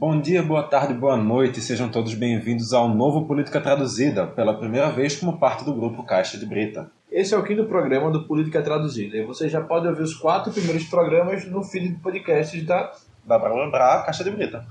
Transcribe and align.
Bom 0.00 0.20
dia, 0.20 0.44
boa 0.44 0.62
tarde, 0.62 0.94
boa 0.94 1.16
noite, 1.16 1.60
sejam 1.60 1.88
todos 1.88 2.14
bem-vindos 2.14 2.72
ao 2.72 2.88
novo 2.88 3.26
Política 3.26 3.60
Traduzida, 3.60 4.28
pela 4.28 4.56
primeira 4.56 4.92
vez 4.92 5.16
como 5.16 5.40
parte 5.40 5.64
do 5.64 5.74
grupo 5.74 6.04
Caixa 6.04 6.38
de 6.38 6.46
Brita. 6.46 6.88
Esse 7.10 7.34
é 7.34 7.36
o 7.36 7.42
quinto 7.42 7.64
programa 7.64 8.08
do 8.08 8.22
Política 8.22 8.62
Traduzida 8.62 9.16
e 9.16 9.26
você 9.26 9.48
já 9.48 9.60
pode 9.60 9.88
ouvir 9.88 10.02
os 10.02 10.14
quatro 10.14 10.52
primeiros 10.52 10.84
programas 10.84 11.44
no 11.46 11.64
feed 11.64 11.88
de 11.88 11.94
podcasts 11.96 12.64
da. 12.64 12.92
Dá 13.24 13.40
pra 13.40 13.52
lembrar 13.52 14.04
Caixa 14.06 14.22
de 14.22 14.30
Brita. 14.30 14.64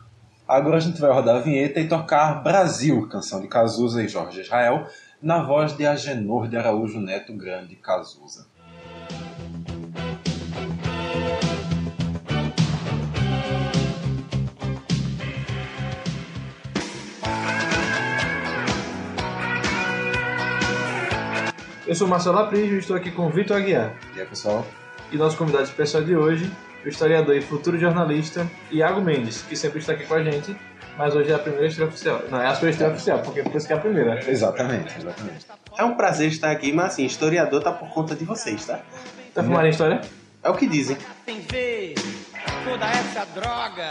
Agora 0.48 0.78
a 0.78 0.80
gente 0.80 1.02
vai 1.02 1.12
rodar 1.12 1.36
a 1.36 1.40
vinheta 1.42 1.82
e 1.82 1.90
tocar 1.90 2.42
Brasil, 2.42 3.06
canção 3.10 3.42
de 3.42 3.50
Cazuza 3.50 4.02
e 4.02 4.08
Jorge 4.08 4.40
Israel, 4.40 4.88
na 5.22 5.44
voz 5.44 5.76
de 5.76 5.86
Agenor 5.86 6.48
de 6.48 6.56
Araújo 6.56 7.02
Neto 7.02 7.34
Grande 7.34 7.76
Cazuza. 7.76 8.48
Eu 21.88 21.96
sou 21.96 22.06
Marcelo 22.06 22.38
Aprígio 22.38 22.76
e 22.76 22.80
estou 22.80 22.98
aqui 22.98 23.10
com 23.10 23.28
o 23.28 23.30
Vitor 23.30 23.56
Aguiar. 23.56 23.96
E 24.14 24.20
aí, 24.20 24.28
pessoal? 24.28 24.68
E 25.10 25.16
nosso 25.16 25.38
convidado 25.38 25.64
especial 25.64 26.04
de 26.04 26.18
hoje, 26.18 26.52
o 26.86 26.90
historiador 26.90 27.34
e 27.34 27.42
futuro 27.42 27.80
jornalista 27.80 28.46
Iago 28.70 29.00
Mendes, 29.00 29.42
que 29.44 29.56
sempre 29.56 29.80
está 29.80 29.94
aqui 29.94 30.06
com 30.06 30.16
a 30.16 30.22
gente, 30.22 30.54
mas 30.98 31.16
hoje 31.16 31.32
é 31.32 31.36
a 31.36 31.40
primeira 31.40 31.66
estreia 31.66 31.88
oficial. 31.88 32.24
Não, 32.30 32.42
é 32.42 32.48
a 32.48 32.56
sua 32.56 32.72
estreia 32.72 32.92
oficial, 32.92 33.20
porque 33.20 33.42
por 33.42 33.56
isso 33.56 33.66
que 33.66 33.72
é 33.72 33.78
a 33.78 33.80
primeira. 33.80 34.20
Exatamente, 34.30 34.98
exatamente. 34.98 35.46
É 35.78 35.84
um 35.86 35.96
prazer 35.96 36.28
estar 36.28 36.52
aqui, 36.52 36.74
mas 36.74 36.88
assim, 36.88 37.06
historiador 37.06 37.64
tá 37.64 37.72
por 37.72 37.88
conta 37.92 38.16
de 38.16 38.26
vocês, 38.26 38.66
tá? 38.66 38.82
Tá 39.34 39.42
filmando 39.42 39.68
a 39.68 39.70
história? 39.70 40.02
É 40.44 40.50
o 40.50 40.56
que 40.56 40.68
dizem. 40.68 40.98
Tem 41.26 41.40
ver 41.40 41.96
toda 42.66 42.86
essa 42.86 43.26
droga 43.34 43.88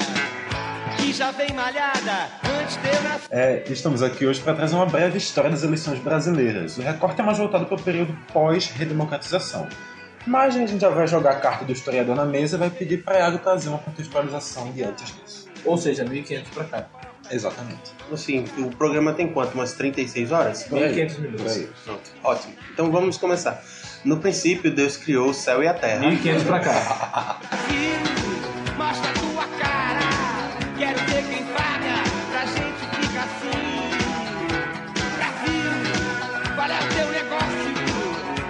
que 0.96 1.12
já 1.12 1.30
vem 1.30 1.52
malhada 1.52 2.28
antes 2.60 2.76
de 2.76 2.88
eu 2.88 3.02
nascer. 3.02 3.28
É, 3.30 3.64
estamos 3.68 4.02
aqui 4.02 4.26
hoje 4.26 4.40
para 4.40 4.54
trazer 4.54 4.74
uma 4.74 4.86
breve 4.86 5.18
história 5.18 5.50
das 5.50 5.62
eleições 5.62 5.98
brasileiras. 5.98 6.78
O 6.78 6.82
recorte 6.82 7.20
é 7.20 7.24
mais 7.24 7.38
voltado 7.38 7.66
para 7.66 7.76
o 7.76 7.82
período 7.82 8.16
pós-redemocratização. 8.32 9.68
Mas 10.26 10.56
a 10.56 10.58
gente 10.58 10.80
já 10.80 10.88
vai 10.88 11.06
jogar 11.06 11.32
a 11.32 11.40
carta 11.40 11.64
do 11.64 11.72
historiador 11.72 12.16
na 12.16 12.24
mesa 12.24 12.56
e 12.56 12.58
vai 12.58 12.70
pedir 12.70 13.04
para 13.04 13.18
Iago 13.18 13.38
trazer 13.38 13.68
uma 13.68 13.78
contextualização 13.78 14.72
de 14.72 14.82
antes 14.82 15.14
disso. 15.14 15.48
Ou 15.64 15.78
seja, 15.78 16.04
1.500 16.04 16.44
pra 16.52 16.64
cá. 16.64 16.86
Exatamente. 17.30 17.92
Assim, 18.12 18.44
o 18.58 18.70
programa 18.70 19.12
tem 19.12 19.32
quanto? 19.32 19.54
Umas 19.54 19.72
36 19.72 20.32
horas? 20.32 20.64
Por 20.64 20.78
aí, 20.78 20.94
1.500 20.94 21.14
por 21.14 21.20
minutos. 21.22 21.56
aí. 21.56 21.68
Pronto, 21.84 22.10
ótimo. 22.22 22.54
Então 22.72 22.90
vamos 22.90 23.18
começar. 23.18 23.62
No 24.04 24.18
princípio, 24.18 24.72
Deus 24.72 24.96
criou 24.96 25.30
o 25.30 25.34
céu 25.34 25.62
e 25.62 25.68
a 25.68 25.74
terra. 25.74 26.04
1.500 26.04 26.44
pra 26.44 26.60
cá. 26.60 27.40
Quero 30.78 30.98
ver 31.06 31.24
quem 31.24 31.42
paga 31.54 32.04
pra 32.30 32.44
gente 32.44 33.06
ficar 33.06 33.24
assim. 33.24 33.48
Brasil, 35.16 35.72
qual 36.54 36.68
é 36.68 36.78
o 36.78 36.88
teu 36.94 37.08
negócio? 37.12 37.64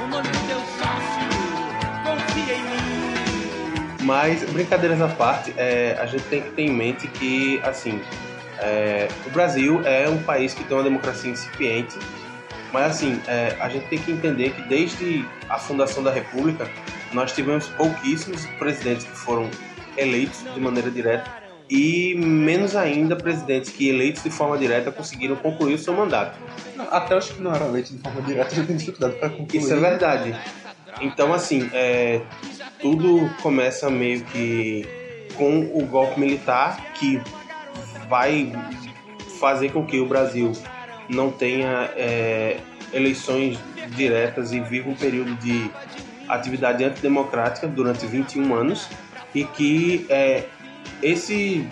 O 0.02 0.08
nome 0.08 0.28
do 0.28 0.46
teu 0.48 0.58
sócio? 0.58 1.24
Confia 2.02 2.54
em 2.54 2.62
mim. 2.62 4.02
Mas, 4.02 4.42
brincadeiras 4.50 5.00
à 5.00 5.06
parte, 5.06 5.54
é, 5.56 5.96
a 6.00 6.06
gente 6.06 6.24
tem 6.24 6.42
que 6.42 6.50
ter 6.50 6.62
em 6.62 6.72
mente 6.72 7.06
que, 7.06 7.60
assim, 7.62 8.02
é, 8.58 9.06
o 9.24 9.30
Brasil 9.30 9.82
é 9.84 10.08
um 10.08 10.20
país 10.20 10.52
que 10.52 10.64
tem 10.64 10.76
uma 10.76 10.82
democracia 10.82 11.30
incipiente, 11.30 11.96
mas, 12.72 12.86
assim, 12.86 13.22
é, 13.28 13.56
a 13.60 13.68
gente 13.68 13.86
tem 13.86 14.00
que 14.00 14.10
entender 14.10 14.50
que 14.50 14.62
desde 14.62 15.24
a 15.48 15.58
fundação 15.58 16.02
da 16.02 16.10
República, 16.10 16.68
nós 17.12 17.32
tivemos 17.32 17.68
pouquíssimos 17.68 18.46
presidentes 18.58 19.04
que 19.04 19.16
foram 19.16 19.48
eleitos 19.96 20.42
de 20.52 20.60
maneira 20.60 20.90
direta 20.90 21.45
e 21.68 22.14
menos 22.14 22.76
ainda 22.76 23.16
presidentes 23.16 23.70
que 23.70 23.88
eleitos 23.88 24.22
de 24.22 24.30
forma 24.30 24.56
direta 24.56 24.92
conseguiram 24.92 25.36
concluir 25.36 25.74
o 25.74 25.78
seu 25.78 25.92
mandato. 25.92 26.38
Até 26.90 27.16
os 27.16 27.30
que 27.30 27.42
não 27.42 27.54
eram 27.54 27.68
eleitos 27.68 27.92
de 27.92 27.98
forma 27.98 28.22
direta 28.22 28.54
já 28.54 28.64
têm 28.64 28.76
dificuldade 28.76 29.16
para 29.16 29.30
concluir. 29.30 29.58
Isso 29.58 29.72
é 29.72 29.76
verdade. 29.76 30.36
Então, 31.00 31.34
assim, 31.34 31.68
é, 31.72 32.20
tudo 32.80 33.28
começa 33.42 33.90
meio 33.90 34.24
que 34.24 34.86
com 35.36 35.60
o 35.74 35.84
golpe 35.84 36.18
militar, 36.18 36.92
que 36.94 37.20
vai 38.08 38.52
fazer 39.38 39.70
com 39.70 39.84
que 39.84 40.00
o 40.00 40.06
Brasil 40.06 40.52
não 41.08 41.30
tenha 41.30 41.90
é, 41.96 42.58
eleições 42.92 43.58
diretas 43.94 44.52
e 44.52 44.60
viva 44.60 44.88
um 44.88 44.94
período 44.94 45.34
de 45.36 45.70
atividade 46.28 46.84
antidemocrática 46.84 47.68
durante 47.68 48.06
21 48.06 48.54
anos 48.54 48.88
e 49.34 49.44
que 49.44 50.06
é, 50.08 50.44
esse, 51.02 51.66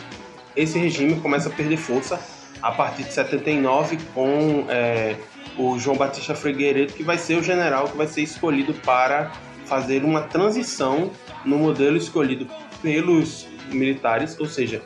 esse 0.56 0.78
regime 0.78 1.20
começa 1.20 1.48
a 1.48 1.52
perder 1.52 1.76
força 1.76 2.20
a 2.62 2.72
partir 2.72 3.04
de 3.04 3.12
79 3.12 3.98
com 4.14 4.66
é, 4.68 5.16
o 5.58 5.78
João 5.78 5.96
Batista 5.96 6.34
Figueiredo, 6.34 6.92
que 6.92 7.02
vai 7.02 7.18
ser 7.18 7.38
o 7.38 7.42
general 7.42 7.88
que 7.88 7.96
vai 7.96 8.06
ser 8.06 8.22
escolhido 8.22 8.72
para 8.74 9.32
fazer 9.66 10.04
uma 10.04 10.22
transição 10.22 11.10
no 11.44 11.58
modelo 11.58 11.96
escolhido 11.96 12.46
pelos 12.82 13.46
militares, 13.70 14.38
ou 14.38 14.46
seja, 14.46 14.82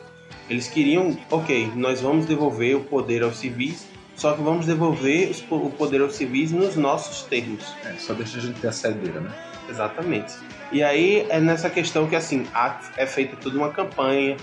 eles 0.48 0.68
queriam, 0.68 1.16
ok, 1.30 1.70
nós 1.74 2.00
vamos 2.00 2.26
devolver 2.26 2.76
o 2.76 2.80
poder 2.80 3.22
aos 3.22 3.38
civis, 3.38 3.86
só 4.16 4.32
que 4.32 4.42
vamos 4.42 4.66
devolver 4.66 5.30
o 5.50 5.70
poder 5.70 6.00
aos 6.00 6.14
civis 6.14 6.50
nos 6.50 6.74
nossos 6.74 7.22
termos. 7.22 7.64
É, 7.84 7.94
só 7.94 8.14
deixa 8.14 8.38
a 8.38 8.40
gente 8.40 8.60
ter 8.60 8.68
a 8.68 8.72
saideira, 8.72 9.20
né? 9.20 9.47
Exatamente. 9.68 10.34
E 10.72 10.82
aí 10.82 11.26
é 11.28 11.40
nessa 11.40 11.68
questão 11.68 12.06
que 12.06 12.16
assim 12.16 12.46
é 12.96 13.06
feita 13.06 13.36
toda 13.36 13.56
uma 13.56 13.70
campanha 13.70 14.36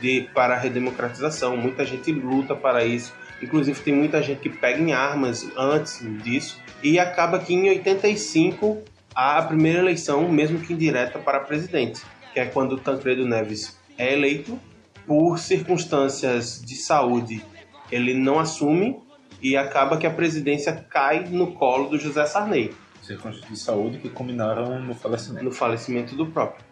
de, 0.00 0.28
para 0.34 0.54
a 0.54 0.58
redemocratização. 0.58 1.56
Muita 1.56 1.84
gente 1.84 2.12
luta 2.12 2.54
para 2.54 2.84
isso. 2.84 3.14
Inclusive 3.42 3.80
tem 3.80 3.94
muita 3.94 4.22
gente 4.22 4.40
que 4.40 4.50
pega 4.50 4.80
em 4.80 4.92
armas 4.92 5.48
antes 5.56 6.00
disso. 6.22 6.60
E 6.82 6.98
acaba 6.98 7.38
que 7.38 7.54
em 7.54 7.68
85 7.68 8.82
há 9.14 9.38
a 9.38 9.42
primeira 9.42 9.78
eleição, 9.78 10.28
mesmo 10.30 10.60
que 10.60 10.72
indireta, 10.72 11.18
para 11.18 11.40
presidente, 11.40 12.02
que 12.32 12.40
é 12.40 12.46
quando 12.46 12.78
Tancredo 12.78 13.26
Neves 13.26 13.78
é 13.96 14.12
eleito. 14.12 14.58
Por 15.06 15.38
circunstâncias 15.38 16.62
de 16.64 16.76
saúde, 16.76 17.44
ele 17.90 18.14
não 18.14 18.38
assume 18.38 19.00
e 19.42 19.56
acaba 19.56 19.96
que 19.96 20.06
a 20.06 20.10
presidência 20.10 20.72
cai 20.88 21.24
no 21.24 21.52
colo 21.52 21.88
do 21.88 21.98
José 21.98 22.24
Sarney 22.26 22.72
Circunstâncias 23.10 23.48
de 23.48 23.58
saúde 23.58 23.98
que 23.98 24.08
culminaram 24.08 24.78
no 24.78 24.94
falecimento. 24.94 25.44
no 25.44 25.50
falecimento 25.50 26.14
do 26.14 26.26
próprio. 26.26 26.64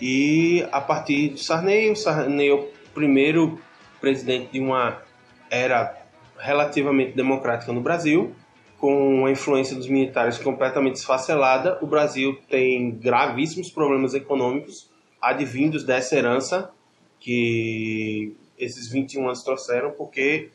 E 0.00 0.66
a 0.70 0.80
partir 0.80 1.30
do 1.30 1.38
Sarney, 1.38 1.90
o 1.90 1.96
Sarney 1.96 2.48
é 2.48 2.52
o 2.52 2.68
primeiro 2.92 3.58
presidente 4.00 4.52
de 4.52 4.60
uma 4.60 5.00
era 5.50 5.96
relativamente 6.38 7.12
democrática 7.12 7.72
no 7.72 7.80
Brasil, 7.80 8.34
com 8.78 9.24
a 9.24 9.30
influência 9.30 9.74
dos 9.74 9.88
militares 9.88 10.36
completamente 10.36 10.96
esfacelada. 10.96 11.78
O 11.80 11.86
Brasil 11.86 12.38
tem 12.50 12.90
gravíssimos 12.90 13.70
problemas 13.70 14.12
econômicos 14.12 14.90
advindos 15.20 15.82
dessa 15.82 16.14
herança 16.14 16.70
que 17.18 18.36
esses 18.58 18.88
21 18.88 19.24
anos 19.24 19.42
trouxeram, 19.42 19.92
porque 19.92 20.50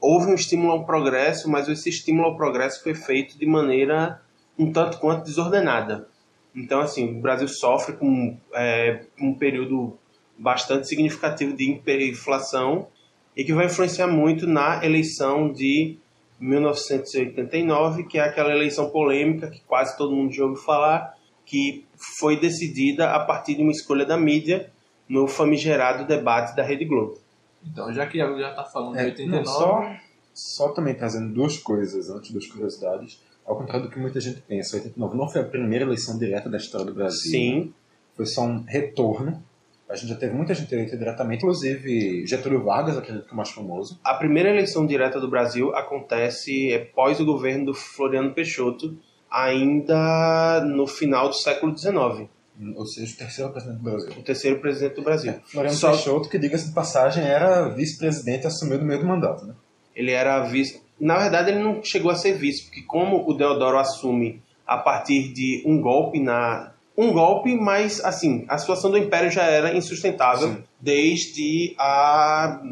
houve 0.00 0.30
um 0.30 0.34
estímulo 0.34 0.72
ao 0.72 0.84
progresso, 0.86 1.50
mas 1.50 1.68
esse 1.68 1.88
estímulo 1.88 2.28
ao 2.28 2.36
progresso 2.36 2.82
foi 2.82 2.94
feito 2.94 3.36
de 3.36 3.44
maneira 3.46 4.20
um 4.58 4.72
tanto 4.72 4.98
quanto 4.98 5.24
desordenada. 5.24 6.08
Então, 6.54 6.80
assim, 6.80 7.18
o 7.18 7.20
Brasil 7.20 7.48
sofre 7.48 7.96
com 7.96 8.36
é, 8.54 9.04
um 9.20 9.34
período 9.34 9.98
bastante 10.38 10.88
significativo 10.88 11.56
de 11.56 11.72
hiperinflação 11.72 12.88
e 13.36 13.44
que 13.44 13.52
vai 13.52 13.66
influenciar 13.66 14.06
muito 14.06 14.46
na 14.46 14.84
eleição 14.84 15.52
de 15.52 15.98
1989, 16.38 18.04
que 18.04 18.18
é 18.18 18.22
aquela 18.22 18.52
eleição 18.52 18.90
polêmica 18.90 19.50
que 19.50 19.60
quase 19.66 19.96
todo 19.96 20.14
mundo 20.14 20.32
já 20.32 20.44
ouviu 20.44 20.60
falar, 20.62 21.16
que 21.44 21.84
foi 22.18 22.38
decidida 22.38 23.10
a 23.10 23.20
partir 23.20 23.54
de 23.54 23.62
uma 23.62 23.72
escolha 23.72 24.04
da 24.04 24.16
mídia 24.16 24.70
no 25.08 25.26
famigerado 25.26 26.06
debate 26.06 26.54
da 26.56 26.62
Rede 26.62 26.84
Globo. 26.84 27.18
Então, 27.64 27.92
já 27.92 28.06
que 28.06 28.18
já 28.18 28.54
tá 28.54 28.64
falando 28.64 28.94
de 28.94 29.00
É, 29.00 29.04
89... 29.06 29.44
não, 29.44 29.52
só, 29.52 29.96
só 30.32 30.68
também 30.72 30.94
trazendo 30.94 31.32
duas 31.32 31.58
coisas 31.58 32.10
antes 32.10 32.30
das 32.32 32.46
curiosidades. 32.46 33.20
Ao 33.46 33.56
contrário 33.56 33.86
do 33.86 33.90
que 33.92 33.98
muita 33.98 34.20
gente 34.20 34.40
pensa, 34.40 34.76
89 34.76 35.16
não 35.16 35.28
foi 35.28 35.42
a 35.42 35.44
primeira 35.44 35.84
eleição 35.84 36.18
direta 36.18 36.48
da 36.48 36.56
história 36.56 36.86
do 36.86 36.94
Brasil. 36.94 37.30
Sim, 37.30 37.74
Foi 38.16 38.26
só 38.26 38.42
um 38.42 38.62
retorno. 38.62 39.42
A 39.88 39.96
gente 39.96 40.08
já 40.08 40.14
teve 40.16 40.32
muita 40.34 40.54
gente 40.54 40.72
eleita 40.74 40.96
diretamente, 40.96 41.42
inclusive 41.44 42.26
Getúlio 42.26 42.62
Vargas, 42.64 42.96
acredito 42.96 43.24
que 43.24 43.30
é 43.30 43.34
o 43.34 43.36
mais 43.36 43.50
famoso. 43.50 44.00
a 44.02 44.14
primeira 44.14 44.48
eleição 44.48 44.86
direta 44.86 45.20
do 45.20 45.28
Brasil 45.28 45.74
acontece 45.76 46.72
é, 46.72 46.78
pós 46.78 47.20
o 47.20 47.24
governo 47.24 47.66
do 47.66 47.74
Floriano 47.74 48.32
Peixoto, 48.32 48.96
ainda 49.30 50.62
no 50.64 50.86
final 50.86 51.28
do 51.28 51.34
século 51.34 51.76
XIX, 51.76 52.28
Ou 52.76 52.86
seja, 52.86 53.12
o 53.12 53.16
terceiro 53.16 53.50
presidente 53.52 53.76
do 53.78 53.82
Brasil. 53.84 54.10
o 54.18 54.22
terceiro 54.22 54.60
presidente 54.60 54.94
do 54.94 55.02
Brasil. 55.02 55.34
Floriano 55.46 55.76
Só- 55.76 55.90
Peixoto, 55.90 56.28
que 56.28 56.38
diga-se 56.38 56.68
de 56.68 56.74
passagem, 56.74 57.24
era 57.24 57.68
vice-presidente 57.68 58.44
e 58.44 58.46
assumiu 58.46 58.78
no 58.78 58.84
meio 58.84 59.00
do 59.00 59.06
mandato. 59.06 59.44
Né? 59.44 59.54
Ele 59.94 60.12
era 60.12 60.40
vice. 60.44 60.82
Na 60.98 61.18
verdade, 61.18 61.50
ele 61.50 61.62
não 61.62 61.82
chegou 61.82 62.10
a 62.10 62.14
ser 62.14 62.34
vice, 62.34 62.64
porque 62.64 62.82
como 62.82 63.28
o 63.28 63.34
Deodoro 63.34 63.78
assume 63.78 64.42
a 64.66 64.78
partir 64.78 65.32
de 65.32 65.62
um 65.66 65.80
golpe 65.80 66.20
na 66.20 66.72
um 66.96 67.12
golpe, 67.12 67.56
mas 67.56 68.02
assim, 68.04 68.44
a 68.48 68.56
situação 68.56 68.90
do 68.90 68.96
Império 68.96 69.28
já 69.30 69.42
era 69.42 69.76
insustentável 69.76 70.48
Sim. 70.48 70.64
desde 70.80 71.74
a 71.76 72.62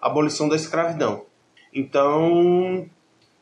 abolição 0.00 0.48
da 0.48 0.56
escravidão. 0.56 1.24
Então, 1.74 2.86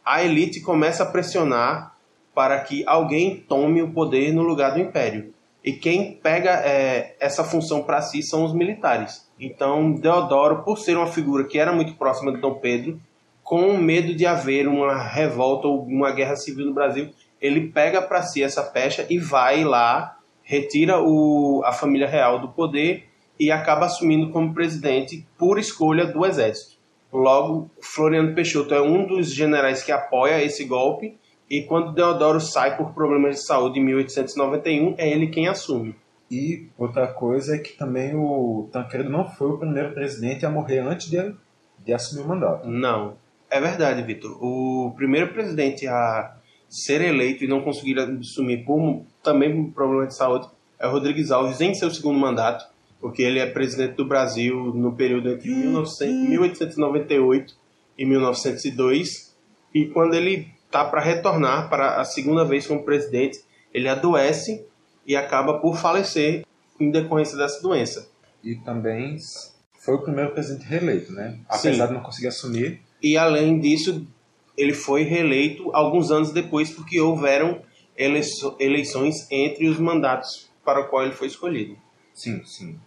a 0.05 0.25
elite 0.25 0.61
começa 0.61 1.05
a 1.05 1.07
pressionar 1.07 1.95
para 2.35 2.59
que 2.61 2.83
alguém 2.87 3.37
tome 3.37 3.81
o 3.81 3.93
poder 3.93 4.33
no 4.33 4.43
lugar 4.43 4.73
do 4.75 4.81
Império. 4.81 5.33
E 5.63 5.73
quem 5.73 6.15
pega 6.15 6.51
é, 6.51 7.17
essa 7.21 7.45
função 7.45 7.85
para 7.85 8.03
si 8.03 8.23
são 8.23 8.45
os 8.45 8.53
militares. 8.53 9.27
Então, 9.39 9.93
Deodoro, 9.93 10.63
por 10.63 10.79
ser 10.79 10.97
uma 10.97 11.07
figura 11.07 11.45
que 11.45 11.59
era 11.59 11.73
muito 11.73 11.95
próxima 11.95 12.33
de 12.33 12.41
Dom 12.41 12.55
Pedro, 12.55 13.01
com 13.45 13.77
medo 13.77 14.15
de 14.15 14.25
haver 14.25 14.67
uma 14.67 14.97
revolta 15.01 15.69
ou 15.69 15.85
uma 15.85 16.11
guerra 16.11 16.35
civil 16.35 16.67
no 16.67 16.75
Brasil, 16.75 17.11
ele 17.41 17.69
pega 17.69 18.01
para 18.01 18.23
si 18.23 18.43
essa 18.43 18.63
pecha 18.63 19.07
e 19.11 19.19
vai 19.19 19.63
lá, 19.63 20.17
retira 20.43 20.99
o, 21.01 21.63
a 21.65 21.73
família 21.73 22.09
real 22.09 22.41
do 22.41 22.49
poder 22.49 23.05
e 23.39 23.51
acaba 23.53 23.85
assumindo 23.85 24.31
como 24.31 24.55
presidente 24.55 25.27
por 25.37 25.59
escolha 25.59 26.07
do 26.07 26.25
exército. 26.25 26.79
Logo, 27.13 27.71
Floriano 27.81 28.35
Peixoto 28.35 28.75
é 28.75 28.81
um 28.81 29.07
dos 29.07 29.33
generais 29.33 29.83
que 29.83 29.93
apoia 29.93 30.43
esse 30.43 30.65
golpe 30.65 31.17
e 31.49 31.63
quando 31.63 31.93
Deodoro 31.93 32.41
sai 32.41 32.77
por 32.77 32.95
problemas 32.95 33.37
de 33.37 33.47
saúde 33.47 33.79
em 33.79 33.85
1891, 33.85 34.95
é 34.97 35.11
ele 35.11 35.27
quem 35.27 35.49
assume. 35.49 35.95
E 36.31 36.67
outra 36.79 37.07
coisa 37.07 37.57
é 37.57 37.59
que 37.59 37.77
também 37.77 38.17
o 38.17 38.69
Tancredo 38.73 39.11
não 39.11 39.29
foi 39.29 39.51
o 39.51 39.59
primeiro 39.59 39.93
presidente 39.93 40.47
a 40.47 40.51
morrer 40.51 40.79
antes 40.79 41.11
de, 41.11 41.35
de 41.85 41.93
assumir 41.93 42.25
o 42.25 42.29
mandato. 42.29 42.67
Não. 42.67 43.23
É 43.51 43.61
verdade, 43.61 44.03
Vitor. 44.03 44.37
O 44.43 44.93
primeiro 44.97 45.33
presidente 45.33 45.87
a 45.87 46.37
ser 46.69 47.01
eleito 47.01 47.45
e 47.45 47.47
não 47.47 47.63
conseguir 47.63 47.99
assumir 47.99 48.65
por, 48.65 49.05
também 49.23 49.65
por 49.65 49.75
problema 49.75 50.07
de 50.07 50.15
saúde 50.15 50.49
é 50.79 50.87
o 50.89 50.91
Rodrigues 50.91 51.31
Alves 51.31 51.61
em 51.61 51.73
seu 51.73 51.91
segundo 51.91 52.19
mandato, 52.19 52.67
porque 53.01 53.23
ele 53.23 53.39
é 53.39 53.47
presidente 53.47 53.95
do 53.95 54.05
Brasil 54.05 54.57
no 54.75 54.97
período 54.97 55.31
entre 55.31 55.49
1900, 55.49 56.29
1898 56.29 57.55
e 57.97 58.05
1902. 58.05 59.35
E 59.73 59.87
quando 59.87 60.15
ele 60.15 60.49
está 60.67 60.85
para 60.85 61.01
retornar 61.01 61.69
para 61.69 62.01
a 62.01 62.05
segunda 62.05 62.45
vez 62.45 62.67
como 62.67 62.83
presidente, 62.83 63.41
ele 63.73 63.89
adoece 63.89 64.67
e 65.07 65.15
acaba 65.15 65.59
por 65.59 65.77
falecer 65.77 66.45
em 66.81 66.91
decorrência 66.91 67.37
dessa 67.37 67.63
doença. 67.63 68.09
E 68.43 68.57
também 68.57 69.17
foi 69.79 69.95
o 69.95 70.03
primeiro 70.03 70.33
presidente 70.33 70.67
reeleito, 70.67 71.13
né? 71.13 71.39
Sim. 71.53 71.69
Apesar 71.69 71.87
de 71.87 71.93
não 71.93 72.01
conseguir 72.01 72.29
assumir. 72.29 72.81
E 73.05 73.19
além 73.19 73.61
disso, 73.61 74.07
ele 74.57 74.73
foi 74.73 75.03
reeleito 75.03 75.71
alguns 75.75 76.11
anos 76.11 76.33
depois 76.33 76.71
porque 76.71 76.99
houveram 76.99 77.61
eleições 78.59 79.31
entre 79.31 79.69
os 79.69 79.79
mandatos 79.79 80.49
para 80.65 80.81
o 80.81 80.89
qual 80.89 81.03
ele 81.03 81.13
foi 81.13 81.27
escolhido. 81.27 81.77
Sim, 82.15 82.43
sim. 82.47 82.81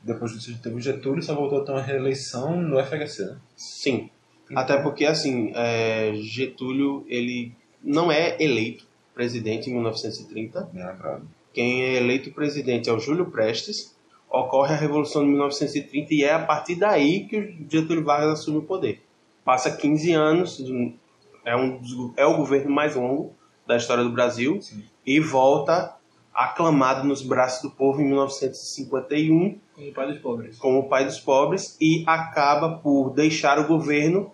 Depois 0.00 0.30
disso 0.30 0.56
teve 0.62 0.76
o 0.76 0.80
Getúlio, 0.80 1.20
só 1.20 1.34
voltou 1.34 1.60
a 1.60 1.64
ter 1.64 1.72
uma 1.72 1.82
reeleição 1.82 2.56
no 2.56 2.78
FHC, 2.78 3.24
né? 3.24 3.38
Sim. 3.56 4.10
Até 4.54 4.80
porque, 4.80 5.06
assim, 5.06 5.50
é, 5.56 6.12
Getúlio, 6.22 7.04
ele 7.08 7.52
não 7.82 8.12
é 8.12 8.36
eleito 8.40 8.86
presidente 9.12 9.68
em 9.68 9.72
1930. 9.72 10.70
Bem 10.72 10.86
lembrado. 10.86 11.26
Quem 11.52 11.82
é 11.82 11.96
eleito 11.96 12.30
presidente 12.30 12.88
é 12.88 12.92
o 12.92 13.00
Júlio 13.00 13.26
Prestes. 13.26 13.92
Ocorre 14.30 14.74
a 14.74 14.76
Revolução 14.76 15.22
de 15.22 15.30
1930 15.30 16.14
e 16.14 16.22
é 16.22 16.32
a 16.32 16.38
partir 16.38 16.76
daí 16.76 17.26
que 17.26 17.36
o 17.36 17.66
Getúlio 17.68 18.04
Vargas 18.04 18.38
assume 18.38 18.58
o 18.58 18.62
poder. 18.62 19.03
Passa 19.44 19.76
15 19.76 20.12
anos, 20.12 20.64
é, 21.44 21.54
um, 21.56 21.80
é 22.16 22.24
o 22.24 22.36
governo 22.36 22.70
mais 22.70 22.96
longo 22.96 23.34
da 23.66 23.76
história 23.76 24.02
do 24.02 24.10
Brasil 24.10 24.60
Sim. 24.60 24.82
e 25.06 25.20
volta 25.20 25.94
aclamado 26.32 27.06
nos 27.06 27.22
braços 27.22 27.62
do 27.62 27.70
povo 27.70 28.00
em 28.00 28.06
1951 28.06 29.58
Como 29.74 29.92
pai 29.92 30.06
dos 30.08 30.18
pobres. 30.18 30.58
como 30.58 30.78
o 30.80 30.88
pai 30.88 31.04
dos 31.04 31.20
pobres 31.20 31.76
e 31.80 32.02
acaba 32.06 32.78
por 32.78 33.10
deixar 33.10 33.58
o 33.58 33.68
governo 33.68 34.32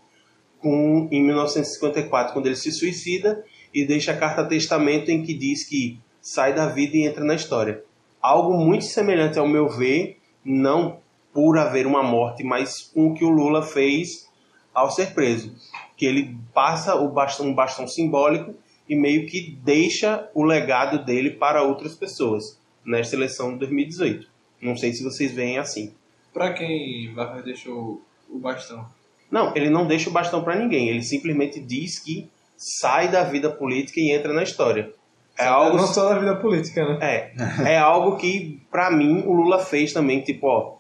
com, 0.59 1.09
em 1.11 1.23
1954, 1.23 2.33
quando 2.33 2.47
ele 2.47 2.57
se 2.57 2.73
suicida 2.73 3.45
e 3.75 3.85
deixa 3.85 4.13
a 4.13 4.17
carta 4.17 4.45
testamento 4.45 5.11
em 5.11 5.23
que 5.23 5.35
diz 5.35 5.65
que 5.65 5.99
sai 6.21 6.55
da 6.55 6.67
vida 6.67 6.97
e 6.97 7.07
entra 7.07 7.25
na 7.25 7.35
história. 7.35 7.83
Algo 8.21 8.55
muito 8.55 8.85
semelhante 8.85 9.39
ao 9.39 9.49
meu 9.49 9.69
ver, 9.69 10.19
não 10.45 10.99
por 11.33 11.59
haver 11.59 11.87
uma 11.87 12.03
morte, 12.03 12.43
mas 12.45 12.83
com 12.83 13.09
o 13.09 13.15
que 13.15 13.25
o 13.25 13.31
Lula 13.31 13.63
fez 13.63 14.30
ao 14.75 14.91
ser 14.91 15.13
preso, 15.15 15.55
que 15.97 16.07
ele 16.07 16.37
passa 16.55 16.95
o 16.95 17.09
bastão, 17.09 17.47
um 17.47 17.55
bastão 17.55 17.87
simbólico 17.87 18.55
e 18.89 18.97
meio 18.97 19.27
que 19.27 19.59
deixa 19.63 20.29
o 20.35 20.43
legado 20.43 21.05
dele 21.05 21.31
para 21.31 21.63
outras 21.63 21.95
pessoas 21.95 22.59
nesta 22.85 23.15
eleição 23.17 23.53
de 23.53 23.59
2018. 23.61 24.27
Não 24.61 24.77
sei 24.77 24.93
se 24.93 25.03
vocês 25.05 25.33
veem 25.33 25.59
assim. 25.59 25.95
Pra 26.33 26.53
quem 26.53 27.13
Vargas 27.15 27.45
deixou 27.45 28.03
o 28.29 28.39
bastão? 28.39 28.87
Não, 29.31 29.55
ele 29.57 29.71
não 29.71 29.87
deixa 29.87 30.11
o 30.11 30.13
bastão 30.13 30.43
para 30.43 30.57
ninguém. 30.57 30.89
Ele 30.89 31.03
simplesmente 31.03 31.61
diz 31.61 31.99
que 31.99 32.29
sai 32.57 33.09
da 33.09 33.23
vida 33.23 33.51
política 33.51 34.01
e 34.01 34.11
entra 34.11 34.33
na 34.33 34.43
história. 34.43 34.93
É 35.39 35.47
algo 35.47 35.77
Não 35.77 35.87
só 35.87 36.09
da 36.11 36.19
vida 36.19 36.37
política, 36.37 36.85
né? 36.85 36.99
é, 37.01 37.33
é 37.75 37.79
algo 37.79 38.17
que 38.17 38.61
pra 38.71 38.91
mim 38.91 39.23
o 39.27 39.33
Lula 39.33 39.59
fez 39.59 39.93
também, 39.93 40.21
tipo, 40.21 40.47
ó, 40.47 40.77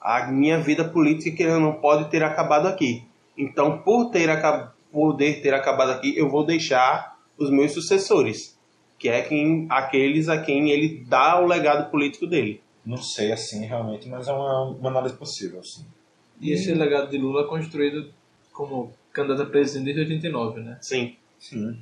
a 0.00 0.26
minha 0.26 0.58
vida 0.58 0.84
política 0.84 1.36
que 1.36 1.46
não 1.46 1.72
pode 1.72 2.10
ter 2.10 2.22
acabado 2.22 2.68
aqui. 2.68 3.02
Então, 3.36 3.78
por 3.78 4.10
ter 4.10 4.30
acab 4.30 4.72
poder 4.94 5.42
ter 5.42 5.52
acabado 5.52 5.90
aqui, 5.90 6.16
eu 6.16 6.30
vou 6.30 6.46
deixar 6.46 7.18
os 7.36 7.50
meus 7.50 7.72
sucessores, 7.72 8.56
que 8.96 9.08
é 9.08 9.22
quem 9.22 9.66
aqueles 9.68 10.28
a 10.28 10.40
quem 10.40 10.70
ele 10.70 11.04
dá 11.08 11.40
o 11.40 11.46
legado 11.46 11.90
político 11.90 12.28
dele. 12.28 12.62
Não 12.86 12.98
sei 12.98 13.32
assim 13.32 13.66
realmente, 13.66 14.08
mas 14.08 14.28
é 14.28 14.32
uma, 14.32 14.62
uma 14.66 14.90
análise 14.90 15.16
possível, 15.16 15.62
sim. 15.64 15.84
E 16.40 16.52
esse 16.52 16.72
legado 16.72 17.10
de 17.10 17.18
Lula 17.18 17.42
é 17.42 17.48
construído 17.48 18.12
como 18.52 18.92
candidato 19.12 19.42
a 19.42 19.46
presidente 19.46 19.86
desde 19.86 20.02
89, 20.02 20.60
né? 20.60 20.78
Sim. 20.80 21.16
Sim. 21.40 21.76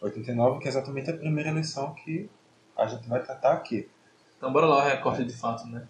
89, 0.00 0.60
que 0.60 0.66
é 0.66 0.68
exatamente 0.68 1.10
a 1.10 1.16
primeira 1.16 1.50
eleição 1.50 1.94
que 1.94 2.28
a 2.76 2.86
gente 2.86 3.06
vai 3.08 3.22
tratar 3.22 3.52
aqui. 3.52 3.88
Então 4.38 4.52
bora 4.52 4.66
lá 4.66 4.78
o 4.78 4.88
recorte 4.88 5.24
de 5.24 5.32
fato, 5.32 5.66
né? 5.66 5.86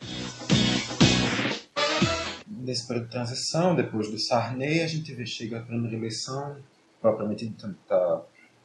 Nesse 2.67 2.87
período 2.89 3.05
de 3.07 3.13
transição, 3.13 3.77
depois 3.77 4.11
do 4.11 4.19
Sarney, 4.19 4.83
a 4.83 4.89
gente 4.89 5.15
vê 5.15 5.25
chega 5.25 5.59
a 5.59 5.63
primeira 5.63 5.97
eleição, 5.97 6.57
propriamente 7.01 7.47
dita, 7.47 7.73
tá 7.87 8.23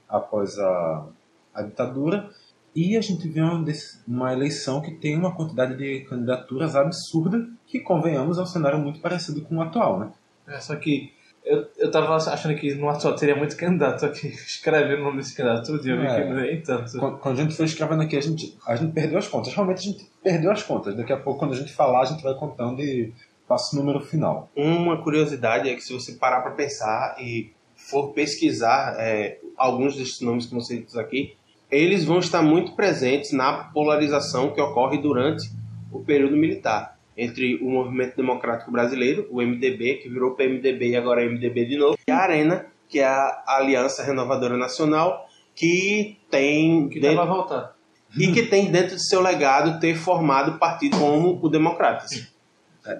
após 0.09 0.57
a, 0.57 1.06
a 1.53 1.62
ditadura, 1.62 2.27
e 2.75 2.98
a 2.98 3.01
gente 3.01 3.27
vê 3.27 3.42
uma, 3.42 3.63
uma 4.07 4.33
eleição 4.33 4.81
que 4.81 4.92
tem 4.92 5.15
uma 5.15 5.36
quantidade 5.36 5.77
de 5.77 6.01
candidaturas 6.06 6.75
absurda, 6.75 7.48
que, 7.68 7.80
convenhamos, 7.80 8.39
é 8.39 8.42
um 8.42 8.45
cenário 8.45 8.80
muito 8.80 9.00
parecido 9.01 9.42
com 9.42 9.57
o 9.57 9.62
atual, 9.62 10.00
né? 10.00 10.12
É, 10.48 10.59
só 10.59 10.75
que 10.75 11.13
eu, 11.45 11.68
eu 11.77 11.92
tava 11.92 12.15
achando 12.15 12.55
que 12.55 12.74
no 12.75 12.89
atual 12.89 13.15
teria 13.15 13.36
muito 13.36 13.55
candidato, 13.55 14.10
que 14.12 14.27
escrevendo 14.34 15.01
o 15.01 15.03
nome 15.03 15.17
desse 15.17 15.36
candidato 15.36 15.67
tudo, 15.67 15.88
e 15.88 15.91
eu 15.91 16.00
vi 16.00 16.08
É. 16.08 16.22
que 16.22 16.29
não 16.29 16.41
nem 16.41 16.62
tanto. 16.62 16.98
Quando, 16.98 17.17
quando 17.17 17.39
a 17.39 17.43
gente 17.43 17.55
foi 17.55 17.65
escrevendo 17.65 18.01
aqui, 18.01 18.17
a 18.17 18.22
gente, 18.22 18.58
a 18.65 18.75
gente 18.75 18.93
perdeu 18.93 19.20
as 19.20 19.27
contas. 19.27 19.53
Realmente 19.53 19.77
a 19.77 19.91
gente 19.91 20.10
perdeu 20.24 20.51
as 20.51 20.63
contas. 20.63 20.96
Daqui 20.96 21.13
a 21.13 21.17
pouco, 21.17 21.39
quando 21.39 21.53
a 21.53 21.58
gente 21.58 21.72
falar, 21.72 22.01
a 22.01 22.05
gente 22.05 22.24
vai 22.24 22.34
contando 22.36 22.81
e 22.81 23.13
passa 23.51 23.75
o 23.75 23.79
número 23.79 24.00
final. 24.00 24.50
Uma 24.55 25.01
curiosidade 25.03 25.67
é 25.70 25.75
que 25.75 25.81
se 25.81 25.91
você 25.91 26.13
parar 26.13 26.39
para 26.41 26.51
pensar 26.51 27.17
e 27.20 27.51
for 27.75 28.13
pesquisar 28.13 28.96
é, 28.98 29.39
alguns 29.58 29.93
desses 29.98 30.22
nomes 30.22 30.46
que 30.46 30.53
você 30.55 30.77
diz 30.77 30.96
aqui, 30.96 31.34
eles 31.70 32.05
vão 32.05 32.20
estar 32.20 32.41
muito 32.41 32.72
presentes 32.77 33.34
na 33.34 33.65
polarização 33.74 34.51
que 34.53 34.62
ocorre 34.62 34.98
durante 35.00 35.50
o 35.91 36.00
período 36.00 36.38
militar 36.38 36.98
entre 37.17 37.58
o 37.58 37.70
Movimento 37.70 38.15
Democrático 38.15 38.72
Brasileiro, 38.72 39.27
o 39.29 39.41
MDB, 39.41 39.96
que 39.96 40.08
virou 40.08 40.31
PMDB 40.31 40.91
e 40.91 40.96
agora 40.96 41.22
é 41.22 41.25
MDB 41.27 41.65
de 41.65 41.77
novo, 41.77 41.98
e 42.08 42.12
a 42.12 42.17
Arena, 42.20 42.65
que 42.88 43.00
é 43.00 43.05
a 43.05 43.43
Aliança 43.48 44.01
Renovadora 44.01 44.55
Nacional, 44.55 45.27
que 45.53 46.17
tem 46.29 46.88
Que 46.88 47.01
dentro- 47.01 47.17
tava 47.17 47.29
a 47.29 47.34
voltar. 47.36 47.75
e 48.17 48.31
que 48.31 48.43
tem 48.43 48.72
dentro 48.72 48.96
de 48.96 49.05
seu 49.10 49.22
legado 49.22 49.77
ter 49.81 49.96
formado 49.96 50.58
partido 50.58 50.98
como 50.98 51.38
o 51.43 51.50
Democratas. 51.50 52.31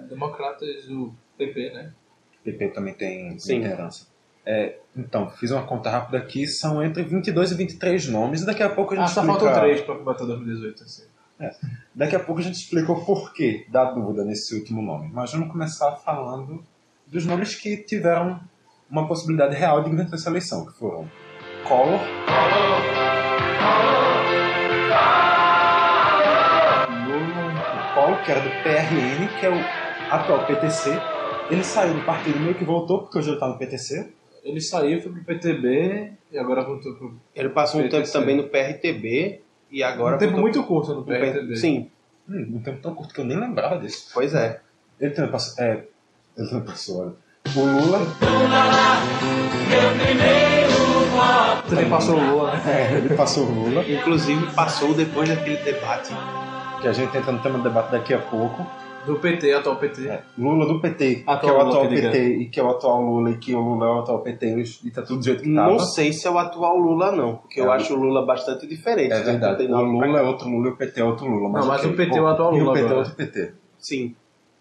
Democratas, 0.08 0.88
o 0.88 1.12
PP, 1.36 1.70
né? 1.72 1.92
PP 2.44 2.68
também 2.68 2.94
tem 2.94 3.38
Sim. 3.38 3.60
muita 3.60 3.68
herança. 3.74 4.06
É, 4.44 4.76
então, 4.96 5.30
fiz 5.30 5.50
uma 5.52 5.62
conta 5.62 5.88
rápida 5.90 6.18
aqui, 6.18 6.46
são 6.48 6.82
entre 6.82 7.02
22 7.04 7.52
e 7.52 7.54
23 7.54 8.08
nomes, 8.08 8.42
e 8.42 8.46
daqui 8.46 8.62
a 8.62 8.68
pouco 8.68 8.92
a 8.94 8.96
gente 8.96 9.04
Ah, 9.04 9.08
só 9.08 9.20
explica... 9.20 9.40
faltam 9.40 9.60
três 9.62 9.80
pra 9.82 9.94
bater 9.94 10.26
2018, 10.26 10.82
assim. 10.82 11.04
Daqui 11.94 12.14
a 12.14 12.20
pouco 12.20 12.40
a 12.40 12.44
gente 12.44 12.54
explica 12.54 12.92
o 12.92 13.04
porquê 13.04 13.66
da 13.68 13.84
dúvida 13.90 14.24
nesse 14.24 14.54
último 14.54 14.80
nome. 14.80 15.10
Mas 15.12 15.32
vamos 15.32 15.50
começar 15.50 15.90
falando 15.96 16.62
dos 17.06 17.26
nomes 17.26 17.54
que 17.56 17.76
tiveram 17.78 18.40
uma 18.88 19.08
possibilidade 19.08 19.56
real 19.56 19.82
de 19.82 19.90
vencer 19.90 20.14
essa 20.14 20.30
eleição, 20.30 20.64
que 20.66 20.72
foram 20.78 21.10
Collor, 21.66 21.94
o 21.94 21.98
Collor, 21.98 22.82
que 28.24 28.30
era 28.30 28.40
do 28.40 28.50
PRN, 28.62 29.28
que 29.40 29.46
é 29.46 29.50
o 29.50 30.12
atual 30.12 30.46
PTC. 30.46 30.90
Ele 31.50 31.64
saiu 31.64 31.94
do 31.94 32.02
partido 32.02 32.38
meio 32.40 32.54
que 32.54 32.64
voltou, 32.64 33.00
porque 33.00 33.18
hoje 33.18 33.28
ele 33.28 33.36
está 33.36 33.48
no 33.48 33.58
PTC. 33.58 34.12
Ele 34.44 34.60
saiu, 34.60 35.00
foi 35.02 35.12
pro 35.12 35.24
PTB 35.24 36.12
e 36.30 36.38
agora 36.38 36.62
voltou 36.64 36.94
pro. 36.94 37.14
Ele 37.34 37.48
passou 37.50 37.80
um 37.80 37.84
PTC. 37.84 38.02
tempo 38.02 38.12
também 38.12 38.36
no 38.36 38.44
PRTB 38.44 39.40
E 39.70 39.82
agora. 39.82 40.16
um 40.16 40.18
tempo 40.18 40.32
voltou- 40.32 40.42
muito 40.42 40.62
curto 40.64 40.94
no 40.94 41.04
PRTB. 41.04 41.56
Sim, 41.56 41.90
Hum, 42.28 42.52
um 42.56 42.62
tempo 42.62 42.78
tão 42.80 42.94
curto 42.94 43.12
que 43.12 43.20
eu 43.20 43.24
nem 43.24 43.36
lembrava 43.38 43.78
disso. 43.78 44.10
pois 44.14 44.32
é. 44.34 44.60
Ele 45.00 45.10
também 45.12 45.30
passou. 45.30 45.62
É, 45.64 45.84
ele 46.36 46.48
também 46.48 46.64
passou, 46.64 47.00
olha. 47.02 47.12
O 47.56 47.60
Lula. 47.64 47.98
Também 51.68 51.88
passou 51.88 52.16
o 52.16 52.20
Lula, 52.30 52.52
né? 52.56 52.62
É, 52.92 52.96
ele 52.98 53.14
passou 53.14 53.44
o 53.46 53.50
Lula. 53.52 53.84
Inclusive 53.88 54.46
passou 54.54 54.94
depois 54.94 55.28
daquele 55.28 55.56
debate. 55.58 56.12
Que 56.82 56.88
a 56.88 56.92
gente 56.92 57.16
entra 57.16 57.30
no 57.32 57.38
tema 57.38 57.58
do 57.58 57.64
debate 57.64 57.92
daqui 57.92 58.12
a 58.12 58.18
pouco. 58.18 58.66
Do 59.06 59.16
PT, 59.18 59.52
atual 59.52 59.76
PT. 59.76 60.08
É, 60.08 60.22
Lula 60.38 60.64
do 60.66 60.80
PT, 60.80 61.24
Atual 61.26 61.40
que 61.40 61.46
é 61.46 61.52
o 61.52 61.56
Lula, 61.64 61.68
atual 61.70 61.86
diga. 61.88 62.10
PT 62.10 62.24
e 62.36 62.48
que 62.48 62.60
é 62.60 62.62
o 62.62 62.70
atual 62.70 63.02
Lula 63.02 63.30
e 63.30 63.36
que 63.38 63.52
o 63.54 63.60
Lula 63.60 63.86
é 63.86 63.88
o 63.90 63.98
atual 63.98 64.18
PT 64.20 64.64
e 64.84 64.90
tá 64.92 65.02
tudo 65.02 65.18
do 65.18 65.24
jeito 65.24 65.42
que 65.42 65.48
Não 65.48 65.76
tava. 65.76 65.78
sei 65.86 66.12
se 66.12 66.24
é 66.26 66.30
o 66.30 66.38
atual 66.38 66.76
Lula, 66.78 67.10
não, 67.10 67.36
porque 67.36 67.60
eu 67.60 67.72
É. 67.72 67.76
acho 67.76 67.94
o 67.94 67.96
Lula 67.96 68.24
bastante 68.24 68.64
diferente. 68.64 69.12
É 69.12 69.18
de 69.18 69.24
verdade. 69.24 69.64
O 69.64 69.74
89 69.76 69.98
pra 69.98 70.06
Lula 70.06 70.18
é 70.20 70.22
outro 70.22 70.48
Lula 70.48 70.68
e 70.68 70.70
o 70.70 70.76
PT 70.76 71.00
é 71.00 71.04
outro 71.04 71.26
Lula. 71.26 71.48
Não, 71.60 71.66
mas 71.66 71.80
ok. 71.80 71.90
o 71.90 71.96
PT 71.96 72.16
é 72.18 72.22
o 72.22 72.26
atual 72.28 72.54
E 72.54 72.58
Lula 72.60 72.70
o 72.70 72.74
PT 72.74 72.82
é 72.84 72.86
agora. 72.90 72.98
outro 73.00 73.14
PT. 73.16 73.52
Sim. 73.78 74.14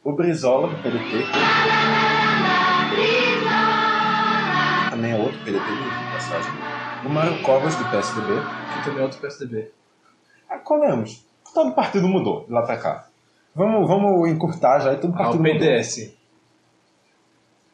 O 0.04 0.14
Brizola 0.14 0.68
do 0.70 0.76
PDT. 0.78 1.26
Também 4.90 5.12
é 5.12 5.16
outro 5.18 5.38
PDT 5.40 5.60
de 5.60 6.14
passagem. 6.14 6.52
O 7.06 7.10
Mário 7.10 7.42
Covas 7.44 7.76
do 7.76 7.86
PSDB. 7.86 8.34
Que 8.74 8.86
também 8.86 9.00
é 9.02 9.04
outro 9.04 9.20
PSDB. 9.20 9.72
Ah, 10.50 10.58
colemos. 10.58 11.26
Todo 11.54 11.74
partido 11.74 12.08
mudou 12.08 12.46
de 12.46 12.52
lá 12.52 12.62
pra 12.64 12.78
cá. 12.78 13.08
Vamos, 13.54 13.88
vamos 13.88 14.30
encurtar 14.30 14.80
já 14.80 14.94
e 14.94 14.98
todo 15.00 15.14
Ah, 15.14 15.18
partido 15.18 15.40
o 15.40 15.44
mudou. 15.44 15.60
PDS. 15.60 16.14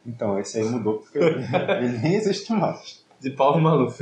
Então, 0.06 0.40
esse 0.40 0.60
aí 0.60 0.66
mudou 0.66 1.00
porque 1.00 1.20
ele 1.20 1.98
nem 2.00 2.16
existe 2.16 2.52
mais. 2.54 3.06
De 3.20 3.32
Paulo 3.32 3.62
Maluf. 3.62 4.00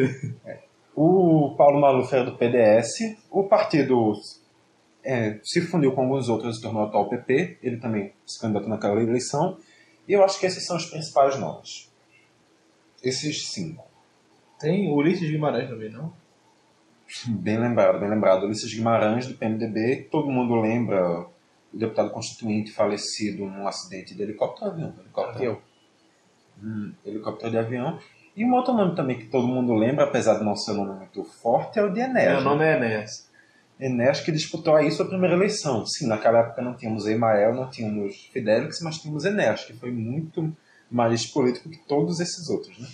O 0.96 1.56
Paulo 1.58 1.80
Maluf 1.82 2.14
era 2.14 2.24
do 2.24 2.38
PDS. 2.38 3.18
O 3.30 3.44
partido 3.44 4.14
é, 5.04 5.40
se 5.44 5.62
fundiu 5.62 5.92
com 5.94 6.02
alguns 6.04 6.30
outros 6.30 6.58
e 6.58 6.62
tornou 6.62 6.84
o 6.84 6.86
atual 6.88 7.10
PP. 7.10 7.58
Ele 7.62 7.78
também 7.78 8.14
se 8.26 8.40
candidatou 8.40 8.70
naquela 8.70 9.02
eleição. 9.02 9.58
E 10.08 10.14
eu 10.14 10.24
acho 10.24 10.40
que 10.40 10.46
esses 10.46 10.66
são 10.66 10.78
os 10.78 10.86
principais 10.86 11.38
nomes. 11.40 11.92
Esses 13.04 13.48
cinco. 13.48 13.84
Tem 14.60 14.90
o 14.90 14.96
Ulisses 14.96 15.30
Guimarães 15.30 15.68
também, 15.70 15.90
não? 15.92 16.14
Bem 17.28 17.60
lembrado, 17.60 18.00
bem 18.00 18.10
lembrado. 18.10 18.46
Ulisses 18.46 18.74
Guimarães, 18.74 19.28
do 19.28 19.36
PMDB. 19.36 20.08
Todo 20.12 20.30
mundo 20.30 20.56
lembra 20.56 21.22
o 21.74 21.78
deputado 21.78 22.10
constituinte 22.10 22.72
falecido 22.72 23.46
num 23.46 23.68
acidente 23.68 24.16
de 24.16 24.24
helicóptero 24.24 24.72
avião. 24.72 24.94
Helicóptero. 25.00 25.62
Hum, 26.62 26.94
helicóptero 27.06 27.52
de 27.52 27.58
avião. 27.58 28.00
E 28.36 28.44
um 28.44 28.54
outro 28.54 28.74
nome 28.74 28.96
também 28.96 29.18
que 29.18 29.28
todo 29.28 29.48
mundo 29.48 29.74
lembra, 29.74 30.04
apesar 30.04 30.40
de 30.40 30.44
não 30.44 30.56
ser 30.56 30.72
um 30.72 30.86
nome 30.86 31.00
muito 31.00 31.24
forte, 31.24 31.80
é 31.80 31.84
o 31.84 31.94
de 31.94 32.02
Enéas. 32.02 32.42
Meu 32.42 32.44
nome 32.44 32.66
é 32.66 32.76
Enéas. 32.76 33.30
Enéas 33.80 34.22
que 34.22 34.32
disputou 34.32 34.76
aí 34.76 34.92
sua 34.92 35.06
primeira 35.06 35.36
eleição. 35.36 35.86
Sim, 35.86 36.08
naquela 36.08 36.40
época 36.40 36.62
não 36.62 36.76
tínhamos 36.76 37.08
Emael, 37.08 37.54
não 37.54 37.70
tínhamos 37.70 38.30
Fidelix, 38.34 38.82
mas 38.82 38.98
tínhamos 38.98 39.26
Enéas, 39.26 39.66
que 39.66 39.74
foi 39.74 39.92
muito 39.92 40.56
mais 40.90 41.26
político 41.26 41.70
que 41.70 41.80
todos 41.86 42.20
esses 42.20 42.50
outros. 42.50 42.78
Né? 42.80 42.88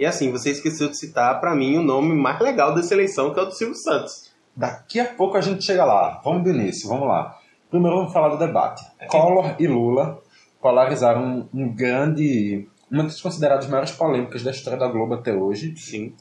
E 0.00 0.06
assim, 0.06 0.32
você 0.32 0.50
esqueceu 0.50 0.88
de 0.88 0.96
citar 0.96 1.38
pra 1.40 1.54
mim 1.54 1.76
o 1.76 1.82
nome 1.82 2.14
mais 2.14 2.40
legal 2.40 2.74
dessa 2.74 2.94
eleição, 2.94 3.34
que 3.34 3.38
é 3.38 3.42
o 3.42 3.44
do 3.44 3.52
Silvio 3.52 3.74
Santos. 3.74 4.32
Daqui 4.56 4.98
a 4.98 5.04
pouco 5.04 5.36
a 5.36 5.42
gente 5.42 5.62
chega 5.62 5.84
lá. 5.84 6.22
Vamos 6.24 6.42
do 6.42 6.48
início, 6.48 6.88
vamos 6.88 7.06
lá. 7.06 7.38
Primeiro 7.68 7.98
vamos 7.98 8.10
falar 8.10 8.30
do 8.30 8.38
debate. 8.38 8.82
Collor 9.08 9.56
e 9.58 9.66
Lula 9.66 10.18
polarizaram 10.58 11.22
um, 11.22 11.48
um 11.52 11.74
grande... 11.74 12.66
Uma 12.90 13.02
das 13.02 13.20
consideradas 13.20 13.68
maiores 13.68 13.90
polêmicas 13.90 14.42
da 14.42 14.50
história 14.50 14.78
da 14.78 14.88
Globo 14.88 15.12
até 15.12 15.34
hoje. 15.34 15.76
Sim. 15.76 16.14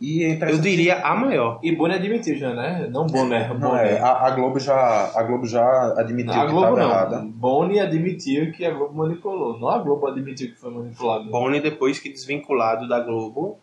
E 0.00 0.24
é 0.24 0.50
Eu 0.50 0.58
diria 0.58 1.00
a 1.04 1.14
maior. 1.14 1.58
E 1.62 1.76
Bonner 1.76 1.98
admitiu 1.98 2.34
já, 2.38 2.54
né? 2.54 2.88
Não 2.90 3.06
Bonner, 3.06 3.52
Não, 3.52 3.70
Bonner. 3.70 3.86
é, 3.86 4.00
a, 4.00 4.26
a 4.26 4.30
Globo 4.30 4.58
já, 4.58 5.10
a 5.14 5.22
Globo 5.22 5.46
já 5.46 5.62
admitiu 5.98 6.32
a 6.40 6.46
que 6.46 6.52
Globo 6.52 6.66
estava 6.68 6.80
não. 6.80 6.88
errada. 6.90 7.22
Boni 7.26 7.78
admitiu 7.80 8.50
que 8.52 8.64
a 8.64 8.70
Globo 8.70 8.94
manipulou. 8.96 9.58
Não 9.58 9.68
a 9.68 9.78
Globo 9.78 10.06
admitiu 10.06 10.48
que 10.48 10.54
foi 10.56 10.70
manipulado. 10.70 11.30
Boni, 11.30 11.60
depois 11.60 11.98
que 11.98 12.08
desvinculado 12.08 12.88
da 12.88 12.98
Globo, 13.00 13.58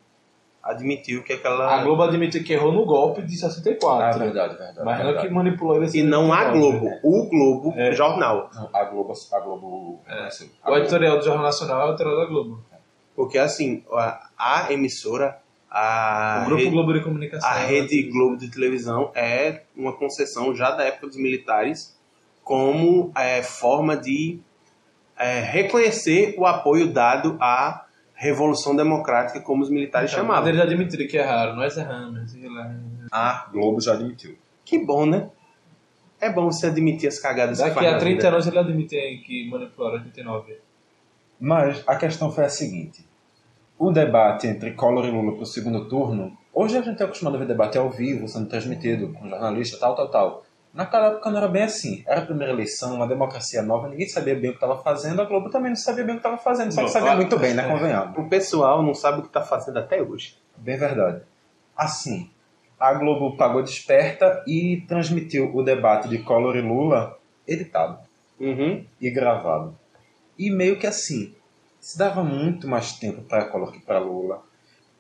admitiu 0.62 1.24
que 1.24 1.34
aquela. 1.34 1.80
A 1.80 1.84
Globo 1.84 2.04
admitiu 2.04 2.44
que 2.44 2.54
errou 2.54 2.72
no 2.72 2.86
golpe 2.86 3.24
de 3.24 3.36
64. 3.36 4.04
Ah, 4.04 4.12
verdade, 4.24 4.58
verdade. 4.58 4.86
Mas 4.86 4.98
não 5.00 5.06
verdade. 5.06 5.28
que 5.28 5.34
manipulou 5.34 5.76
ele 5.82 5.90
E 5.98 6.04
não 6.04 6.32
a 6.32 6.52
Globo, 6.52 6.88
o 7.04 7.30
Globo 7.30 7.74
É. 7.76 7.92
Jornal. 7.94 8.50
Não, 8.54 8.70
A 8.74 8.84
Globo, 8.84 9.12
a 9.34 9.40
Globo, 9.40 10.00
É. 10.08 10.28
assim, 10.28 10.52
a 10.62 10.68
O 10.68 10.72
Globo- 10.72 10.80
editorial 10.82 11.18
do 11.18 11.24
Jornal 11.26 11.44
Nacional 11.46 11.82
é 11.82 11.86
o 11.86 11.90
editorial 11.90 12.18
da 12.20 12.26
Globo. 12.26 12.60
Porque 13.16 13.40
assim, 13.40 13.84
a, 13.92 14.28
a 14.38 14.72
emissora, 14.72 15.40
a, 15.70 16.42
o 16.44 16.46
Grupo 16.46 16.62
rede, 16.62 16.72
Globo 16.72 16.94
de 16.94 17.02
Comunicação. 17.02 17.50
a 17.50 17.54
Rede 17.56 18.04
Globo 18.04 18.38
de 18.38 18.50
televisão 18.50 19.12
é 19.16 19.64
uma 19.76 19.94
concessão 19.94 20.56
já 20.56 20.72
da 20.72 20.84
época 20.86 21.08
dos 21.08 21.18
militares 21.18 21.98
como 22.44 23.12
é, 23.16 23.44
forma 23.44 23.98
de 23.98 24.40
é, 25.18 25.42
reconhecer 25.42 26.36
o 26.38 26.46
apoio 26.46 26.88
dado 26.88 27.38
à 27.42 27.86
Revolução 28.16 28.76
Democrática, 28.76 29.42
como 29.42 29.62
os 29.62 29.70
militares 29.70 30.10
Então, 30.12 30.24
chamavam. 30.24 30.44
Mas 30.46 30.54
eles 30.56 30.62
admitiram 30.62 31.08
que 31.08 31.18
erraram. 31.18 31.56
Nós 31.56 31.78
erramos. 31.78 32.32
sei 32.32 32.50
lá. 32.50 32.74
a 33.12 33.48
Globo 33.52 33.80
já 33.82 33.94
admitiu. 33.94 34.36
Que 34.66 34.80
bom, 34.80 35.06
né? 35.06 35.30
É 36.20 36.32
bom 36.32 36.46
você 36.52 36.66
admitir 36.68 37.08
as 37.08 37.20
cagadas 37.20 37.60
que 37.62 37.64
Daqui 37.70 37.86
a 37.86 37.92
na 37.92 38.00
30 38.00 38.16
vida. 38.16 38.28
anos 38.30 38.48
eles 38.48 38.58
admitem 38.60 39.22
que 39.22 39.48
manipularam 39.50 39.98
89. 39.98 40.58
Mas 41.40 41.84
a 41.86 41.96
questão 41.96 42.32
foi 42.32 42.46
a 42.46 42.50
seguinte: 42.50 43.07
o 43.78 43.92
debate 43.92 44.48
entre 44.48 44.72
Collor 44.74 45.06
e 45.06 45.12
Lula 45.12 45.34
para 45.34 45.44
o 45.44 45.46
segundo 45.46 45.88
turno, 45.88 46.38
hoje 46.54 46.78
a 46.78 46.82
gente 46.82 47.02
é 47.02 47.06
acostumado 47.06 47.36
a 47.36 47.40
ver 47.40 47.48
debate 47.48 47.78
ao 47.78 47.90
vivo, 47.90 48.28
sendo 48.28 48.48
transmitido 48.50 49.14
com 49.14 49.28
jornalista, 49.30 49.78
tal, 49.80 49.96
tal, 49.96 50.10
tal. 50.10 50.44
Naquela 50.74 51.08
época 51.08 51.30
não 51.32 51.38
era 51.38 51.48
bem 51.48 51.64
assim. 51.64 52.04
Era 52.06 52.22
a 52.22 52.26
primeira 52.26 52.54
eleição, 52.54 52.96
uma 52.96 53.08
democracia 53.08 53.62
nova, 53.62 53.88
ninguém 53.88 54.08
sabia 54.08 54.36
bem 54.36 54.50
o 54.50 54.54
que 54.54 54.58
estava 54.64 54.78
fazendo, 54.78 55.22
a 55.22 55.26
Globo 55.26 55.50
também 55.50 55.70
não 55.70 55.76
sabia 55.76 56.04
bem 56.04 56.16
o 56.16 56.20
que 56.20 56.26
estava 56.28 56.38
fazendo, 56.38 56.72
só 56.72 56.82
que 56.82 56.88
Não, 56.88 56.94
sabia 56.94 57.16
muito 57.16 57.38
bem, 57.40 57.54
né? 57.54 57.68
Convenhamos. 57.68 58.18
O 58.18 58.30
pessoal 58.30 58.84
não 58.84 58.94
sabe 58.94 59.20
o 59.20 59.22
que 59.22 59.28
está 59.28 59.42
fazendo 59.42 59.80
até 59.80 60.02
hoje. 60.02 60.38
Bem 60.58 60.78
verdade. 60.78 61.22
Assim, 61.76 62.30
a 62.80 62.94
Globo 62.94 63.38
pagou 63.38 63.64
desperta 63.64 64.44
e 64.48 64.84
transmitiu 64.88 65.56
o 65.56 65.64
debate 65.64 66.08
de 66.10 66.20
Collor 66.20 66.56
e 66.56 66.62
Lula 66.62 67.18
editado 67.48 68.00
Uhum. 68.40 68.86
e 69.02 69.10
gravado. 69.10 69.76
E 70.38 70.52
meio 70.52 70.78
que 70.78 70.86
assim, 70.86 71.34
se 71.88 71.98
dava 71.98 72.22
muito 72.22 72.68
mais 72.68 72.92
tempo 72.92 73.22
para 73.22 73.46
Collor 73.46 73.72
que 73.72 73.80
para 73.80 73.98
Lula. 73.98 74.44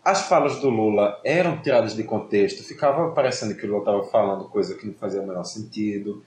As 0.05 0.21
falas 0.21 0.61
do 0.61 0.69
Lula 0.69 1.19
eram 1.21 1.57
tiradas 1.61 1.93
de 1.93 2.01
contexto, 2.05 2.63
ficava 2.63 3.11
parecendo 3.11 3.55
que 3.55 3.65
o 3.65 3.67
Lula 3.67 3.79
estava 3.79 4.03
falando 4.05 4.45
coisa 4.47 4.73
que 4.73 4.87
não 4.87 4.93
fazia 4.93 5.21
o 5.21 5.27
menor 5.27 5.43
sentido. 5.43 6.23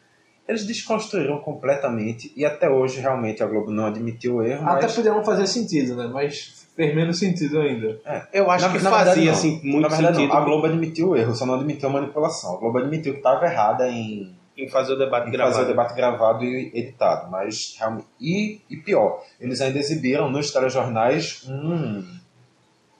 Eles 0.46 0.66
desconstruíram 0.66 1.38
completamente 1.38 2.30
e 2.36 2.44
até 2.44 2.68
hoje 2.68 3.00
realmente 3.00 3.42
a 3.42 3.46
Globo 3.46 3.70
não 3.70 3.86
admitiu 3.86 4.34
o 4.36 4.42
erro, 4.42 4.68
Até 4.68 4.82
mas 4.82 4.94
podia 4.94 5.14
não 5.14 5.24
fazer 5.24 5.46
sentido, 5.46 5.96
né? 5.96 6.10
Mas 6.12 6.66
fez 6.76 6.94
menos 6.94 7.18
sentido 7.18 7.58
ainda. 7.58 7.98
Eu 8.30 8.50
acho 8.50 8.66
Na- 8.66 8.72
que 8.72 8.82
na 8.84 8.90
verdade, 8.90 9.08
fazia 9.08 9.30
não. 9.30 9.38
assim, 9.38 9.60
muito 9.64 9.80
na 9.80 9.88
verdade, 9.88 10.16
sentido 10.18 10.34
não. 10.34 10.42
a 10.42 10.44
Globo 10.44 10.66
admitiu 10.66 11.08
o 11.08 11.16
erro, 11.16 11.34
só 11.34 11.46
não 11.46 11.54
admitiu 11.54 11.88
a 11.88 11.92
manipulação. 11.92 12.56
A 12.56 12.58
Globo 12.58 12.76
admitiu 12.76 13.14
que 13.14 13.20
estava 13.20 13.46
errada 13.46 13.88
em 13.88 14.38
em 14.64 14.68
fazer 14.68 14.92
o 14.92 14.98
debate 14.98 15.28
em 15.28 15.32
gravado. 15.32 15.54
fazer 15.54 15.66
o 15.66 15.68
debate 15.68 15.94
gravado 15.94 16.44
e 16.44 16.70
editado, 16.74 17.30
mas 17.30 17.76
realmente 17.78 18.06
e, 18.20 18.60
e 18.68 18.76
pior, 18.76 19.22
eles 19.40 19.60
ainda 19.60 19.78
exibiram 19.78 20.30
nos 20.30 20.50
telejornais 20.50 21.46
um, 21.48 22.04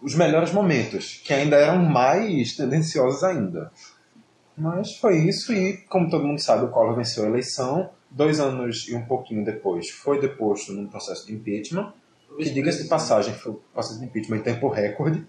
os 0.02 0.14
melhores 0.14 0.52
momentos, 0.52 1.20
que 1.24 1.32
ainda 1.32 1.56
eram 1.56 1.84
mais 1.84 2.56
tendenciosos 2.56 3.22
ainda. 3.22 3.70
Mas 4.56 4.96
foi 4.96 5.16
isso 5.18 5.52
e, 5.52 5.78
como 5.88 6.10
todo 6.10 6.26
mundo 6.26 6.40
sabe, 6.40 6.64
o 6.64 6.68
Collor 6.68 6.94
venceu 6.94 7.24
a 7.24 7.28
eleição. 7.28 7.90
Dois 8.10 8.40
anos 8.40 8.88
e 8.88 8.94
um 8.94 9.06
pouquinho 9.06 9.44
depois, 9.44 9.88
foi 9.88 10.20
deposto 10.20 10.72
num 10.72 10.86
processo 10.86 11.26
de 11.26 11.32
impeachment, 11.32 11.92
que 12.36 12.50
diga-se 12.50 12.82
de 12.82 12.88
passagem, 12.88 13.32
foi 13.34 13.52
um 13.52 13.58
processo 13.72 14.00
de 14.00 14.04
impeachment 14.06 14.38
em 14.38 14.42
tempo 14.42 14.68
recorde. 14.68 15.24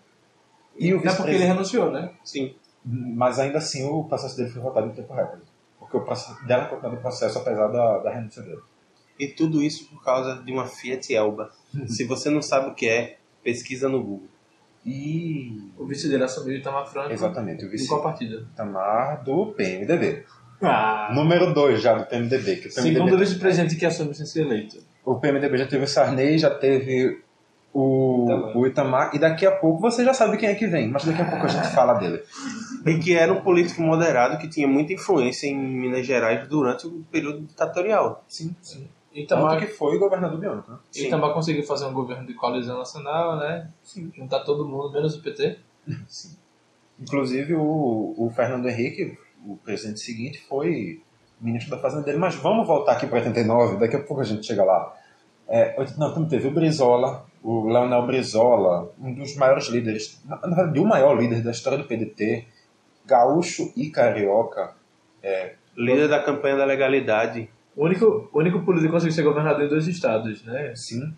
E 0.77 0.93
o 0.93 0.97
É 1.05 1.13
porque 1.13 1.31
ele 1.31 1.43
renunciou, 1.43 1.91
né? 1.91 2.11
Sim. 2.23 2.55
mas 2.83 3.37
ainda 3.37 3.59
assim 3.59 3.87
o 3.87 4.03
processo 4.05 4.35
dele 4.35 4.49
foi 4.49 4.61
votado 4.61 4.87
em 4.87 4.91
tempo 4.91 5.13
recorde. 5.13 5.43
Porque 5.91 5.97
o 5.97 6.01
processo, 6.01 6.45
deram 6.45 6.63
continuidade 6.63 6.95
do 6.95 7.01
processo 7.01 7.37
apesar 7.37 7.67
da, 7.67 7.97
da 7.99 8.11
renúncia 8.11 8.41
dele. 8.41 8.61
E 9.19 9.27
tudo 9.27 9.61
isso 9.61 9.89
por 9.89 10.01
causa 10.03 10.41
de 10.41 10.51
uma 10.51 10.65
Fiat 10.65 11.13
Elba. 11.13 11.51
Se 11.85 12.05
você 12.05 12.29
não 12.29 12.41
sabe 12.41 12.69
o 12.69 12.73
que 12.73 12.87
é, 12.87 13.17
pesquisa 13.43 13.89
no 13.89 14.01
Google. 14.01 14.27
E. 14.85 15.69
O 15.77 15.85
vice 15.85 16.09
dele 16.09 16.23
assumiu 16.23 16.57
Itamar 16.57 16.87
Franco. 16.87 17.11
Exatamente, 17.11 17.65
o 17.65 17.67
Em 17.67 17.71
vice 17.71 17.87
qual 17.87 18.01
partida? 18.01 18.47
Tamar 18.55 19.23
do 19.23 19.47
PMDB. 19.47 20.25
Ah. 20.61 21.11
Número 21.13 21.53
2 21.53 21.81
já 21.81 21.93
do 21.93 22.05
PMDB. 22.05 22.55
Que 22.55 22.67
o, 22.67 22.73
PMDB 22.73 22.93
Segundo 22.99 23.17
vice-presidente 23.17 23.75
que 23.75 23.85
assume 23.85 24.13
sem 24.13 24.25
ser 24.25 24.41
eleito. 24.45 24.77
o 25.03 25.15
PMDB 25.19 25.57
já 25.57 25.67
teve 25.67 25.83
o 25.83 25.87
Sarney, 25.87 26.37
já 26.37 26.49
teve 26.49 27.21
o 27.73 28.25
Itamar. 28.25 28.57
o 28.57 28.67
Itamar, 28.67 29.15
e 29.15 29.19
daqui 29.19 29.45
a 29.45 29.51
pouco 29.51 29.79
você 29.79 30.03
já 30.03 30.13
sabe 30.13 30.37
quem 30.37 30.49
é 30.49 30.55
que 30.55 30.67
vem, 30.67 30.89
mas 30.89 31.05
daqui 31.05 31.21
a 31.21 31.29
pouco 31.29 31.45
a 31.45 31.49
gente 31.49 31.67
fala 31.73 31.93
dele. 31.93 32.21
E 32.85 32.99
que 32.99 33.15
era 33.15 33.31
um 33.31 33.41
político 33.41 33.81
moderado 33.81 34.37
que 34.37 34.47
tinha 34.47 34.67
muita 34.67 34.93
influência 34.93 35.47
em 35.47 35.57
Minas 35.57 36.05
Gerais 36.05 36.47
durante 36.47 36.87
o 36.87 37.03
período 37.11 37.41
ditatorial. 37.41 38.23
Sim, 38.27 38.55
sim. 38.61 38.87
Itamar, 39.13 39.59
Tanto 39.59 39.65
que 39.65 39.73
foi 39.73 39.97
governador 39.97 40.39
biônico, 40.39 40.71
né? 40.71 40.77
Sim. 40.89 41.07
Itamar 41.07 41.33
conseguiu 41.33 41.63
fazer 41.63 41.85
um 41.85 41.93
governo 41.93 42.25
de 42.25 42.33
coalizão 42.33 42.77
nacional, 42.77 43.37
né? 43.37 43.69
Juntar 44.15 44.39
todo 44.41 44.65
mundo, 44.65 44.91
menos 44.91 45.15
o 45.15 45.21
PT. 45.21 45.59
Inclusive 46.99 47.55
o, 47.55 48.13
o 48.17 48.31
Fernando 48.33 48.67
Henrique 48.67 49.17
o 49.45 49.57
presidente 49.57 49.99
seguinte 49.99 50.39
foi 50.47 51.01
ministro 51.39 51.75
da 51.75 51.81
Fazenda 51.81 52.03
dele. 52.03 52.17
Mas 52.17 52.35
vamos 52.35 52.67
voltar 52.67 52.93
aqui 52.93 53.07
para 53.07 53.17
89, 53.17 53.77
daqui 53.77 53.95
a 53.95 54.03
pouco 54.03 54.21
a 54.21 54.25
gente 54.25 54.45
chega 54.45 54.63
lá. 54.63 54.95
É, 55.47 55.77
89 55.79 56.13
também 56.13 56.29
teve 56.29 56.47
o 56.47 56.51
Brizola, 56.51 57.25
o 57.43 57.67
Leonel 57.67 58.05
Brizola, 58.05 58.91
um 58.99 59.13
dos 59.13 59.35
maiores 59.35 59.67
líderes, 59.67 60.21
na 60.25 60.35
verdade, 60.37 60.79
o 60.79 60.85
maior 60.85 61.19
líder 61.19 61.41
da 61.41 61.51
história 61.51 61.77
do 61.77 61.85
PDT, 61.85 62.45
gaúcho 63.05 63.71
e 63.75 63.89
carioca. 63.89 64.75
É, 65.23 65.55
Líder 65.75 66.09
da 66.09 66.21
campanha 66.21 66.57
da 66.57 66.65
legalidade. 66.65 67.49
O 67.75 67.85
único, 67.85 68.29
único 68.33 68.59
político 68.59 68.87
que 68.87 68.93
conseguiu 68.93 69.13
ser 69.13 69.23
governador 69.23 69.63
em 69.63 69.69
dois 69.69 69.87
estados, 69.87 70.43
né? 70.43 70.73
sim. 70.75 71.13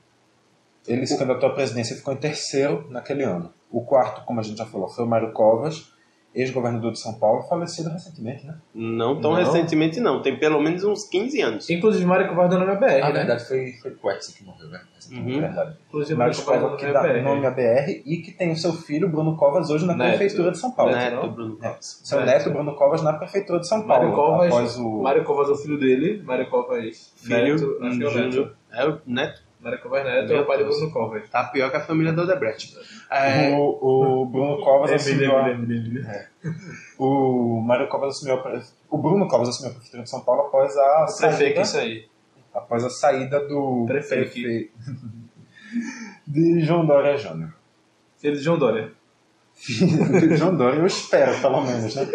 Ele 0.87 1.07
se 1.07 1.17
candidatou 1.17 1.49
à 1.49 1.53
presidência 1.53 1.93
e 1.93 1.97
ficou 1.97 2.13
em 2.13 2.17
terceiro 2.17 2.85
naquele 2.89 3.23
ano. 3.23 3.51
O 3.71 3.81
quarto, 3.81 4.25
como 4.25 4.39
a 4.39 4.43
gente 4.43 4.57
já 4.57 4.65
falou, 4.65 4.89
foi 4.89 5.05
o 5.05 5.07
Mário 5.07 5.31
Covas, 5.31 5.92
ex-governador 6.35 6.91
de 6.91 6.99
São 6.99 7.13
Paulo, 7.13 7.43
falecido 7.43 7.89
recentemente, 7.89 8.45
né? 8.47 8.55
Não 8.73 9.21
tão 9.21 9.31
Não. 9.33 9.37
recentemente, 9.39 9.99
não. 9.99 10.21
Tem 10.21 10.37
pelo 10.37 10.59
menos 10.61 10.83
uns 10.83 11.03
15 11.07 11.41
anos. 11.41 11.69
Inclusive, 11.69 12.03
Mário 12.05 12.27
Covas 12.27 12.49
deu 12.49 12.59
nome 12.59 12.71
à 12.71 12.75
BR, 12.75 12.85
Na 13.01 13.07
né? 13.09 13.11
verdade, 13.13 13.45
foi, 13.47 13.71
foi 13.81 13.91
Quetzi 13.91 14.33
que 14.33 14.43
morreu, 14.43 14.67
né? 14.69 14.81
Recentemente, 14.95 15.35
Uhum. 15.35 15.41
verdade. 15.41 15.77
Inclusive, 15.87 16.17
Mário 16.17 16.33
Mário 16.35 16.45
Covas 16.45 16.61
Covas 16.61 16.79
que 16.81 16.91
dá 16.91 17.01
nome 17.03 17.09
à 17.09 17.13
BR. 17.13 17.23
nome 17.23 17.45
à 17.45 17.51
BR 17.51 18.01
e 18.05 18.17
que 18.17 18.31
tem 18.31 18.51
o 18.51 18.57
seu 18.57 18.73
filho, 18.73 19.09
Bruno 19.09 19.35
Covas, 19.37 19.69
hoje 19.69 19.85
na 19.85 19.95
Neto. 19.95 20.17
Prefeitura 20.17 20.51
de 20.51 20.57
São 20.57 20.71
Paulo. 20.71 20.91
Neto, 20.91 21.15
não? 21.15 21.31
Bruno 21.31 21.57
É, 21.61 21.67
Covas. 21.67 22.01
seu 22.03 22.19
Neto. 22.19 22.27
neto, 22.29 22.49
Bruno 22.51 22.75
Covas, 22.75 23.03
na 23.03 23.13
Prefeitura 23.13 23.59
de 23.59 23.67
São 23.67 23.83
Paulo. 23.85 24.03
Mário 24.03 24.15
Covas, 24.15 24.47
após 24.47 24.77
o... 24.77 25.01
Mário 25.03 25.23
Covas 25.23 25.49
é 25.49 25.51
o 25.51 25.55
filho 25.55 25.79
dele, 25.79 26.23
Mário 26.23 26.49
Covas 26.49 27.13
Filho, 27.17 27.37
Neto, 27.55 27.77
acho 27.85 27.97
que 27.99 28.03
é 28.71 28.85
o 28.87 29.01
Neto. 29.05 29.42
É 29.63 29.69
o 29.69 29.71
Neto. 29.71 29.71
Mário 29.71 29.81
Covas 29.81 30.03
Neto 30.03 30.33
é 30.33 30.39
o 30.41 30.45
pai 30.45 30.57
do 30.57 30.65
Bruno 30.65 30.91
Covas. 30.91 31.29
Tá 31.29 31.43
pior 31.45 31.69
que 31.71 31.77
a 31.77 31.81
família 31.81 32.11
do 32.13 32.21
Odebrecht. 32.23 32.75
É, 33.09 33.51
O, 33.55 34.21
o 34.21 34.25
Bruno 34.25 34.57
Covas 34.63 34.91
assumiu 34.91 35.31
Emílio. 35.47 36.05
O 36.97 37.61
Mário 37.61 37.87
Covas 37.87 38.15
assumiu 38.15 38.35
a... 38.35 38.61
O 38.89 38.97
Bruno 38.97 39.27
Covas 39.27 39.49
assumiu 39.49 39.71
a 39.71 39.73
Prefeitura 39.73 40.03
de 40.03 40.09
São 40.09 40.21
Paulo 40.21 40.41
após 40.43 40.75
a 40.77 41.05
Prefeito, 41.17 41.37
saída... 41.55 41.61
isso 41.61 41.77
aí. 41.77 42.05
Após 42.53 42.83
a 42.83 42.89
saída 42.89 43.39
do... 43.47 43.85
Prefeito. 43.87 44.31
prefe- 44.31 44.71
de 46.27 46.61
João 46.61 46.85
Dória 46.85 47.17
Júnior. 47.17 47.53
Filho 48.17 48.35
de 48.37 48.41
João 48.43 48.57
Dória. 48.57 48.91
de 49.67 50.35
João 50.37 50.55
Dória, 50.55 50.79
eu 50.79 50.85
espero, 50.85 51.39
pelo 51.39 51.61
menos, 51.61 51.95
né? 51.95 52.05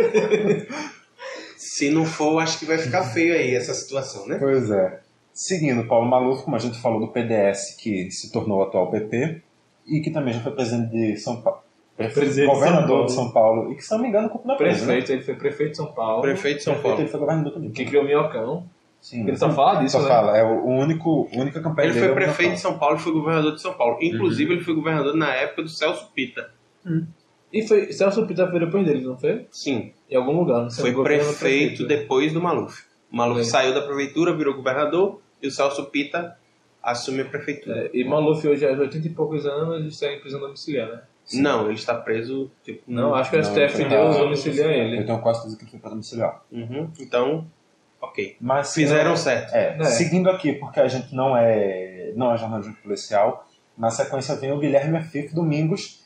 se 1.56 1.90
não 1.90 2.04
for, 2.04 2.38
acho 2.40 2.58
que 2.58 2.64
vai 2.64 2.78
ficar 2.78 3.02
feio 3.04 3.34
aí 3.34 3.54
essa 3.54 3.72
situação, 3.74 4.26
né? 4.26 4.36
Pois 4.38 4.70
é. 4.70 5.00
Seguindo, 5.40 5.86
Paulo 5.86 6.04
Maluf, 6.08 6.42
como 6.42 6.56
a 6.56 6.58
gente 6.58 6.80
falou 6.80 6.98
do 6.98 7.08
PDS, 7.12 7.76
que 7.80 8.10
se 8.10 8.32
tornou 8.32 8.58
o 8.58 8.62
atual 8.64 8.90
PP, 8.90 9.40
e 9.86 10.00
que 10.00 10.10
também 10.10 10.34
já 10.34 10.40
foi 10.40 10.50
presidente 10.50 10.90
de 10.90 11.16
São 11.16 11.40
Paulo. 11.40 11.60
Presidente 11.96 12.30
de 12.34 12.44
São 12.46 12.54
governador 12.54 13.06
de 13.06 13.12
São 13.12 13.30
Paulo. 13.30 13.70
E 13.72 13.76
que, 13.76 13.82
se 13.84 13.90
não 13.92 14.00
me 14.00 14.08
engano, 14.08 14.28
culpa 14.30 14.48
na 14.48 14.56
presa, 14.56 14.80
né? 14.80 14.94
Prefeito, 14.94 15.12
ele 15.12 15.22
foi 15.22 15.34
prefeito 15.36 15.70
de 15.70 15.76
São 15.76 15.92
Paulo. 15.92 16.22
Prefeito 16.22 16.56
de 16.58 16.62
São 16.64 16.72
Prefeito, 16.74 16.88
Paulo. 16.90 17.02
ele 17.02 17.08
foi 17.10 17.20
governador 17.20 17.52
também. 17.52 17.70
Que 17.70 17.84
criou 17.84 18.02
o 18.02 18.06
Minhocão. 18.06 18.66
Sim. 19.00 19.28
Ele 19.28 19.36
só 19.36 19.48
fala 19.52 19.80
disso, 19.80 19.96
Só 19.96 20.02
né? 20.02 20.08
fala, 20.08 20.36
é 20.36 20.42
o 20.42 20.64
único, 20.64 21.28
a 21.32 21.38
única 21.40 21.60
campanha 21.62 21.86
Ele 21.90 21.94
dele. 22.00 22.06
foi 22.14 22.22
é 22.22 22.24
prefeito 22.26 22.52
de. 22.54 22.60
São 22.60 22.76
Paulo 22.76 22.96
e 22.96 22.98
foi 22.98 23.12
governador 23.12 23.54
de 23.54 23.60
São 23.62 23.74
Paulo. 23.74 23.96
Inclusive, 24.02 24.54
ele 24.54 24.60
foi 24.64 24.74
governador 24.74 25.14
na 25.16 25.32
época 25.34 25.62
do 25.62 25.68
Celso 25.68 26.10
Pita. 26.12 26.50
E 27.52 27.62
foi 27.66 27.92
Celso 27.92 28.26
Pita 28.26 28.50
foi 28.50 28.58
depois 28.58 28.84
dele, 28.84 29.04
não 29.06 29.16
foi? 29.16 29.46
Sim, 29.52 29.92
Em 30.10 30.16
algum 30.16 30.32
lugar, 30.32 30.62
não 30.62 30.70
sei. 30.70 30.82
foi 30.82 30.92
governo, 30.92 31.24
prefeito 31.26 31.86
depois 31.86 32.32
do 32.32 32.40
Maluf. 32.42 32.82
O 33.12 33.16
Maluf 33.16 33.40
É. 33.40 33.44
saiu 33.44 33.72
da 33.72 33.82
prefeitura, 33.82 34.36
virou 34.36 34.54
governador, 34.54 35.20
e 35.42 35.46
o 35.46 35.50
Celso 35.50 35.86
Pita 35.86 36.36
assume 36.82 37.22
a 37.22 37.24
prefeitura. 37.24 37.86
É, 37.86 37.90
e 37.92 38.04
Maluf 38.04 38.46
hoje, 38.46 38.66
aos 38.66 38.78
80 38.78 39.06
e 39.06 39.10
poucos 39.10 39.46
anos, 39.46 39.86
está 39.92 40.12
em 40.12 40.20
prisão 40.20 40.40
domiciliar, 40.40 40.88
né? 40.88 41.02
Não, 41.34 41.66
ele 41.66 41.74
está 41.74 41.94
preso. 41.94 42.50
Tipo, 42.64 42.82
Não, 42.86 43.14
acho 43.14 43.30
que 43.30 43.36
o 43.36 43.44
STF 43.44 43.80
ele 43.82 43.88
deu 43.90 44.10
tá- 44.10 44.18
domiciliar 44.18 44.68
a 44.70 44.72
Eu 44.72 44.78
ele. 44.84 45.04
tenho 45.04 45.20
quase 45.20 45.40
certeza 45.40 45.56
que 45.58 45.64
ele 45.64 45.70
foi 45.72 45.80
para 45.80 45.90
domiciliar. 45.90 46.42
Uhum, 46.50 46.90
Então, 46.98 47.46
ok. 48.00 48.36
Mas 48.40 48.72
Fizeram 48.72 49.14
se- 49.16 49.24
certo. 49.24 49.54
É, 49.54 49.76
É. 49.78 49.84
seguindo 49.84 50.30
aqui, 50.30 50.54
porque 50.54 50.80
a 50.80 50.88
gente 50.88 51.14
não 51.14 51.36
é, 51.36 52.12
não 52.16 52.32
é 52.32 52.38
jornalismo 52.38 52.74
policial, 52.82 53.46
na 53.76 53.90
sequência 53.90 54.34
vem 54.36 54.52
o 54.52 54.58
Guilherme 54.58 54.96
Afif 54.96 55.34
Domingos, 55.34 56.02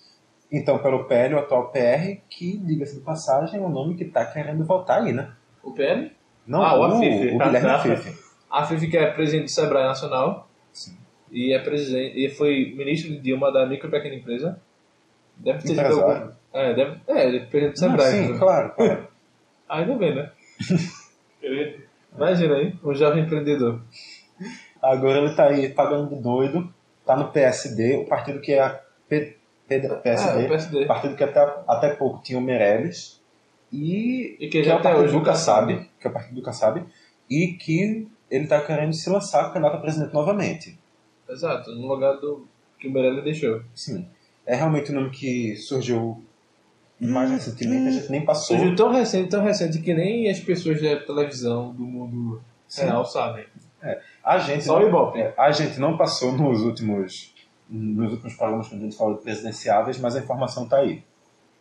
então 0.50 0.78
pelo 0.78 1.04
PL, 1.04 1.34
o 1.34 1.38
atual 1.38 1.70
PR, 1.70 2.20
que, 2.28 2.56
diga-se 2.58 2.96
de 2.96 3.00
passagem, 3.02 3.60
é 3.60 3.62
um 3.62 3.68
nome 3.70 3.94
que 3.94 4.04
está 4.04 4.24
querendo 4.24 4.64
voltar 4.64 5.02
aí, 5.02 5.12
né? 5.12 5.30
O 5.62 5.70
PL? 5.72 6.10
Não, 6.44 6.62
Ah, 6.64 6.74
o 6.74 6.80
o, 6.80 6.84
Afif. 6.84 7.34
o 7.34 7.38
Guilherme 7.38 7.68
Ah, 7.68 7.78
tá. 7.78 7.92
Afif. 7.92 8.21
A 8.52 8.64
FIF 8.66 8.86
que 8.88 8.96
é 8.96 9.10
presidente 9.10 9.44
do 9.46 9.50
Sebrae 9.50 9.84
Nacional. 9.84 10.48
Sim. 10.72 10.96
E 11.30 11.52
é 11.54 11.58
presidente. 11.58 12.18
E 12.24 12.28
foi 12.28 12.74
ministro 12.76 13.10
de 13.10 13.18
Dilma 13.20 13.50
da 13.50 13.64
micro 13.66 13.88
e 13.88 13.90
pequena 13.90 14.14
empresa. 14.14 14.60
Deve 15.38 15.60
ter 15.62 15.68
sido 15.68 15.80
algum. 15.80 16.30
É, 16.52 16.74
deve. 16.74 17.00
É, 17.08 17.26
ele 17.26 17.36
é 17.38 17.44
presidente 17.46 17.80
do 17.80 17.88
Não, 17.88 17.90
Sebrae. 17.98 18.10
sim, 18.26 18.32
né? 18.32 18.38
claro, 18.38 18.74
claro. 18.74 19.08
Ainda 19.68 19.94
bem, 19.96 20.14
né? 20.14 20.30
Ele- 21.42 21.80
Imagina 22.14 22.56
aí, 22.56 22.74
um 22.84 22.94
jovem 22.94 23.24
empreendedor. 23.24 23.80
Agora 24.82 25.18
ele 25.20 25.34
tá 25.34 25.46
aí 25.46 25.70
pagando 25.70 26.14
de 26.14 26.20
doido, 26.22 26.72
tá 27.06 27.16
no 27.16 27.30
PSD, 27.32 27.96
o 27.96 28.04
partido 28.04 28.38
que 28.40 28.52
é 28.52 28.60
a 28.60 28.78
P, 29.08 29.38
P, 29.66 29.76
Ah, 29.86 29.96
PSD, 29.96 30.44
o 30.44 30.48
PSD. 30.48 30.84
o 30.84 30.86
partido 30.86 31.16
que 31.16 31.24
até, 31.24 31.40
até 31.66 31.94
pouco 31.94 32.22
tinha 32.22 32.38
o 32.38 32.42
Meirelles, 32.42 33.18
e, 33.72 34.36
E 34.38 34.48
que 34.48 34.60
que 34.60 34.64
já 34.64 34.72
é 34.72 34.74
o 34.74 34.78
até 34.80 34.88
partido 34.90 35.04
hoje 35.06 35.18
do. 35.18 35.24
Kassab, 35.24 35.90
que 35.98 36.06
é 36.06 36.10
o 36.10 36.12
partido 36.12 36.34
do 36.34 36.42
Kassab, 36.42 36.84
e 37.30 37.46
que 37.54 38.06
ele 38.32 38.46
tá 38.46 38.58
querendo 38.62 38.94
se 38.94 39.10
lançar 39.10 39.52
candidato 39.52 39.76
a 39.76 39.80
presidente 39.80 40.14
novamente. 40.14 40.78
Exato, 41.28 41.70
no 41.72 41.86
lugar 41.86 42.16
do 42.16 42.48
que 42.78 42.88
o 42.88 42.90
Meirelles 42.90 43.22
deixou. 43.22 43.62
Sim, 43.74 44.08
é 44.46 44.56
realmente 44.56 44.90
um 44.90 44.94
nome 44.94 45.10
que 45.10 45.54
surgiu 45.56 46.24
mais 46.98 47.30
recentemente, 47.30 47.88
a 47.88 47.90
gente 47.90 48.10
nem 48.10 48.24
passou. 48.24 48.56
Surgiu 48.56 48.74
tão 48.74 48.90
recente, 48.90 49.28
tão 49.28 49.44
recente 49.44 49.78
que 49.80 49.92
nem 49.92 50.30
as 50.30 50.40
pessoas 50.40 50.80
da 50.80 50.96
televisão 50.96 51.74
do 51.74 51.82
mundo 51.84 52.42
Sim. 52.66 52.84
real 52.84 53.04
sabem. 53.04 53.44
A 54.24 54.38
gente, 54.38 54.64
Só 54.64 54.78
o 54.78 54.88
Ibope. 54.88 55.20
é, 55.20 55.34
a 55.36 55.50
gente 55.50 55.78
não 55.78 55.96
passou 55.98 56.32
nos 56.32 56.62
últimos, 56.62 57.34
nos 57.68 58.12
últimos 58.12 58.34
programas 58.34 58.68
quando 58.68 58.80
a 58.80 58.84
gente 58.84 58.96
falou 58.96 59.16
de 59.16 59.22
presidenciáveis, 59.22 59.98
mas 59.98 60.16
a 60.16 60.20
informação 60.20 60.64
está 60.64 60.78
aí. 60.78 61.02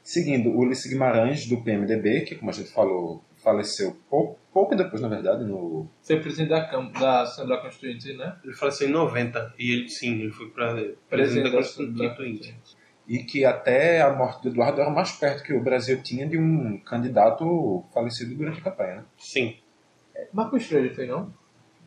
Seguindo, 0.03 0.49
Ulisses 0.51 0.89
Guimarães, 0.89 1.47
do 1.47 1.57
PMDB, 1.61 2.21
que, 2.21 2.35
como 2.35 2.49
a 2.49 2.53
gente 2.53 2.69
falou, 2.69 3.21
faleceu 3.43 3.97
pouco, 4.09 4.39
pouco 4.53 4.75
depois, 4.75 5.01
na 5.01 5.07
verdade, 5.07 5.43
no... 5.43 5.87
Foi 6.01 6.19
presidente 6.19 6.49
da, 6.49 6.65
Câmara, 6.65 6.99
da 6.99 7.21
Assembleia 7.21 7.61
Constituinte, 7.61 8.13
né? 8.13 8.37
Ele 8.43 8.53
faleceu 8.53 8.87
em 8.87 8.91
90 8.91 9.53
e 9.57 9.71
ele, 9.71 9.89
sim, 9.89 10.13
ele 10.21 10.31
foi 10.31 10.49
para 10.49 10.75
presidente 11.09 11.51
da 11.51 11.57
Constituinte. 11.57 12.55
E 13.07 13.19
que 13.23 13.43
até 13.43 14.01
a 14.01 14.13
morte 14.13 14.43
do 14.43 14.49
Eduardo 14.49 14.79
era 14.79 14.89
mais 14.89 15.11
perto 15.11 15.43
que 15.43 15.53
o 15.53 15.61
Brasil 15.61 16.01
tinha 16.01 16.27
de 16.27 16.37
um 16.37 16.77
candidato 16.79 17.83
falecido 17.93 18.35
durante 18.35 18.59
a 18.59 18.63
campanha, 18.63 18.95
né? 18.97 19.03
Sim. 19.17 19.55
Marcos 20.31 20.65
Freire 20.65 20.93
foi, 20.93 21.07
não? 21.07 21.33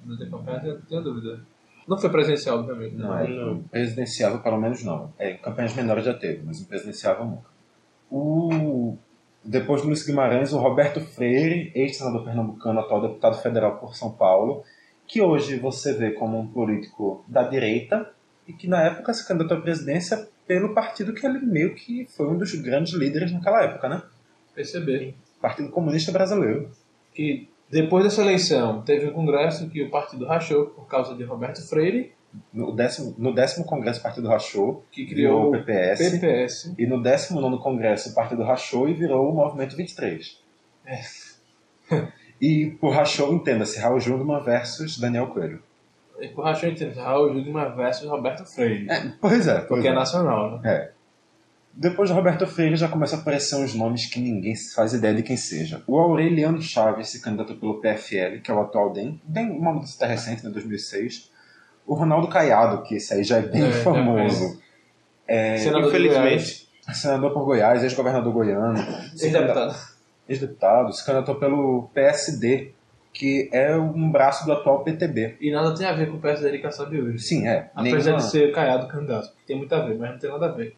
Não 0.04 0.18
tem 0.18 0.28
campanha, 0.28 0.60
tenho, 0.60 0.82
tenho 0.82 1.02
dúvida. 1.02 1.40
Não 1.86 1.98
foi 1.98 2.10
presencial, 2.10 2.58
obviamente. 2.58 2.96
Não, 2.96 3.08
mas- 3.08 3.28
Não. 3.30 3.62
presidenciável 3.64 4.40
pelo 4.40 4.60
menos 4.60 4.82
não. 4.82 5.12
É, 5.18 5.32
em 5.32 5.38
campanhas 5.38 5.74
menores 5.74 6.04
já 6.04 6.14
teve, 6.14 6.42
mas 6.44 6.60
em 6.60 6.64
presidenciável 6.64 7.24
nunca. 7.24 7.48
O... 8.10 8.96
Depois 9.44 9.82
do 9.82 9.88
Luiz 9.88 10.06
Guimarães, 10.06 10.52
o 10.52 10.58
Roberto 10.58 11.00
Freire, 11.00 11.70
ex-senador 11.74 12.24
pernambucano, 12.24 12.80
atual 12.80 13.02
deputado 13.02 13.40
federal 13.42 13.76
por 13.76 13.94
São 13.94 14.10
Paulo, 14.10 14.64
que 15.06 15.20
hoje 15.20 15.58
você 15.58 15.92
vê 15.92 16.12
como 16.12 16.38
um 16.38 16.46
político 16.46 17.22
da 17.28 17.42
direita 17.42 18.10
e 18.48 18.54
que 18.54 18.66
na 18.66 18.82
época 18.82 19.12
se 19.12 19.26
candidatou 19.28 19.58
à 19.58 19.60
presidência 19.60 20.28
pelo 20.46 20.74
partido 20.74 21.12
que 21.12 21.26
ele 21.26 21.40
meio 21.40 21.74
que 21.74 22.06
foi 22.16 22.26
um 22.26 22.38
dos 22.38 22.54
grandes 22.54 22.94
líderes 22.94 23.32
naquela 23.32 23.62
época, 23.62 23.88
né? 23.88 24.02
PCB. 24.54 25.14
Partido 25.40 25.68
Comunista 25.68 26.10
Brasileiro. 26.10 26.70
Que 27.12 27.48
depois 27.70 28.04
dessa 28.04 28.22
eleição 28.22 28.82
teve 28.82 29.08
um 29.08 29.12
congresso 29.12 29.68
que 29.68 29.82
o 29.82 29.90
partido 29.90 30.24
rachou 30.26 30.66
por 30.66 30.86
causa 30.86 31.14
de 31.14 31.22
Roberto 31.22 31.66
Freire, 31.68 32.12
No 32.52 32.74
décimo, 32.74 33.14
no 33.18 33.34
décimo 33.34 33.64
Congresso 33.64 34.00
o 34.00 34.02
Partido 34.02 34.28
rachou, 34.28 34.84
que 34.90 35.06
criou 35.06 35.48
o 35.48 35.52
PPS, 35.52 36.10
PPS. 36.10 36.74
e 36.78 36.86
no 36.86 37.02
19 37.02 37.62
Congresso 37.62 38.10
o 38.10 38.14
Partido 38.14 38.42
rachou 38.42 38.88
e 38.88 38.94
virou 38.94 39.30
o 39.30 39.34
Movimento 39.34 39.76
23. 39.76 40.40
e 42.40 42.76
por 42.80 42.92
rachou, 42.92 43.32
entenda-se, 43.32 43.78
Raul 43.78 44.00
Jungmann 44.00 44.42
versus 44.42 44.98
Daniel 44.98 45.28
Coelho. 45.28 45.62
E 46.20 46.28
por 46.28 46.44
rachou 46.44 46.68
entre 46.68 46.90
Raul 46.90 47.34
Jungmann 47.34 47.74
versus 47.76 48.08
Roberto 48.08 48.44
Freire. 48.44 48.86
Pois 49.20 49.46
é, 49.46 49.54
pois 49.54 49.66
porque 49.66 49.88
é 49.88 49.92
é. 49.92 49.94
nacional, 49.94 50.58
né? 50.58 50.60
É. 50.64 50.94
Depois 51.76 52.08
de 52.08 52.14
Roberto 52.14 52.46
Freire 52.46 52.76
já 52.76 52.88
começam 52.88 53.18
a 53.18 53.22
aparecer 53.22 53.56
uns 53.56 53.74
nomes 53.74 54.06
que 54.06 54.20
ninguém 54.20 54.54
faz 54.56 54.92
ideia 54.92 55.12
de 55.12 55.24
quem 55.24 55.36
seja. 55.36 55.82
O 55.88 55.98
Aureliano 55.98 56.62
Chaves 56.62 57.08
se 57.08 57.20
candidatou 57.20 57.56
pelo 57.56 57.80
PFL, 57.80 58.40
que 58.42 58.50
é 58.50 58.54
o 58.54 58.60
atual 58.60 58.92
DEM, 58.92 59.20
bem 59.24 59.50
uma 59.50 59.72
mudança 59.72 59.96
até 59.96 60.06
recente, 60.12 60.44
né, 60.44 60.50
2006. 60.50 61.33
O 61.86 61.94
Ronaldo 61.94 62.28
Caiado, 62.28 62.82
que 62.82 62.96
esse 62.96 63.12
aí 63.14 63.22
já 63.24 63.38
é 63.38 63.42
bem 63.42 63.62
É, 63.64 63.70
já 63.72 63.82
famoso. 63.82 64.58
Senador 65.58 65.82
de 65.82 65.88
Infelizmente. 65.88 66.68
Senador 66.92 67.32
por 67.32 67.44
Goiás, 67.44 67.82
ex-governador 67.82 68.32
goiano. 68.32 68.78
Ex-deputado. 69.12 69.74
Ex-deputado, 70.28 70.92
se 70.92 71.04
candidatou 71.04 71.34
pelo 71.36 71.88
PSD, 71.94 72.72
que 73.12 73.48
é 73.52 73.74
um 73.76 74.10
braço 74.10 74.44
do 74.44 74.52
atual 74.52 74.82
PTB. 74.84 75.36
E 75.40 75.50
nada 75.50 75.74
tem 75.74 75.86
a 75.86 75.92
ver 75.92 76.10
com 76.10 76.16
o 76.16 76.20
PSD 76.20 76.50
de 76.50 76.58
Kassab 76.58 76.94
hoje. 77.00 77.18
Sim, 77.20 77.46
é. 77.48 77.70
Apesar 77.74 77.98
nenhuma- 77.98 78.16
de 78.18 78.30
ser 78.30 78.52
caiado 78.52 78.86
candidato. 78.88 79.30
Tem 79.46 79.56
muito 79.56 79.74
a 79.74 79.80
ver, 79.80 79.96
mas 79.98 80.10
não 80.10 80.18
tem 80.18 80.30
nada 80.30 80.46
a 80.46 80.52
ver. 80.52 80.76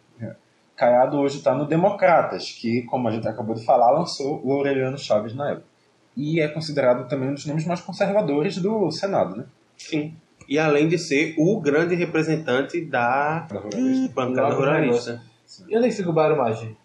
Caiado 0.77 1.16
hoje 1.19 1.38
está 1.38 1.55
no 1.55 1.64
Democratas, 1.64 2.51
que, 2.53 2.83
como 2.83 3.09
a 3.09 3.11
gente 3.11 3.27
acabou 3.27 3.55
de 3.55 3.64
falar, 3.64 3.90
lançou 3.92 4.40
o 4.45 4.53
Aureliano 4.53 4.99
Chaves 4.99 5.35
na 5.35 5.53
época. 5.53 5.66
E 6.14 6.38
é 6.38 6.49
considerado 6.49 7.09
também 7.09 7.31
um 7.31 7.35
dos 7.35 7.47
nomes 7.47 7.64
mais 7.64 7.81
conservadores 7.81 8.59
do 8.59 8.90
Senado, 8.90 9.37
né? 9.37 9.45
Sim. 9.77 10.14
E 10.48 10.59
além 10.59 10.88
de 10.88 10.98
ser 10.98 11.35
o 11.38 11.61
grande 11.61 11.94
representante 11.94 12.80
da 12.85 13.40
Da 13.40 13.59
ruralista. 13.59 14.12
bancada 14.14 14.54
ruralista. 14.54 15.22
E 15.68 15.76
onde 15.76 15.87
é 15.87 15.90
que 15.90 15.96
fica 15.96 16.11
o 16.11 16.12
Bairro 16.12 16.37
Maggi? 16.37 16.76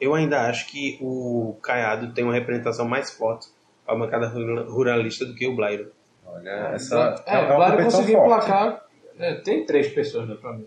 Eu 0.00 0.14
ainda 0.14 0.48
acho 0.48 0.66
que 0.68 0.98
o 1.00 1.56
Caiado 1.62 2.12
tem 2.12 2.24
uma 2.24 2.32
representação 2.34 2.86
mais 2.88 3.10
forte 3.12 3.48
para 3.84 3.94
a 3.94 3.98
bancada 3.98 4.26
rura- 4.28 4.64
ruralista 4.68 5.24
do 5.24 5.34
que 5.34 5.46
o 5.46 5.54
Blairo. 5.54 5.92
Olha, 6.26 6.50
essa 6.74 7.22
É, 7.26 7.38
o 7.38 7.44
uma 7.46 7.56
Blairo 7.56 7.84
conseguiu 7.84 8.20
emplacar. 8.20 8.84
é, 9.18 9.34
tem 9.34 9.64
três 9.66 9.88
pessoas, 9.88 10.28
né, 10.28 10.34
pra 10.40 10.52
mim. 10.54 10.66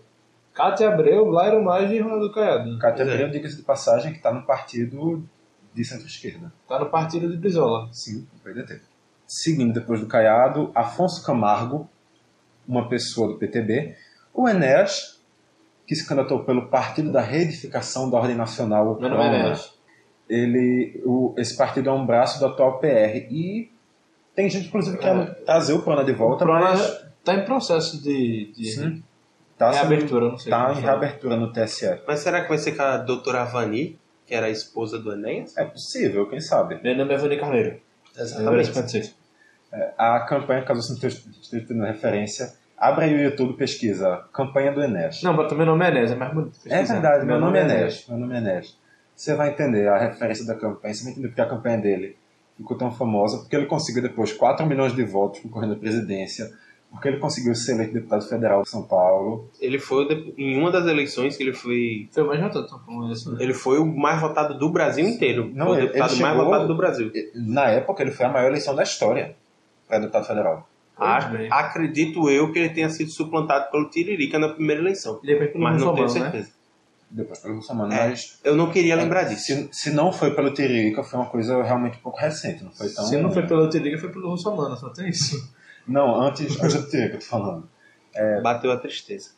Cátia 0.54 0.88
Abreu, 0.88 1.26
Blairo 1.26 1.62
Maggi 1.62 1.96
e 1.96 2.00
Ronaldo 2.00 2.32
Caiado. 2.32 2.78
Cátia 2.78 3.04
Pois 3.04 3.08
é. 3.08 3.12
Abreu, 3.12 3.30
diga-se 3.30 3.56
de 3.56 3.62
passagem, 3.62 4.12
que 4.12 4.18
está 4.18 4.32
no 4.32 4.42
partido 4.46 5.22
de 5.74 5.84
centro-esquerda. 5.84 6.50
Tá 6.66 6.78
no 6.78 6.86
partido 6.86 7.28
de 7.30 7.36
Brizola. 7.36 7.88
Sim, 7.92 8.26
o 8.34 8.38
PDT. 8.42 8.80
Seguindo 9.26 9.74
depois 9.74 10.00
do 10.00 10.06
Caiado, 10.06 10.70
Afonso 10.74 11.22
Camargo, 11.26 11.86
uma 12.68 12.88
pessoa 12.88 13.28
do 13.28 13.38
PTB. 13.38 13.94
O 14.34 14.48
Enéas, 14.48 15.20
que 15.86 15.94
se 15.94 16.06
candidatou 16.06 16.44
pelo 16.44 16.68
Partido 16.68 17.12
da 17.12 17.20
Reedificação 17.20 18.10
da 18.10 18.18
Ordem 18.18 18.36
Nacional. 18.36 18.98
Meu 19.00 19.08
nome 19.10 19.22
é 19.24 19.28
Prona. 19.28 19.44
Enéas. 19.44 19.74
Ele, 20.28 21.00
o, 21.04 21.34
esse 21.38 21.56
partido 21.56 21.88
é 21.88 21.92
um 21.92 22.04
braço 22.04 22.38
do 22.40 22.46
atual 22.46 22.78
PR. 22.80 23.16
E 23.30 23.70
tem 24.34 24.50
gente, 24.50 24.68
inclusive, 24.68 24.96
que 24.98 25.02
quer 25.02 25.34
trazer 25.44 25.72
o 25.72 25.82
Prona 25.82 26.04
de 26.04 26.12
O 26.12 26.16
volta. 26.16 26.44
Prona 26.44 26.60
mas, 26.60 27.06
tá 27.24 27.34
em 27.34 27.44
processo 27.44 28.02
de, 28.02 28.52
de 28.52 28.70
sim, 28.72 29.02
tá, 29.56 29.72
sendo- 29.72 29.88
reabertura, 29.88 30.28
não 30.30 30.38
sei 30.38 30.50
tá 30.50 30.66
como 30.66 30.78
em 30.78 30.82
reabertura 30.82 31.36
no 31.36 31.52
TSE. 31.52 32.00
Mas 32.06 32.20
será 32.20 32.42
que 32.42 32.48
vai 32.48 32.58
ser 32.58 32.72
com 32.72 32.82
a 32.82 32.96
doutora 32.98 33.42
Avani, 33.42 33.98
que 34.26 34.34
era 34.34 34.46
a 34.46 34.50
esposa 34.50 34.98
do 34.98 35.12
Enéas? 35.12 35.56
É 35.56 35.64
possível, 35.64 36.28
quem 36.28 36.40
sabe. 36.40 36.80
Meu 36.82 36.96
nome 36.96 37.14
é 37.14 37.16
Vani 37.16 37.38
Carneiro. 37.38 37.80
56. 38.64 39.14
A 39.98 40.20
campanha, 40.20 40.62
caso 40.64 40.82
você 40.82 40.92
não 40.92 41.08
esteja 41.40 41.66
tendo 41.66 41.84
referência, 41.84 42.52
abre 42.78 43.06
aí 43.06 43.14
o 43.14 43.20
YouTube 43.22 43.50
e 43.54 43.56
pesquisa 43.56 44.24
Campanha 44.32 44.72
do 44.72 44.82
Enéas. 44.82 45.22
Não, 45.22 45.32
mas 45.34 45.48
também 45.48 45.66
meu 45.66 45.74
nome 45.74 45.84
é 45.84 45.88
Enéas, 45.90 46.12
é 46.12 46.14
mais 46.14 46.32
bonito. 46.34 46.58
É 46.66 46.82
verdade, 46.82 47.26
meu, 47.26 47.40
nome 47.40 47.58
é 47.58 47.62
Enéas. 47.62 48.06
Meu 48.08 48.18
nome 48.18 48.34
é 48.34 48.38
Enéas. 48.38 48.78
Você 49.14 49.34
vai 49.34 49.50
entender 49.50 49.88
a 49.88 49.98
referência 49.98 50.46
da 50.46 50.54
campanha, 50.54 50.92
você 50.94 51.04
vai 51.04 51.12
entender 51.12 51.28
porque 51.28 51.40
a 51.40 51.46
campanha 51.48 51.78
dele 51.78 52.16
ficou 52.56 52.76
tão 52.76 52.90
famosa, 52.90 53.38
porque 53.38 53.56
ele 53.56 53.66
conseguiu 53.66 54.02
depois 54.02 54.32
4 54.32 54.66
milhões 54.66 54.94
de 54.94 55.02
votos 55.04 55.40
concorrendo 55.40 55.72
à 55.74 55.76
presidência, 55.76 56.50
porque 56.90 57.08
ele 57.08 57.18
conseguiu 57.18 57.54
ser 57.54 57.72
eleito 57.72 57.92
deputado 57.94 58.26
federal 58.28 58.62
de 58.62 58.68
São 58.70 58.82
Paulo. 58.82 59.50
Ele 59.60 59.78
foi 59.78 60.32
em 60.38 60.58
uma 60.58 60.70
das 60.70 60.86
eleições 60.86 61.36
que 61.36 61.42
ele 61.42 61.52
foi. 61.52 62.08
Foi 62.12 62.22
o 62.22 62.26
mais 62.26 62.40
votado, 62.40 62.64
então, 62.66 62.78
como 62.80 63.10
isso, 63.10 63.32
né? 63.32 63.38
Ele 63.42 63.52
foi 63.54 63.78
o 63.78 63.86
mais 63.86 64.20
votado 64.20 64.58
do 64.58 64.70
Brasil 64.70 65.06
inteiro. 65.06 65.50
Não, 65.54 65.66
foi 65.66 65.78
o 65.78 65.80
deputado 65.80 66.12
ele 66.12 66.22
mais 66.22 66.34
chegou- 66.34 66.44
votado 66.46 66.68
do 66.68 66.76
Brasil. 66.76 67.12
Na 67.34 67.68
época, 67.70 68.02
ele 68.02 68.10
foi 68.12 68.26
a 68.26 68.28
maior 68.30 68.48
eleição 68.48 68.74
da 68.74 68.82
história 68.82 69.34
para 69.88 69.98
deputado 69.98 70.26
federal. 70.26 70.68
A- 70.96 71.20
bem. 71.20 71.48
acredito 71.52 72.30
eu 72.30 72.50
que 72.52 72.58
ele 72.58 72.70
tenha 72.70 72.88
sido 72.88 73.10
suplantado 73.10 73.70
pelo 73.70 73.90
Tiririca 73.90 74.38
na 74.38 74.48
primeira 74.48 74.80
eleição. 74.80 75.20
Depois 75.22 75.50
pelo 75.50 75.64
Mas 75.64 75.80
não 75.80 75.94
tenho 75.94 76.06
né? 76.06 76.12
certeza. 76.12 76.50
Depois 77.10 77.38
pelo 77.38 77.56
Russomano, 77.56 77.92
É, 77.92 78.08
mas 78.08 78.40
Eu 78.42 78.56
não 78.56 78.70
queria 78.70 78.96
lembrar 78.96 79.24
disso. 79.24 79.44
se, 79.44 79.68
se 79.72 79.90
não 79.90 80.10
foi 80.10 80.34
pelo 80.34 80.52
Tiririca, 80.52 81.04
foi 81.04 81.20
uma 81.20 81.28
coisa 81.28 81.62
realmente 81.62 81.98
um 81.98 82.00
pouco 82.00 82.18
recente, 82.18 82.64
não 82.64 82.72
foi 82.72 82.88
tão... 82.88 83.04
Se 83.04 83.16
não 83.18 83.30
foi 83.30 83.46
pelo 83.46 83.68
Tiriga, 83.68 83.98
foi 83.98 84.08
pelo 84.10 84.30
Russomano, 84.30 84.76
só 84.76 84.88
tem 84.88 85.08
isso. 85.08 85.52
Não, 85.86 86.20
antes, 86.20 86.60
antes 86.60 86.82
do 86.82 86.88
Tiririca, 86.90 87.16
eu 87.16 87.20
tô 87.20 87.26
falando. 87.26 87.68
Bateu 88.42 88.72
a 88.72 88.76
tristeza. 88.78 89.30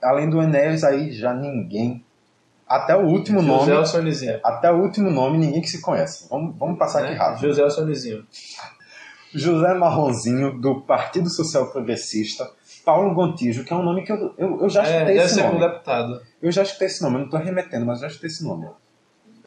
Além 0.00 0.30
do 0.30 0.40
Enéas, 0.40 0.82
aí 0.84 1.10
já 1.12 1.34
ninguém... 1.34 2.02
Até 2.66 2.96
o 2.96 3.04
último 3.04 3.42
nome... 3.42 3.66
José. 3.72 4.40
Até 4.44 4.70
o 4.70 4.76
último 4.80 5.10
nome, 5.10 5.36
ninguém 5.36 5.60
que 5.60 5.68
se 5.68 5.80
conhece. 5.82 6.28
Vamos, 6.30 6.56
vamos 6.56 6.78
passar 6.78 7.00
aqui 7.02 7.10
Né? 7.12 7.18
rápido. 7.18 7.40
José 7.48 7.62
Alcionizinho. 7.62 8.24
José 9.34 9.74
Marronzinho, 9.74 10.58
do 10.60 10.80
Partido 10.80 11.28
Social 11.30 11.70
Progressista. 11.70 12.50
Paulo 12.84 13.14
Gontijo, 13.14 13.64
que 13.64 13.72
é 13.72 13.76
um 13.76 13.82
nome 13.82 14.02
que 14.02 14.10
eu, 14.10 14.34
eu, 14.38 14.62
eu 14.62 14.68
já 14.68 14.82
É, 14.82 14.86
escutei 14.96 15.14
deve 15.14 15.26
esse 15.26 15.36
nome. 15.36 15.48
como 15.50 15.60
deputado. 15.68 16.20
Eu 16.42 16.50
já 16.50 16.62
escutei 16.62 16.86
esse 16.88 17.02
nome, 17.02 17.14
eu 17.16 17.18
não 17.20 17.24
estou 17.26 17.40
remetendo, 17.40 17.84
mas 17.86 17.96
eu 17.98 18.02
já 18.02 18.06
escutei 18.08 18.28
esse 18.28 18.42
nome. 18.44 18.66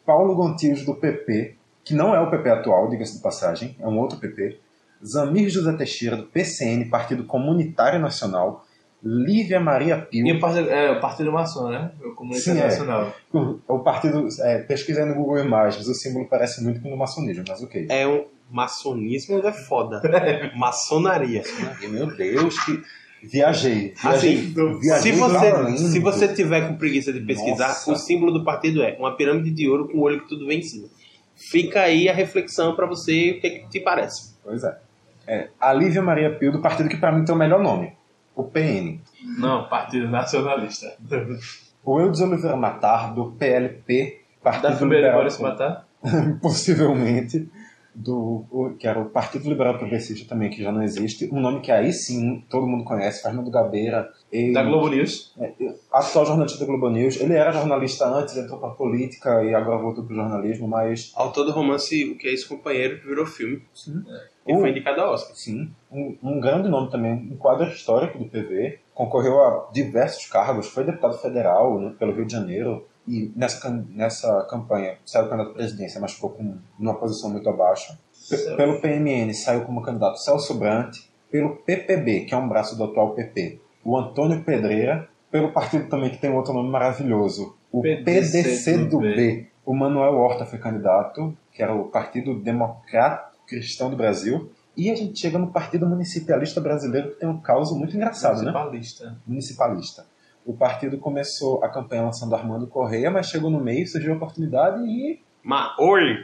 Paulo 0.06 0.34
Gontijo, 0.36 0.84
do 0.86 0.94
PP, 0.94 1.56
que 1.82 1.94
não 1.94 2.14
é 2.14 2.20
o 2.20 2.30
PP 2.30 2.48
atual, 2.50 2.88
diga-se 2.88 3.16
de 3.16 3.22
passagem, 3.22 3.76
é 3.80 3.86
um 3.86 3.98
outro 3.98 4.18
PP. 4.18 4.58
Zamir 5.04 5.48
José 5.50 5.72
Teixeira, 5.74 6.16
do 6.16 6.24
PCN, 6.24 6.86
Partido 6.86 7.24
Comunitário 7.24 7.98
Nacional. 8.00 8.64
Lívia 9.06 9.60
Maria 9.60 9.98
Pio. 9.98 10.26
E 10.26 10.32
o 10.32 10.40
partido, 10.40 10.70
é, 10.70 10.90
o 10.92 10.98
partido 11.00 11.30
maçom, 11.30 11.68
né? 11.68 11.90
O 12.02 12.14
Comunidade 12.14 12.42
Sim, 12.44 12.58
é. 12.58 12.64
Nacional. 12.64 13.12
O, 13.30 13.58
o 13.68 13.78
partido, 13.80 14.26
é, 14.40 14.60
pesquisa 14.60 15.02
aí 15.02 15.06
no 15.08 15.14
Google 15.14 15.40
Imagens, 15.44 15.86
o 15.86 15.92
símbolo 15.94 16.26
parece 16.26 16.64
muito 16.64 16.80
com 16.80 16.88
o 16.88 16.96
maçonismo, 16.96 17.44
mas 17.46 17.62
ok. 17.62 17.86
É 17.90 18.06
um 18.08 18.24
maçonismo 18.50 19.38
é 19.38 19.52
foda. 19.52 20.02
Maçonaria. 20.56 21.42
Meu 21.88 22.06
Deus, 22.06 22.58
que 22.64 22.82
viajei. 23.22 23.94
Assim, 24.02 24.52
viajei, 24.52 24.54
viajei 24.80 25.12
se 25.12 25.18
você, 25.18 25.76
se 25.76 25.98
você 25.98 26.34
tiver 26.34 26.68
com 26.68 26.76
preguiça 26.76 27.12
de 27.12 27.20
pesquisar, 27.20 27.68
Nossa. 27.68 27.92
o 27.92 27.96
símbolo 27.96 28.32
do 28.32 28.44
partido 28.44 28.82
é 28.82 28.96
uma 28.98 29.16
pirâmide 29.16 29.50
de 29.50 29.68
ouro 29.68 29.88
com 29.88 29.98
o 29.98 30.02
olho 30.02 30.20
que 30.22 30.28
tudo 30.28 30.46
vem 30.46 30.58
em 30.58 30.62
cima. 30.62 30.88
Fica 31.34 31.80
aí 31.82 32.08
a 32.08 32.14
reflexão 32.14 32.76
pra 32.76 32.86
você 32.86 33.32
o 33.32 33.40
que, 33.40 33.50
que 33.50 33.68
te 33.68 33.80
parece. 33.80 34.34
Pois 34.42 34.62
é. 34.62 34.78
é. 35.26 35.48
A 35.60 35.72
Lívia 35.72 36.02
Maria 36.02 36.34
Pio, 36.36 36.52
do 36.52 36.60
partido 36.60 36.88
que 36.88 36.96
pra 36.96 37.10
mim 37.10 37.24
tem 37.24 37.34
o 37.34 37.38
melhor 37.38 37.60
nome, 37.60 37.92
o 38.36 38.44
PN. 38.44 39.00
Não, 39.38 39.68
Partido 39.68 40.08
Nacionalista. 40.08 40.96
O 41.84 42.00
Eudes 42.00 42.20
Oliveira 42.20 42.56
Matar, 42.56 43.14
do 43.14 43.32
PLP, 43.32 44.20
Da 44.42 44.52
Partido 44.52 44.78
Fubele 44.78 45.06
Liberal, 45.06 45.40
matar? 45.40 45.88
possivelmente, 46.40 47.48
do, 47.94 48.44
o- 48.50 48.70
que 48.78 48.86
era 48.86 49.00
o 49.00 49.06
Partido 49.10 49.48
Liberal 49.48 49.78
Progressista 49.78 50.28
também, 50.28 50.50
que 50.50 50.62
já 50.62 50.72
não 50.72 50.82
existe. 50.82 51.28
Um 51.32 51.40
nome 51.40 51.60
que 51.60 51.70
aí 51.70 51.92
sim 51.92 52.44
todo 52.50 52.66
mundo 52.66 52.84
conhece, 52.84 53.22
Fernando 53.22 53.50
Gabeira. 53.50 54.10
Ele, 54.32 54.52
Da 54.52 54.62
Globo 54.64 54.88
News. 54.88 55.32
atual 55.92 56.26
jornalista 56.26 56.58
da 56.58 56.66
Globo 56.66 56.90
News. 56.90 57.20
Ele 57.20 57.34
era 57.34 57.52
jornalista 57.52 58.06
antes, 58.06 58.36
entrou 58.36 58.58
pra 58.58 58.70
política 58.70 59.42
e 59.44 59.54
agora 59.54 59.78
voltou 59.80 60.04
pro 60.04 60.14
jornalismo, 60.16 60.66
mas 60.66 61.12
Autor 61.14 61.44
do 61.44 61.52
romance 61.52 62.10
O 62.10 62.18
Que 62.18 62.28
É 62.28 62.34
Isso 62.34 62.48
Companheiro, 62.48 63.00
que 63.00 63.06
virou 63.06 63.26
filme. 63.26 63.62
E 64.46 64.52
O- 64.54 64.60
foi 64.60 64.70
indicado 64.70 65.00
a 65.00 65.10
Oscar. 65.12 65.34
Sim, 65.36 65.70
um, 65.90 66.16
um 66.22 66.40
grande 66.40 66.68
nome 66.68 66.90
também, 66.90 67.12
um 67.32 67.36
quadro 67.36 67.66
histórico 67.68 68.18
do 68.18 68.26
PV, 68.26 68.78
concorreu 68.94 69.40
a 69.40 69.70
diversos 69.72 70.26
cargos, 70.26 70.66
foi 70.68 70.84
deputado 70.84 71.16
federal 71.18 71.80
né, 71.80 71.94
pelo 71.98 72.12
Rio 72.12 72.26
de 72.26 72.32
Janeiro 72.32 72.86
e 73.06 73.32
nessa, 73.36 73.70
nessa 73.90 74.42
campanha 74.48 74.96
saiu 75.04 75.28
candidato 75.28 75.50
à 75.52 75.54
presidência, 75.54 76.00
mas 76.00 76.12
ficou 76.12 76.30
com 76.30 76.56
uma 76.78 76.94
posição 76.94 77.30
muito 77.30 77.48
abaixo. 77.48 77.96
P- 78.30 78.56
pelo 78.56 78.80
PMN 78.80 79.32
saiu 79.34 79.62
como 79.62 79.82
candidato 79.82 80.16
Celso 80.18 80.54
Brandt, 80.54 81.10
pelo 81.30 81.56
PPB, 81.56 82.20
que 82.26 82.34
é 82.34 82.36
um 82.36 82.48
braço 82.48 82.76
do 82.76 82.84
atual 82.84 83.14
PP, 83.14 83.60
o 83.84 83.96
Antônio 83.98 84.42
Pedreira, 84.44 85.08
pelo 85.30 85.52
partido 85.52 85.88
também 85.88 86.10
que 86.10 86.18
tem 86.18 86.30
outro 86.32 86.52
nome 86.54 86.70
maravilhoso, 86.70 87.54
o 87.72 87.82
PDC 87.82 88.42
PDC 88.42 88.78
do 88.78 88.88
do 88.90 89.00
B. 89.00 89.46
O 89.66 89.74
Manuel 89.74 90.14
Horta 90.14 90.44
foi 90.46 90.58
candidato, 90.58 91.36
que 91.52 91.62
era 91.62 91.74
o 91.74 91.84
Partido 91.88 92.38
Democrata 92.38 93.32
Cristão 93.46 93.90
do 93.90 93.96
Brasil. 93.96 94.50
E 94.76 94.90
a 94.90 94.94
gente 94.94 95.18
chega 95.18 95.38
no 95.38 95.48
Partido 95.48 95.86
Municipalista 95.86 96.60
Brasileiro, 96.60 97.10
que 97.10 97.20
tem 97.20 97.28
um 97.28 97.38
caos 97.40 97.72
muito 97.72 97.96
engraçado, 97.96 98.42
né? 98.42 98.50
Municipalista. 98.52 99.16
Municipalista. 99.26 100.06
O 100.44 100.54
partido 100.54 100.98
começou 100.98 101.62
a 101.64 101.68
campanha 101.68 102.02
lançando 102.02 102.34
Armando 102.34 102.66
Correia, 102.66 103.10
mas 103.10 103.28
chegou 103.28 103.50
no 103.50 103.60
meio, 103.60 103.86
surgiu 103.86 104.12
a 104.12 104.16
oportunidade 104.16 104.82
e 104.84 105.20
Mas, 105.42 105.72
oi! 105.78 106.18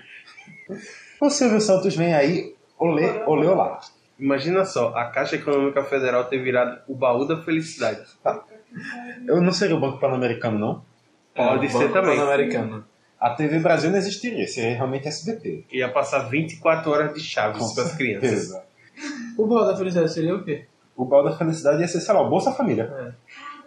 o 1.20 1.30
Silvio 1.30 1.60
Santos 1.60 1.94
vem 1.96 2.14
aí, 2.14 2.54
olê, 2.78 3.22
olê, 3.26 3.46
olá. 3.46 3.80
Imagina 4.18 4.64
só, 4.66 4.88
a 4.94 5.06
Caixa 5.06 5.36
Econômica 5.36 5.82
Federal 5.84 6.24
ter 6.24 6.38
virado 6.42 6.80
o 6.86 6.94
baú 6.94 7.24
da 7.26 7.42
felicidade. 7.42 8.02
Eu 9.26 9.40
não 9.40 9.52
seria 9.52 9.74
o 9.76 9.80
Banco 9.80 9.98
Pan-Americano, 9.98 10.58
não. 10.58 10.82
Pode 11.34 11.66
É, 11.66 11.68
o 11.68 11.72
ser 11.72 11.78
Banco 11.88 11.92
também. 11.94 12.16
Pan-Americano. 12.18 12.84
A 13.18 13.30
TV 13.30 13.58
Brasil 13.58 13.90
não 13.90 13.98
existiria, 13.98 14.46
seria 14.46 14.74
realmente 14.76 15.08
SBT. 15.08 15.64
Ia 15.72 15.88
passar 15.90 16.20
24 16.30 16.90
horas 16.90 17.14
de 17.14 17.20
chaves 17.20 17.72
para 17.72 17.84
as 17.84 17.94
crianças. 17.96 18.50
O 19.36 19.46
Baú 19.46 19.64
da 19.64 19.76
Felicidade 19.76 20.12
seria 20.12 20.34
o 20.34 20.44
quê? 20.44 20.66
O 20.96 21.04
Baú 21.04 21.22
da 21.22 21.36
Felicidade 21.36 21.80
ia 21.80 21.88
ser, 21.88 22.00
sei 22.00 22.14
lá, 22.14 22.20
o 22.20 22.28
Bolsa 22.28 22.52
Família. 22.52 23.14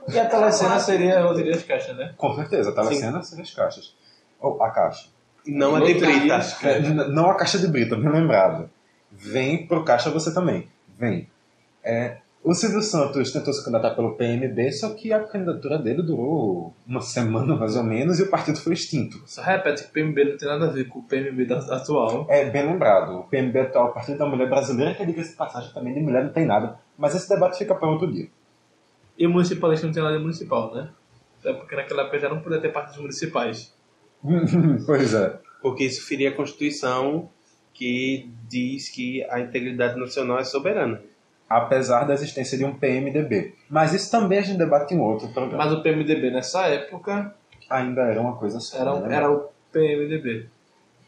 E 0.08 0.20
a 0.20 0.26
telecena 0.26 0.80
seria 0.80 1.20
a 1.20 1.24
Loteria 1.24 1.54
das 1.54 1.64
Caixas, 1.64 1.96
né? 1.96 2.14
Com 2.18 2.36
certeza, 2.36 2.70
a 2.72 2.74
telecena 2.74 3.22
seria 3.22 3.44
as 3.44 3.52
caixas. 3.54 3.96
Ou 4.40 4.62
a 4.62 4.70
caixa. 4.72 5.08
Não 5.46 5.76
a 5.76 5.80
de 5.82 5.94
Brita. 5.96 6.40
É, 6.64 6.80
não 7.10 7.30
a 7.30 7.36
caixa 7.36 7.58
de 7.60 7.68
brita, 7.68 7.96
bem 7.96 8.10
lembrado. 8.12 8.70
Vem 9.12 9.68
pro 9.68 9.84
caixa 9.84 10.10
você 10.10 10.34
também. 10.34 10.68
Vem. 10.98 11.28
É, 11.84 12.18
o 12.44 12.54
Silvio 12.54 12.82
Santos 12.82 13.32
tentou 13.32 13.54
se 13.54 13.64
candidatar 13.64 13.96
pelo 13.96 14.16
PMB, 14.16 14.72
só 14.72 14.94
que 14.94 15.12
a 15.14 15.22
candidatura 15.24 15.78
dele 15.78 16.02
durou 16.02 16.74
uma 16.88 17.02
semana 17.02 17.56
mais 17.56 17.76
ou 17.76 17.84
menos 17.84 18.20
e 18.20 18.24
o 18.24 18.30
partido 18.30 18.60
foi 18.60 18.74
extinto. 18.74 19.22
Só 19.26 19.42
repete 19.42 19.84
que 19.84 19.90
o 19.90 19.92
PMB 19.94 20.24
não 20.32 20.38
tem 20.38 20.48
nada 20.48 20.66
a 20.66 20.70
ver 20.70 20.86
com 20.90 21.00
o 21.00 21.04
PMB 21.04 21.46
da- 21.46 21.76
atual. 21.76 22.26
É 22.30 22.50
bem 22.50 22.66
lembrado. 22.66 23.20
O 23.20 23.24
PMB 23.24 23.58
atual, 23.60 23.90
o 23.90 23.94
Partido 23.94 24.18
da 24.18 24.26
Mulher 24.26 24.50
Brasileira, 24.50 24.94
que 24.94 25.06
diga-se 25.06 25.32
de 25.32 25.36
passagem 25.38 25.74
também 25.74 25.94
de 25.94 26.00
mulher 26.02 26.24
não 26.24 26.32
tem 26.34 26.46
nada. 26.46 26.78
Mas 26.98 27.16
esse 27.16 27.28
debate 27.30 27.58
fica 27.58 27.76
para 27.76 27.90
outro 27.90 28.12
dia. 28.12 28.28
E 29.18 29.28
o 29.28 29.30
municipalista 29.30 29.86
não 29.86 29.94
tem 29.94 30.02
nada 30.04 30.16
de 30.18 30.22
municipal, 30.22 30.74
né? 30.74 30.90
Até 31.40 31.54
porque 31.54 31.76
naquela 31.76 32.04
época 32.04 32.20
já 32.20 32.30
não 32.30 32.40
podia 32.42 32.60
ter 32.60 32.70
partidos 32.70 33.00
municipais. 33.00 33.74
pois 34.86 35.14
é. 35.14 35.40
Porque 35.62 35.84
isso 35.86 36.06
feria 36.08 36.30
a 36.30 36.34
Constituição 36.34 37.30
que 37.74 38.30
diz 38.50 38.90
que 38.90 39.24
a 39.30 39.40
integridade 39.40 40.00
nacional 40.00 40.40
é 40.40 40.44
soberana. 40.44 41.02
Apesar 41.50 42.06
da 42.06 42.14
existência 42.14 42.58
de 42.58 42.66
um 42.66 42.74
PMDB. 42.74 43.54
Mas 43.70 43.94
isso 43.94 44.10
também 44.10 44.40
a 44.40 44.42
gente 44.42 44.58
debate 44.58 44.94
em 44.94 45.00
outro 45.00 45.28
programa. 45.30 45.64
Mas 45.64 45.74
o 45.74 45.82
PMDB 45.84 46.32
nessa 46.32 46.68
época 46.68 47.36
Ainda 47.70 48.02
era 48.04 48.20
uma 48.22 48.36
coisa 48.36 48.60
só. 48.60 48.78
era, 48.78 49.00
né? 49.02 49.16
era 49.16 49.32
o 49.32 49.50
PMDB. 49.72 50.48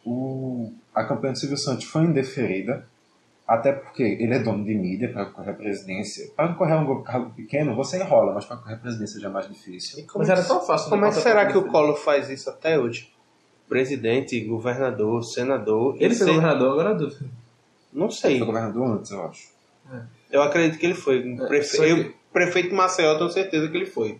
O- 0.05 0.71
a 0.93 1.03
campanha 1.03 1.33
do 1.33 1.39
Silvio 1.39 1.57
Santos 1.57 1.85
foi 1.85 2.03
indeferida, 2.03 2.85
até 3.47 3.71
porque 3.71 4.01
ele 4.01 4.33
é 4.33 4.39
dono 4.39 4.63
de 4.63 4.73
mídia 4.73 5.11
para 5.11 5.25
concorrer 5.25 5.51
à 5.51 5.53
presidência. 5.53 6.31
Para 6.35 6.47
concorrer 6.49 6.73
a 6.73 6.79
um 6.79 7.03
cargo 7.03 7.29
pequeno, 7.31 7.75
você 7.75 7.97
enrola, 7.97 8.33
mas 8.33 8.45
para 8.45 8.57
concorrer 8.57 8.77
à 8.77 8.79
presidência 8.79 9.19
já 9.19 9.27
é 9.29 9.31
mais 9.31 9.47
difícil. 9.47 10.05
Mas 10.15 10.29
era 10.29 10.43
tão 10.43 10.61
fácil. 10.61 10.89
Como 10.89 11.01
né, 11.03 11.09
é 11.09 11.11
que 11.11 11.17
será 11.17 11.45
que 11.45 11.57
o. 11.57 11.65
Collor 11.65 11.95
faz 11.95 12.29
isso 12.29 12.49
até 12.49 12.79
hoje? 12.79 13.11
Presidente, 13.69 14.39
governador, 14.41 15.23
senador. 15.23 15.95
Ele 15.99 16.15
foi 16.15 16.27
governador, 16.27 16.71
agora 16.71 16.91
é 16.91 16.97
dúvida. 16.97 17.25
Não 17.93 18.05
Ele 18.05 18.13
sei. 18.13 18.37
foi 18.37 18.47
governador 18.47 18.97
antes, 18.97 19.11
eu 19.11 19.25
acho. 19.25 19.47
Eu 20.31 20.41
acredito 20.41 20.79
que 20.79 20.85
ele 20.85 20.95
foi. 20.95 21.33
É, 21.33 21.47
Prefe... 21.47 21.77
que- 21.77 21.83
eu, 21.83 22.13
prefeito 22.33 22.75
Maceió, 22.75 23.11
eu 23.13 23.17
tenho 23.17 23.29
certeza 23.29 23.67
que 23.69 23.77
ele 23.77 23.85
foi. 23.85 24.19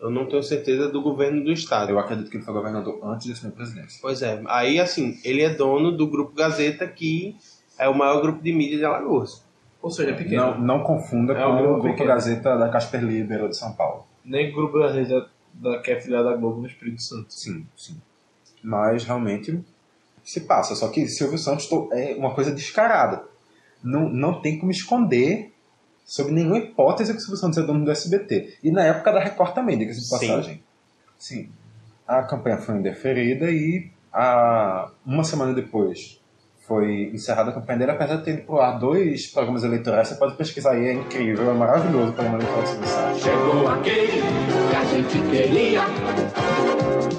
Eu 0.00 0.10
não 0.10 0.26
tenho 0.26 0.42
certeza 0.42 0.88
do 0.88 1.00
governo 1.00 1.44
do 1.44 1.52
estado. 1.52 1.90
Eu 1.90 1.98
acredito 1.98 2.28
que 2.30 2.36
ele 2.36 2.44
foi 2.44 2.52
governador 2.52 2.98
antes 3.04 3.26
de 3.26 3.32
assumir 3.32 3.52
a 3.52 3.56
presidência. 3.56 3.98
Pois 4.02 4.20
é. 4.20 4.42
Aí, 4.46 4.78
assim, 4.80 5.18
ele 5.24 5.42
é 5.42 5.50
dono 5.54 5.92
do 5.92 6.06
Grupo 6.08 6.34
Gazeta, 6.34 6.86
que 6.86 7.36
é 7.78 7.88
o 7.88 7.94
maior 7.94 8.20
grupo 8.20 8.42
de 8.42 8.52
mídia 8.52 8.78
de 8.78 8.84
Alagoas. 8.84 9.42
Ou 9.80 9.90
seja, 9.90 10.10
é 10.10 10.14
pequeno. 10.14 10.42
Não, 10.56 10.60
não 10.60 10.82
confunda 10.84 11.32
É 11.32 11.42
com 11.42 11.50
um 11.50 11.54
o 11.54 11.56
grupo 11.58 11.72
Grupo 11.74 11.88
pequeno. 11.88 12.08
Gazeta 12.08 12.56
da 12.56 12.68
Casper 12.68 13.02
Libero 13.02 13.48
de 13.48 13.56
São 13.56 13.72
Paulo. 13.72 14.06
Nem 14.24 14.50
o 14.50 14.54
grupo 14.54 14.78
brasileiro 14.78 15.26
da, 15.54 15.78
que 15.80 15.90
é 15.90 16.00
filiado 16.00 16.28
da 16.30 16.36
Globo 16.36 16.60
no 16.60 16.66
Espírito 16.66 17.02
Santo. 17.02 17.32
Sim, 17.34 17.66
sim. 17.76 18.00
Mas 18.62 19.04
realmente 19.04 19.60
se 20.24 20.40
passa. 20.42 20.76
Só 20.76 20.88
que 20.88 21.06
Silvio 21.08 21.36
Santos 21.38 21.66
to- 21.66 21.88
é 21.92 22.14
uma 22.14 22.32
coisa 22.32 22.52
descarada. 22.52 23.24
Não, 23.82 24.08
não 24.08 24.40
tem 24.40 24.56
como 24.60 24.70
esconder, 24.70 25.52
sob 26.04 26.30
nenhuma 26.30 26.58
hipótese, 26.58 27.12
que 27.12 27.18
o 27.18 27.20
Silvio 27.20 27.36
Santos 27.38 27.58
é 27.58 27.62
dono 27.62 27.84
do 27.84 27.90
SBT. 27.90 28.58
E 28.62 28.70
na 28.70 28.84
época 28.84 29.10
da 29.10 29.18
Record 29.18 29.52
também, 29.52 29.76
diga-se 29.76 29.98
de 30.00 30.06
Sim. 30.06 30.10
passagem. 30.18 30.62
Sim. 31.18 31.48
A 32.06 32.22
campanha 32.22 32.58
foi 32.58 32.76
indeferida 32.76 33.50
e 33.50 33.90
a, 34.12 34.88
uma 35.04 35.24
semana 35.24 35.52
depois 35.52 36.20
foi 36.62 37.10
encerrada 37.12 37.50
a 37.50 37.54
campanha 37.54 37.80
dele, 37.80 37.90
apesar 37.90 38.16
de 38.16 38.24
ter 38.24 38.34
ido 38.34 38.42
pro 38.42 38.60
ar 38.60 38.78
dois 38.78 39.26
programas 39.26 39.64
eleitorais. 39.64 40.08
Você 40.08 40.14
pode 40.14 40.34
pesquisar 40.36 40.72
aí, 40.72 40.88
é 40.88 40.92
incrível, 40.94 41.50
é 41.50 41.54
maravilhoso 41.54 42.10
o 42.10 42.12
programa 42.12 42.38
eleitoral 42.38 42.62
do 42.62 42.68
Silvio. 42.68 43.18
Chegou 43.18 43.68
aquele 43.68 44.22
que 44.70 44.76
a 44.76 44.84
gente 44.84 45.18
queria 45.30 45.82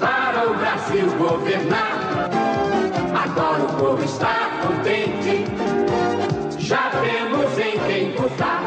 para 0.00 0.50
o 0.50 0.56
Brasil 0.56 1.10
governar. 1.18 2.30
Agora 3.14 3.64
o 3.64 3.76
povo 3.76 4.04
está 4.04 4.50
contente, 4.62 5.44
já 6.58 6.90
temos 6.90 7.58
em 7.58 7.78
quem 7.86 8.12
votar. 8.16 8.62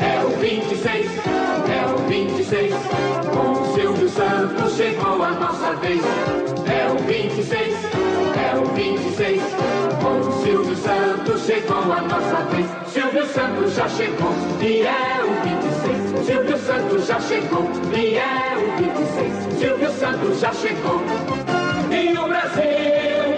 É 0.00 0.24
o 0.24 0.30
26, 0.30 1.10
é 1.16 1.86
o 1.86 1.98
26, 2.08 2.74
com 3.32 3.52
o 3.52 3.74
Silvio 3.74 4.08
Santos 4.08 4.76
chegou 4.76 5.22
a 5.22 5.30
nossa 5.30 5.74
vez. 5.76 6.47
É 7.38 7.40
o 7.40 7.44
26, 7.44 7.74
é 8.36 8.56
o 8.58 8.64
26, 8.74 9.42
com 10.02 10.18
o 10.18 10.42
Silvio 10.42 10.76
Santos 10.76 11.46
chegou 11.46 11.76
a 11.92 12.02
nossa 12.02 12.44
vez. 12.46 12.66
Silvio 12.92 13.26
Santos 13.26 13.74
já 13.74 13.88
chegou 13.88 14.32
e 14.60 14.82
é 14.82 15.22
o 15.22 15.30
26. 15.44 16.26
Silvio 16.26 16.58
Santos 16.58 17.06
já 17.06 17.20
chegou 17.20 17.70
e 17.96 18.16
é 18.16 18.56
o 18.56 18.76
26. 18.82 19.58
Silvio 19.60 19.92
Santos 19.92 20.40
já 20.40 20.52
chegou 20.52 21.00
e 21.92 22.18
o 22.18 22.26
Brasil 22.26 23.36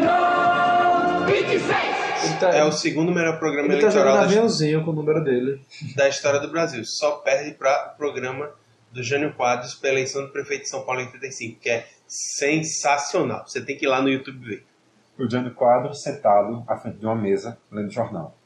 ganhou 0.00 1.26
26. 1.26 2.24
Ele 2.24 2.34
tá, 2.40 2.48
É 2.56 2.64
o 2.64 2.72
segundo 2.72 3.12
melhor 3.12 3.38
programa 3.38 3.70
ele 3.70 3.82
tá 3.82 3.90
jogando 3.90 4.06
eleitoral 4.06 4.16
da, 4.16 4.22
aviãozinho 4.22 4.82
com 4.82 4.92
o 4.92 4.94
número 4.94 5.22
dele. 5.22 5.60
da 5.94 6.08
história 6.08 6.40
do 6.40 6.48
Brasil. 6.48 6.82
Só 6.86 7.16
perde 7.16 7.50
para 7.52 7.92
o 7.94 7.98
programa 7.98 8.50
do 8.90 9.02
Jânio 9.02 9.34
Quadros 9.34 9.74
para 9.74 9.90
eleição 9.90 10.22
do 10.22 10.30
prefeito 10.32 10.62
de 10.62 10.70
São 10.70 10.80
Paulo 10.82 11.02
em 11.02 11.04
85, 11.04 11.60
que 11.60 11.68
é 11.70 11.86
sensacional. 12.10 13.46
Você 13.46 13.60
tem 13.60 13.76
que 13.76 13.86
ir 13.86 13.88
lá 13.88 14.02
no 14.02 14.08
YouTube 14.08 14.44
ver. 14.44 14.66
O 15.16 15.30
Jânio 15.30 15.54
Quadro 15.54 15.94
sentado 15.94 16.64
à 16.66 16.76
frente 16.76 16.98
de 16.98 17.06
uma 17.06 17.14
mesa, 17.14 17.56
lendo 17.70 17.90
jornal. 17.90 18.36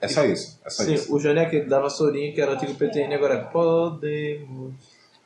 É 0.00 0.08
só 0.08 0.24
isso. 0.24 0.58
É 0.64 0.70
só 0.70 0.84
Sim, 0.84 0.94
isso. 0.94 1.14
o 1.14 1.20
Jânio 1.20 1.42
é 1.42 1.46
aquele 1.46 1.66
da 1.66 1.78
vassourinha, 1.80 2.32
que 2.32 2.40
era 2.40 2.52
o 2.52 2.54
antigo 2.54 2.74
PTN, 2.74 3.14
agora 3.14 3.34
é 3.34 3.44
Podemos. 3.44 4.74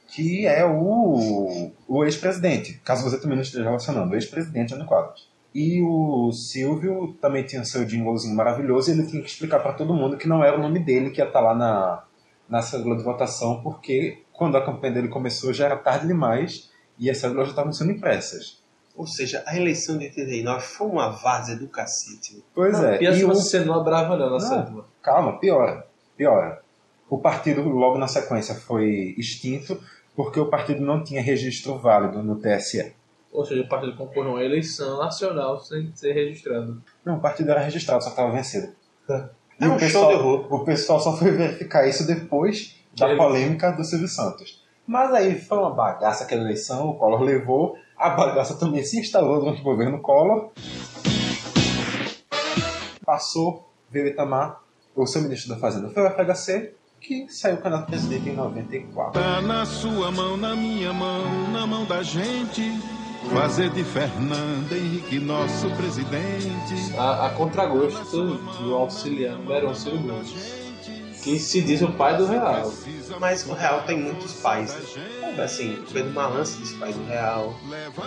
que 0.09 0.44
é 0.46 0.64
o, 0.66 1.70
o 1.87 2.04
ex-presidente, 2.04 2.80
caso 2.85 3.09
você 3.09 3.20
também 3.20 3.37
não 3.37 3.42
esteja 3.42 3.62
relacionando, 3.62 4.12
o 4.12 4.16
ex-presidente 4.16 4.70
Jânio 4.70 4.87
Quadros. 4.87 5.33
E 5.54 5.80
o 5.80 6.33
Silvio 6.33 7.16
também 7.20 7.44
tinha 7.44 7.64
seu 7.64 7.88
jinglezinho 7.88 8.35
maravilhoso 8.35 8.90
e 8.90 8.94
ele 8.94 9.07
tinha 9.07 9.22
que 9.22 9.28
explicar 9.28 9.61
para 9.61 9.74
todo 9.74 9.94
mundo 9.94 10.16
que 10.16 10.26
não 10.26 10.42
era 10.42 10.57
o 10.59 10.61
nome 10.61 10.80
dele 10.80 11.11
que 11.11 11.20
ia 11.20 11.26
estar 11.28 11.40
lá 11.40 11.54
na, 11.54 12.02
na 12.48 12.61
cédula 12.61 12.96
de 12.96 13.04
votação, 13.04 13.62
porque 13.62 14.24
quando 14.33 14.57
a 14.57 14.64
campanha 14.64 14.94
dele 14.94 15.09
começou 15.09 15.52
já 15.52 15.66
era 15.66 15.76
tarde 15.76 16.09
demais 16.09 16.73
e 16.98 17.11
as 17.11 17.18
cédulas 17.18 17.46
já 17.46 17.52
estavam 17.52 17.72
sendo 17.72 17.92
impressas. 17.92 18.62
Ou 18.96 19.07
seja, 19.07 19.42
a 19.46 19.57
eleição 19.57 19.98
de 19.98 20.04
89 20.04 20.61
foi 20.62 20.87
uma 20.87 21.09
várzea 21.11 21.57
do 21.57 21.66
cacete. 21.66 22.44
Pois 22.54 22.80
é, 22.83 23.02
E 23.02 23.12
se 23.14 23.20
e 23.20 23.24
o, 23.24 23.28
você 23.28 23.61
não 23.64 23.83
brava 23.83 24.16
não 24.16 24.38
na 24.38 24.38
Não. 24.48 24.85
calma, 25.02 25.38
piora, 25.38 25.87
piora. 26.16 26.62
O 27.11 27.18
partido 27.18 27.62
logo 27.68 27.98
na 27.98 28.07
sequência 28.07 28.54
foi 28.54 29.14
extinto 29.18 29.80
porque 30.14 30.38
o 30.38 30.46
partido 30.46 30.80
não 30.80 31.02
tinha 31.02 31.20
registro 31.20 31.76
válido 31.76 32.22
no 32.22 32.37
TSE. 32.37 32.94
Ou 33.33 33.44
seja, 33.44 33.62
o 33.62 33.68
partido 33.68 33.96
concorreu 33.96 34.30
a 34.30 34.35
uma 34.35 34.44
eleição 34.44 34.98
nacional 34.98 35.59
sem 35.59 35.90
ser 35.96 36.12
registrado. 36.12 36.80
Não, 37.04 37.16
o 37.16 37.20
partido 37.20 37.50
era 37.50 37.61
registrado, 37.61 38.04
só 38.04 38.11
estava 38.11 38.30
vencido. 38.30 38.72
É 39.61 39.68
um 39.68 39.78
show 39.78 40.09
de 40.09 40.14
horror. 40.14 40.54
o 40.54 40.64
pessoal 40.64 41.00
só 41.00 41.16
foi 41.16 41.33
verificar 41.33 41.87
isso 41.88 42.07
depois 42.07 42.76
da 42.96 43.16
polêmica 43.16 43.72
do 43.72 43.85
Silvio 43.85 44.07
Santos. 44.07 44.63
Mas 44.87 45.12
aí 45.14 45.40
foi 45.40 45.59
uma 45.59 45.70
bagaça 45.70 46.25
aquela 46.25 46.42
eleição, 46.42 46.90
o 46.90 46.94
Collor 46.94 47.23
levou, 47.23 47.77
a 47.97 48.11
bagaça 48.11 48.59
também 48.59 48.85
se 48.85 49.01
instalou 49.01 49.40
durante 49.40 49.61
o 49.61 49.64
governo 49.64 50.01
Collor. 50.01 50.51
Passou, 53.05 53.68
veio 53.90 54.09
Itamar, 54.09 54.61
o 54.94 55.07
seu 55.07 55.23
ministro 55.23 55.55
da 55.55 55.61
Fazenda 55.61 55.88
foi 55.88 56.03
o 56.07 56.11
FHC, 56.11 56.75
que 57.01 57.29
saiu 57.29 57.59
candidato 57.59 57.87
presidente 57.87 58.29
em 58.29 58.35
94. 58.35 59.20
Tá 59.20 59.40
na 59.42 59.66
sua 59.66 60.11
mão, 60.11 60.37
na 60.37 60.55
minha 60.55 60.92
mão, 60.92 61.51
na 61.53 61.66
mão 61.66 61.85
da 61.85 62.03
gente. 62.03 62.62
Fazer 63.33 63.70
de 63.70 63.83
Fernando 63.85 64.70
Henrique 64.73 65.18
nosso 65.18 65.70
presidente. 65.77 66.94
A, 66.99 67.27
a 67.27 67.31
contragosto 67.31 68.37
do 68.59 68.75
auxiliar 68.75 69.38
Verão 69.38 69.75
Ciro 69.75 69.99
Gomes, 69.99 70.63
que 71.24 71.38
se 71.38 71.62
diz 71.62 71.80
o 71.80 71.90
pai 71.90 72.18
do 72.18 72.26
real. 72.26 72.70
Mas 73.18 73.48
o 73.48 73.54
Real 73.54 73.82
tem 73.84 73.98
muitos 73.98 74.34
pais. 74.42 74.76
Assim, 75.42 75.74
o 75.76 75.92
Pedro 75.92 76.12
Malan 76.12 76.44
se 76.44 76.58
diz 76.58 76.74
pai 76.74 76.92
do 76.92 77.02
Real. 77.06 77.54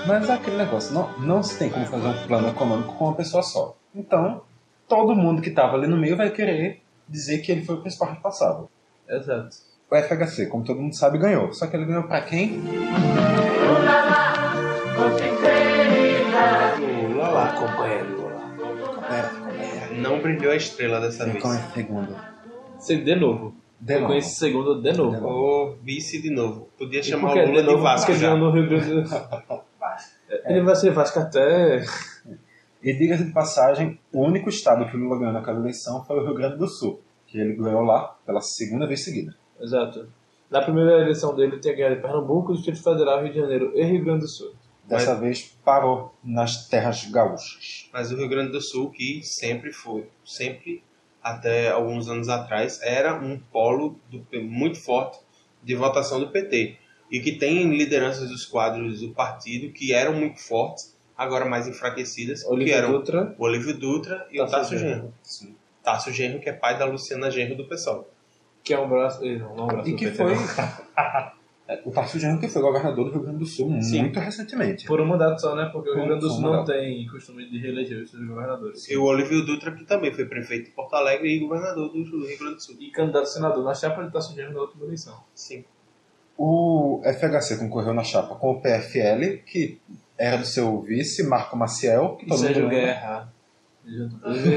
Mas 0.06 0.30
é 0.30 0.34
aquele 0.34 0.58
negócio, 0.58 0.94
não, 0.94 1.18
não 1.18 1.42
se 1.42 1.58
tem 1.58 1.70
como 1.70 1.86
fazer 1.88 2.08
um 2.08 2.28
plano 2.28 2.50
econômico 2.50 2.94
com 2.94 3.06
uma 3.06 3.16
pessoa 3.16 3.42
só. 3.42 3.76
Então, 3.96 4.44
todo 4.88 5.16
mundo 5.16 5.42
que 5.42 5.50
estava 5.50 5.76
ali 5.76 5.88
no 5.88 5.98
meio 5.98 6.16
vai 6.16 6.30
querer 6.30 6.84
dizer 7.10 7.40
que 7.40 7.52
ele 7.52 7.66
foi 7.66 7.76
o 7.76 7.82
principal 7.82 8.12
responsável. 8.12 8.70
Exato. 9.10 9.58
O 9.90 9.96
FHC, 9.96 10.46
como 10.46 10.64
todo 10.64 10.80
mundo 10.80 10.96
sabe, 10.96 11.18
ganhou. 11.18 11.52
Só 11.54 11.66
que 11.66 11.76
ele 11.76 11.86
ganhou 11.86 12.04
pra 12.04 12.22
quem? 12.22 12.62
Lula 17.10 17.30
lá. 17.30 17.54
Companheiro. 17.54 18.28
Não 19.98 20.22
brilhou 20.22 20.52
a 20.52 20.56
estrela 20.56 21.00
dessa 21.00 21.24
vez. 21.24 21.38
Ficou 21.38 21.56
em 21.56 21.62
segundo. 21.74 22.37
De 22.86 23.16
novo. 23.16 23.56
De 23.80 23.94
Eu 23.94 24.00
novo. 24.02 24.08
conheço 24.12 24.36
segundo 24.40 24.82
de 24.82 24.92
novo. 24.94 25.18
De. 25.18 25.24
Ou 25.24 25.76
vice 25.84 26.22
de 26.22 26.30
novo. 26.30 26.70
Podia 26.78 27.04
chamar 27.04 27.36
o 27.36 27.46
Lula 27.48 27.62
de, 27.62 27.68
novo? 27.68 27.84
Vasco 27.84 28.08
Porque 28.08 28.22
já. 28.22 28.36
no 28.36 28.52
Rio 28.52 28.68
Grande 28.68 29.02
do 29.02 29.08
Sul. 29.08 29.20
Ele 30.46 30.62
vai 30.62 30.76
ser 30.76 30.92
Vasco 30.92 31.20
até. 31.20 31.84
E 32.82 32.94
diga-se 32.94 33.26
de 33.26 33.32
passagem, 33.32 34.00
o 34.14 34.24
único 34.24 34.50
estado 34.50 34.90
que 34.90 34.96
o 34.96 35.00
Lula 35.00 35.18
ganhou 35.18 35.34
naquela 35.34 35.60
eleição 35.60 36.04
foi 36.06 36.20
o 36.20 36.26
Rio 36.26 36.36
Grande 36.36 36.58
do 36.58 36.68
Sul, 36.68 37.02
que 37.26 37.40
ele 37.40 37.54
ganhou 37.56 37.82
lá 37.82 38.16
pela 38.26 38.42
segunda 38.42 38.86
vez 38.88 39.04
seguida. 39.04 39.36
Exato. 39.60 40.08
Na 40.50 40.62
primeira 40.62 41.02
eleição 41.02 41.36
dele, 41.36 41.54
ele 41.54 41.62
tinha 41.62 41.76
ganhado 41.76 41.96
em 41.96 42.02
Pernambuco, 42.02 42.54
Distrito 42.54 42.82
Federal, 42.82 43.24
Rio 43.24 43.34
de 43.34 43.40
Janeiro 43.40 43.72
e 43.76 43.84
Rio 43.84 44.04
Grande 44.04 44.22
do 44.22 44.28
Sul. 44.28 44.54
Dessa 44.86 45.16
vez 45.16 45.58
parou 45.66 46.14
nas 46.24 46.68
terras 46.70 47.04
gaúchas. 47.10 47.90
Mas 47.92 48.12
o 48.12 48.16
Rio 48.16 48.30
Grande 48.30 48.52
do 48.54 48.62
Sul, 48.62 48.90
que 48.92 49.22
sempre 49.24 49.74
foi, 49.74 50.08
sempre 50.24 50.82
até 51.32 51.70
alguns 51.70 52.08
anos 52.10 52.30
atrás, 52.30 52.80
era 52.82 53.14
um 53.16 53.38
polo 53.38 54.00
do 54.10 54.26
muito 54.44 54.80
forte 54.80 55.20
de 55.64 55.76
votação 55.76 56.20
do 56.20 56.30
PT. 56.30 56.78
E 57.12 57.20
que 57.20 57.34
tem 57.34 57.70
lideranças 57.76 58.30
dos 58.30 58.46
quadros 58.46 59.02
do 59.02 59.14
partido 59.14 59.72
que 59.72 59.94
eram 59.94 60.14
muito 60.14 60.42
fortes, 60.42 60.96
agora 61.18 61.46
mais 61.46 61.68
enfraquecidas, 61.68 62.44
que 62.44 62.50
Olívio 62.50 62.74
eram 62.74 62.92
Dutra. 62.92 63.36
o 63.38 63.44
Olívio 63.44 63.78
Dutra 63.78 64.28
e 64.32 64.40
o 64.42 64.46
Tasso 64.46 64.72
Tasso 64.72 64.78
Genro. 64.78 65.14
Genro. 65.24 65.56
Tasso 65.84 66.12
Genro, 66.12 66.40
que 66.40 66.50
é 66.50 66.54
pai 66.54 66.78
da 66.78 66.86
Luciana 66.86 67.32
Genro 67.32 67.56
do 67.56 67.66
PSOL. 67.66 68.10
Que 68.64 68.74
é 68.74 68.80
um 68.80 68.90
braço. 68.90 69.24
Não, 69.24 69.56
não 69.56 69.60
é 69.60 69.64
um 69.64 69.68
braço 69.68 69.90
E 69.90 69.92
do 69.92 69.98
que 69.98 70.06
PT, 70.06 70.18
foi, 70.18 70.36
não. 70.36 70.42
O 71.86 71.92
Tarcísio 71.92 72.22
Jânio 72.22 72.40
que 72.40 72.48
foi 72.48 72.62
governador 72.62 73.06
do 73.06 73.12
Rio 73.12 73.22
Grande 73.24 73.40
do 73.40 73.46
Sul 73.46 73.82
Sim. 73.82 74.02
muito 74.02 74.20
recentemente. 74.20 74.86
Por 74.86 75.02
um 75.02 75.06
mandato 75.06 75.42
só, 75.42 75.54
né? 75.56 75.70
Porque 75.72 75.90
o 75.90 75.96
Rio 75.96 76.06
Grande 76.06 76.22
do 76.22 76.28
por 76.28 76.32
um 76.32 76.36
Sul 76.36 76.42
não 76.44 76.52
mandato. 76.52 76.68
tem 76.72 77.08
costume 77.08 77.50
de 77.50 77.60
reeleger 77.60 78.04
os 78.04 78.10
seus 78.10 78.26
governadores. 78.26 78.90
E 78.90 78.96
o 78.96 79.04
Olívio 79.04 79.46
Dutra, 79.46 79.72
que 79.74 79.84
também 79.84 80.14
foi 80.14 80.26
prefeito 80.26 80.66
de 80.66 80.72
Porto 80.72 80.94
Alegre 80.96 81.30
e 81.30 81.40
governador 81.40 81.90
do 81.90 82.04
Rio 82.04 82.38
Grande 82.40 82.56
do 82.56 82.62
Sul. 82.62 82.76
E 82.80 82.90
candidato 82.92 83.24
a 83.24 83.26
senador 83.26 83.64
na 83.64 83.74
chapa 83.74 84.04
de 84.04 84.12
Tasso 84.12 84.34
Gêmeo 84.34 84.54
na 84.54 84.62
última 84.62 84.86
eleição. 84.86 85.20
Sim. 85.36 85.66
O 86.38 87.02
FHC 87.04 87.58
concorreu 87.58 87.94
na 87.94 88.04
chapa 88.04 88.36
com 88.36 88.52
o 88.52 88.62
PFL, 88.62 89.44
que 89.46 89.80
era 90.18 90.38
do 90.38 90.46
seu 90.46 90.82
vice, 90.82 91.28
Marco 91.28 91.58
Maciel, 91.58 92.16
que 92.18 92.26
E 92.26 92.30
todo 92.30 92.38
Sérgio 92.38 92.64
mundo. 92.64 92.72
Guerra. 92.72 93.34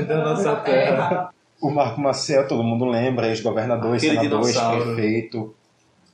Da 0.06 0.24
nossa 0.24 0.56
terra. 0.56 1.32
O 1.60 1.70
Marco 1.70 2.00
Maciel, 2.00 2.46
todo 2.48 2.62
mundo 2.62 2.84
lembra, 2.84 3.28
ex-governador, 3.28 3.98
senador, 4.00 4.46
ex-prefeito. 4.48 5.54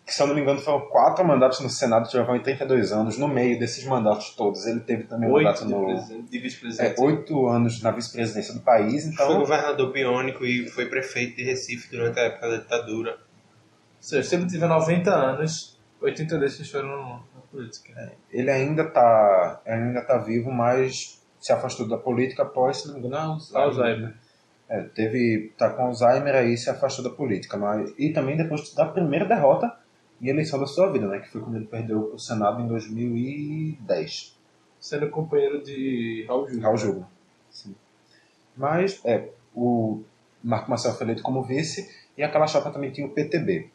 Que, 0.07 0.15
se 0.15 0.23
eu 0.23 0.29
não 0.29 0.37
me 0.37 0.41
engano, 0.41 0.61
foram 0.61 0.83
quatro 0.83 1.25
mandatos 1.27 1.59
no 1.59 1.69
Senado, 1.69 2.09
em 2.37 2.41
32 2.41 2.93
anos. 2.93 3.19
No 3.19 3.27
meio 3.27 3.59
desses 3.59 3.85
mandatos 3.85 4.31
todos, 4.37 4.65
ele 4.65 4.79
teve 4.79 5.03
também 5.03 5.29
Oito 5.29 5.45
mandato 5.45 5.67
de, 5.67 5.73
no. 5.73 6.23
de 6.23 6.39
É, 6.39 6.41
vice-presidente. 6.41 7.01
oito 7.01 7.49
anos 7.49 7.83
na 7.83 7.91
vice-presidência 7.91 8.55
do 8.55 8.61
país, 8.61 9.03
Foi 9.03 9.13
então. 9.13 9.41
governador 9.41 9.93
biônico 9.93 10.45
e 10.47 10.69
foi 10.69 10.87
prefeito 10.87 11.37
de 11.37 11.43
Recife 11.43 11.91
durante 11.91 12.21
a 12.21 12.23
época 12.23 12.49
da 12.49 12.57
ditadura. 12.59 13.11
Ou 13.11 13.17
seja, 13.99 14.23
se 14.29 14.37
ele 14.37 14.47
tiver 14.47 14.69
90 14.69 15.11
anos, 15.13 15.77
80 16.01 16.39
desses 16.39 16.71
foram 16.71 17.21
na 17.35 17.41
política. 17.51 18.13
Ele 18.31 18.51
ainda 18.51 18.85
tá, 18.85 19.61
ainda 19.67 20.03
tá 20.03 20.19
vivo, 20.19 20.53
mas 20.53 21.21
se 21.41 21.53
afastou 21.53 21.89
da 21.89 21.97
política 21.99 22.45
após, 22.45 22.77
se 22.83 22.87
não 22.87 22.95
me 22.95 23.01
engano, 23.01 23.39
Alzheimer. 23.55 24.15
É, 24.69 24.83
teve, 24.83 25.53
tá 25.59 25.71
com 25.71 25.87
Alzheimer 25.87 26.35
aí 26.35 26.55
e 26.55 26.57
se 26.57 26.71
afastou 26.71 27.05
da 27.05 27.11
política. 27.11 27.57
Mas, 27.57 27.93
e 27.99 28.13
também 28.13 28.37
depois 28.37 28.73
da 28.73 28.87
primeira 28.87 29.25
derrota 29.25 29.85
em 30.21 30.29
eleição 30.29 30.59
da 30.59 30.67
sua 30.67 30.91
vida, 30.91 31.07
né? 31.07 31.19
Que 31.21 31.29
foi 31.31 31.41
quando 31.41 31.57
ele 31.57 31.67
perdeu 31.67 32.13
o 32.15 32.19
Senado 32.19 32.61
em 32.63 32.69
2010. 32.69 34.37
Sendo 34.81 35.09
companheiro 35.11 35.63
de 35.63 36.25
Raul 36.29 36.47
Júlio. 36.49 36.63
Raul 36.63 36.77
Júlio. 36.77 37.07
Sim. 37.51 37.75
Mas, 38.57 39.01
é, 39.05 39.29
o 39.55 40.03
Marco 40.43 40.71
Marcel 40.71 40.93
foi 40.95 41.07
eleito 41.07 41.23
como 41.23 41.43
vice 41.43 41.89
e 42.17 42.23
aquela 42.23 42.47
chapa 42.47 42.71
também 42.71 42.91
tinha 42.91 43.07
o 43.07 43.11
PTB. 43.11 43.71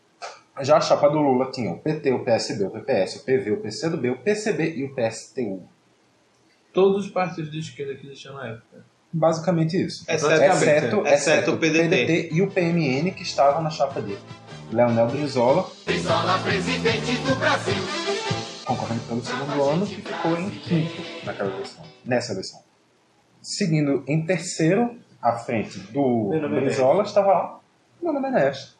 Já 0.61 0.77
a 0.77 0.81
chapa 0.81 1.09
do 1.09 1.19
Lula 1.19 1.49
tinha 1.51 1.71
o 1.71 1.79
PT, 1.79 2.11
o 2.11 2.23
PSB, 2.23 2.65
o 2.65 2.69
PPS, 2.71 3.15
o 3.17 3.23
PV, 3.25 3.51
o 3.51 3.57
PCdoB, 3.61 4.09
o 4.09 4.17
PCB 4.17 4.75
e 4.75 4.83
o 4.83 4.93
PSTU. 4.93 5.63
Todos 6.73 7.05
os 7.05 7.11
partidos 7.11 7.51
de 7.51 7.59
esquerda 7.59 7.95
que 7.95 8.05
existiam 8.05 8.35
na 8.35 8.47
época. 8.47 8.85
Basicamente 9.11 9.81
isso. 9.81 10.05
Exceto- 10.07 10.43
exceto, 10.43 11.07
exceto 11.07 11.51
o 11.53 11.57
PDT. 11.57 12.29
e 12.31 12.41
o 12.41 12.49
PMN 12.49 13.11
que 13.11 13.23
estavam 13.23 13.61
na 13.61 13.69
chapa 13.69 14.01
dele. 14.01 14.19
Leonel 14.71 15.07
Brizola, 15.07 15.69
Brizola, 15.85 16.39
presidente 16.39 17.17
do 17.17 17.35
Brasil. 17.35 17.73
concorrendo 18.65 19.01
pelo 19.01 19.21
segundo 19.21 19.63
ano, 19.63 19.85
que 19.85 19.95
ficou 20.01 20.37
em 20.37 20.49
quinto 20.49 21.25
naquela 21.25 21.53
eleição, 21.53 21.83
nessa 22.05 22.31
eleição. 22.31 22.61
Seguindo 23.41 24.03
em 24.07 24.25
terceiro, 24.25 24.95
à 25.21 25.33
frente 25.33 25.77
do 25.91 26.33
é 26.33 26.47
Brizola, 26.47 27.03
estava 27.03 27.59
Mano 28.01 28.21
Menezes. 28.21 28.77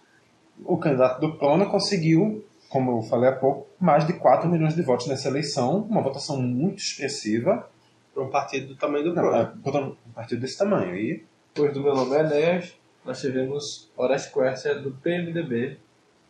O 0.63 0.77
candidato 0.77 1.19
do 1.19 1.37
Prono 1.37 1.69
conseguiu, 1.69 2.45
como 2.69 2.99
eu 2.99 3.01
falei 3.01 3.29
há 3.29 3.33
pouco, 3.33 3.67
mais 3.79 4.07
de 4.07 4.13
4 4.13 4.49
milhões 4.49 4.75
de 4.75 4.81
votos 4.83 5.07
nessa 5.07 5.27
eleição, 5.27 5.81
uma 5.89 6.01
votação 6.01 6.41
muito 6.41 6.77
expressiva, 6.77 7.69
Para 8.13 8.23
um 8.23 8.29
partido 8.29 8.67
do 8.67 8.75
tamanho 8.77 9.05
do 9.05 9.13
não, 9.13 9.23
Pro. 9.23 9.35
é, 9.35 9.79
um 9.79 9.95
partido 10.13 10.39
desse 10.39 10.57
tamanho. 10.57 10.95
E 10.95 11.25
Depois 11.53 11.73
do 11.73 11.81
meu 11.81 11.93
nome 11.93 12.15
é 12.15 12.19
Enéas, 12.19 12.73
nós 13.05 13.19
tivemos 13.19 13.89
Horácio 13.97 14.31
Quercia 14.33 14.75
do 14.75 14.91
PMDB, 14.91 15.77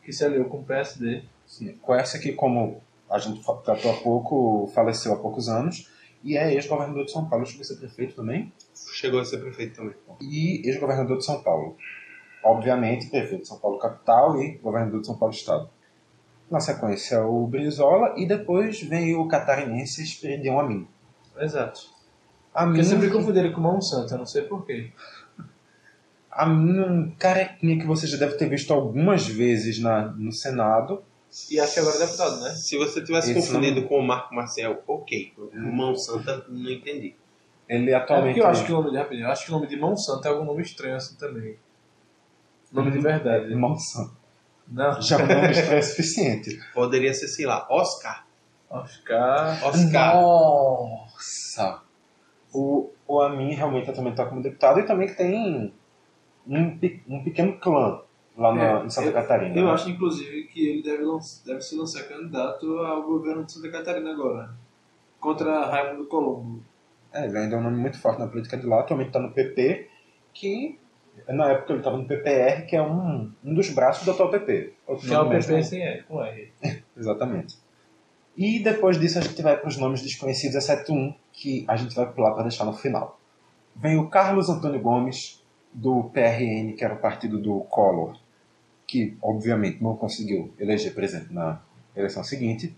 que 0.03 0.11
se 0.13 0.23
aliou 0.25 0.45
com 0.45 0.59
o 0.59 0.63
PSD. 0.63 1.23
Sim, 1.45 1.77
Quercia 1.85 2.19
que, 2.19 2.31
como 2.33 2.81
a 3.09 3.19
gente 3.19 3.41
tratou 3.43 3.91
há 3.91 3.97
pouco, 4.01 4.71
faleceu 4.73 5.13
há 5.13 5.17
poucos 5.17 5.49
anos, 5.49 5.89
e 6.23 6.37
é 6.37 6.53
ex-governador 6.53 7.05
de 7.05 7.11
São 7.11 7.25
Paulo, 7.27 7.45
chegou 7.45 7.61
a 7.61 7.65
ser 7.65 7.75
prefeito 7.77 8.15
também, 8.15 8.51
Chegou 8.93 9.19
a 9.19 9.25
ser 9.25 9.37
prefeito 9.39 9.75
também. 9.75 9.93
e 10.21 10.67
ex-governador 10.67 11.17
de 11.17 11.25
São 11.25 11.41
Paulo. 11.41 11.75
Obviamente, 12.43 13.07
prefeito 13.09 13.41
de 13.41 13.47
São 13.47 13.59
Paulo 13.59 13.77
capital 13.77 14.41
e 14.41 14.57
governador 14.57 15.01
de 15.01 15.07
São 15.07 15.17
Paulo 15.17 15.33
estado. 15.33 15.69
Na 16.49 16.59
sequência, 16.59 17.23
o 17.25 17.47
Brizola, 17.47 18.13
e 18.17 18.25
depois 18.25 18.81
vem 18.81 19.15
o 19.15 19.27
catarinense 19.27 20.03
Esperidião 20.03 20.59
Amin. 20.59 20.87
Exato. 21.37 21.89
Amin, 22.53 22.73
Porque 22.73 22.81
eu 22.81 22.85
sempre 22.85 23.09
confundi 23.09 23.39
ele 23.39 23.51
com 23.51 23.61
Monsanto, 23.61 24.13
eu 24.13 24.17
não 24.17 24.25
sei 24.25 24.41
porquê. 24.43 24.91
Amin 26.31 26.77
é 26.79 26.85
um 26.85 27.11
carequinha 27.19 27.77
que 27.79 27.85
você 27.85 28.07
já 28.07 28.17
deve 28.17 28.35
ter 28.35 28.47
visto 28.47 28.71
algumas 28.73 29.27
vezes 29.27 29.79
na, 29.79 30.07
no 30.07 30.31
Senado, 30.31 31.03
E 31.49 31.59
acho 31.59 31.73
que 31.73 31.79
agora 31.79 31.95
é 31.97 31.99
deputado, 31.99 32.39
né? 32.41 32.49
Se 32.51 32.77
você 32.77 33.03
tivesse 33.03 33.31
Esse 33.31 33.47
confundido 33.47 33.81
não- 33.81 33.87
com 33.87 33.99
o 33.99 34.03
Marco 34.03 34.33
Marcel, 34.33 34.81
ok. 34.87 35.33
O 35.37 35.57
Mão 35.75 35.95
Santa, 35.95 36.45
não 36.49 36.69
entendi. 36.71 37.15
ele 37.67 37.91
É 37.91 37.95
atualmente... 37.95 38.33
porque 38.35 38.41
eu 38.41 38.47
acho 38.47 38.65
que 38.65 38.71
o 38.71 38.75
nome 38.75 38.91
de 38.91 38.97
rapidinho, 38.97 39.27
eu 39.27 39.31
acho 39.31 39.45
que 39.45 39.51
o 39.51 39.55
nome 39.55 39.67
de 39.67 39.77
Monsanto 39.77 40.27
é 40.27 40.31
algum 40.31 40.45
nome 40.45 40.61
estranho 40.61 40.95
assim 40.95 41.15
também. 41.15 41.57
Nome 42.71 42.91
de 42.91 42.99
verdade. 42.99 43.53
Monsanto. 43.55 44.15
Não. 44.67 45.01
Já 45.01 45.19
é 45.19 45.23
um 45.23 45.27
nome 45.27 45.51
estranho 45.51 45.83
suficiente. 45.83 46.59
Poderia 46.73 47.13
ser, 47.13 47.27
sei 47.27 47.45
lá, 47.45 47.67
Oscar. 47.69 48.25
Oscar. 48.69 49.65
Oscar. 49.65 50.15
Nossa! 50.15 51.81
O, 52.53 52.89
o 53.07 53.21
Amin 53.21 53.53
realmente 53.53 53.91
também 53.93 54.11
está 54.11 54.25
como 54.25 54.41
deputado 54.41 54.79
e 54.79 54.83
também 54.85 55.13
tem 55.13 55.73
um, 56.47 56.79
um 57.07 57.23
pequeno 57.23 57.57
clã 57.57 58.01
lá 58.37 58.53
na, 58.55 58.63
É, 58.81 58.85
em 58.85 58.89
Santa 58.89 59.07
eu- 59.09 59.13
Catarina. 59.13 59.55
Eu 59.55 59.65
né? 59.65 59.71
acho, 59.71 59.89
inclusive, 59.89 60.43
que 60.45 60.67
ele 60.67 60.83
deve, 60.83 61.03
deve 61.45 61.61
se 61.61 61.75
lançar 61.75 62.03
candidato 62.07 62.77
ao 62.79 63.03
governo 63.03 63.43
de 63.43 63.51
Santa 63.51 63.69
Catarina 63.69 64.11
agora. 64.11 64.49
Contra 65.19 65.65
Raimundo 65.67 66.05
Colombo. 66.07 66.61
É, 67.13 67.25
ele 67.25 67.37
ainda 67.37 67.55
é 67.55 67.59
um 67.59 67.63
nome 67.63 67.77
muito 67.77 67.99
forte 67.99 68.19
na 68.19 68.27
política 68.27 68.57
de 68.57 68.65
lá, 68.65 68.79
atualmente 68.79 69.07
está 69.07 69.19
no 69.19 69.31
PP, 69.31 69.87
que 70.33 70.79
na 71.27 71.49
época 71.51 71.73
ele 71.73 71.79
estava 71.81 71.97
no 71.97 72.05
PPR, 72.05 72.65
que 72.65 72.75
é 72.75 72.81
um, 72.81 73.31
um 73.43 73.53
dos 73.53 73.69
braços 73.69 74.05
do 74.05 74.11
atual 74.11 74.29
PP. 74.29 74.73
Que 74.99 75.13
é 75.13 75.19
o 75.19 75.23
PP 75.29 75.35
mesmo. 75.51 75.63
sem 75.63 75.81
R, 75.83 76.03
com 76.03 76.23
R. 76.23 76.51
Exatamente. 76.97 77.57
E 78.37 78.59
depois 78.63 78.97
disso 78.97 79.19
a 79.19 79.21
gente 79.21 79.41
vai 79.41 79.57
para 79.57 79.67
os 79.67 79.77
nomes 79.77 80.01
desconhecidos, 80.01 80.55
exceto 80.55 80.93
um 80.93 81.13
que 81.33 81.65
a 81.67 81.75
gente 81.75 81.93
vai 81.93 82.09
pular 82.11 82.31
para 82.31 82.43
deixar 82.43 82.63
no 82.63 82.73
final. 82.73 83.19
Vem 83.75 83.97
o 83.97 84.07
Carlos 84.09 84.49
Antônio 84.49 84.79
Gomes, 84.79 85.40
do 85.73 86.03
PRN, 86.13 86.73
que 86.73 86.83
era 86.83 86.93
o 86.93 86.97
partido 86.97 87.37
do 87.39 87.59
Collor, 87.61 88.15
que 88.87 89.17
obviamente 89.21 89.81
não 89.81 89.95
conseguiu 89.95 90.51
eleger 90.59 90.93
presidente 90.93 91.33
na 91.33 91.59
eleição 91.95 92.23
seguinte, 92.23 92.75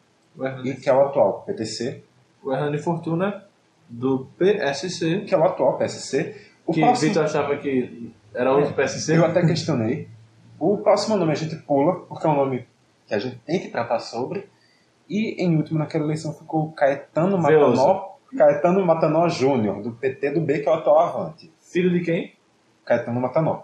e 0.64 0.74
que 0.76 0.90
é 0.90 0.94
o 0.94 1.02
atual 1.02 1.44
PTC, 1.46 2.04
o 2.44 2.52
Hernani 2.54 2.78
Fortuna, 2.78 3.46
do 3.90 4.28
PSC, 4.38 5.22
que 5.22 5.34
é 5.34 5.38
o 5.38 5.44
atual 5.44 5.78
PSC. 5.78 6.36
O 6.66 6.74
que 6.74 6.80
próximo- 6.82 7.10
Vitor 7.10 7.24
achava 7.26 7.58
que 7.58 8.12
era 8.34 8.52
outro 8.54 8.74
PSC. 8.74 9.18
Eu 9.18 9.26
até 9.26 9.46
questionei. 9.46 10.08
O 10.60 10.78
próximo 10.78 11.18
nome 11.18 11.32
a 11.32 11.36
gente 11.36 11.56
pula, 11.58 12.00
porque 12.02 12.26
é 12.26 12.30
um 12.30 12.36
nome 12.36 12.66
que 13.06 13.14
a 13.14 13.20
gente 13.20 13.38
tem 13.46 13.60
que 13.60 13.68
tratar 13.70 14.00
sobre. 14.00 14.48
E 15.10 15.44
em 15.44 15.56
último 15.58 15.78
naquela 15.80 16.06
eleição 16.06 16.34
ficou 16.34 16.72
Caetano. 16.72 17.38
Matanó, 17.38 18.16
Caetano 18.38 18.86
Matanó 18.86 19.28
Júnior, 19.28 19.82
do 19.84 19.92
PT 19.92 20.32
do 20.32 20.42
B, 20.42 20.60
que 20.60 20.70
é 20.70 20.72
o 20.72 20.76
atual 20.76 21.00
Avante. 21.00 21.52
Filho 21.60 21.92
de 21.92 22.00
quem? 22.02 22.34
Caetano 22.86 23.20
Matanó. 23.20 23.64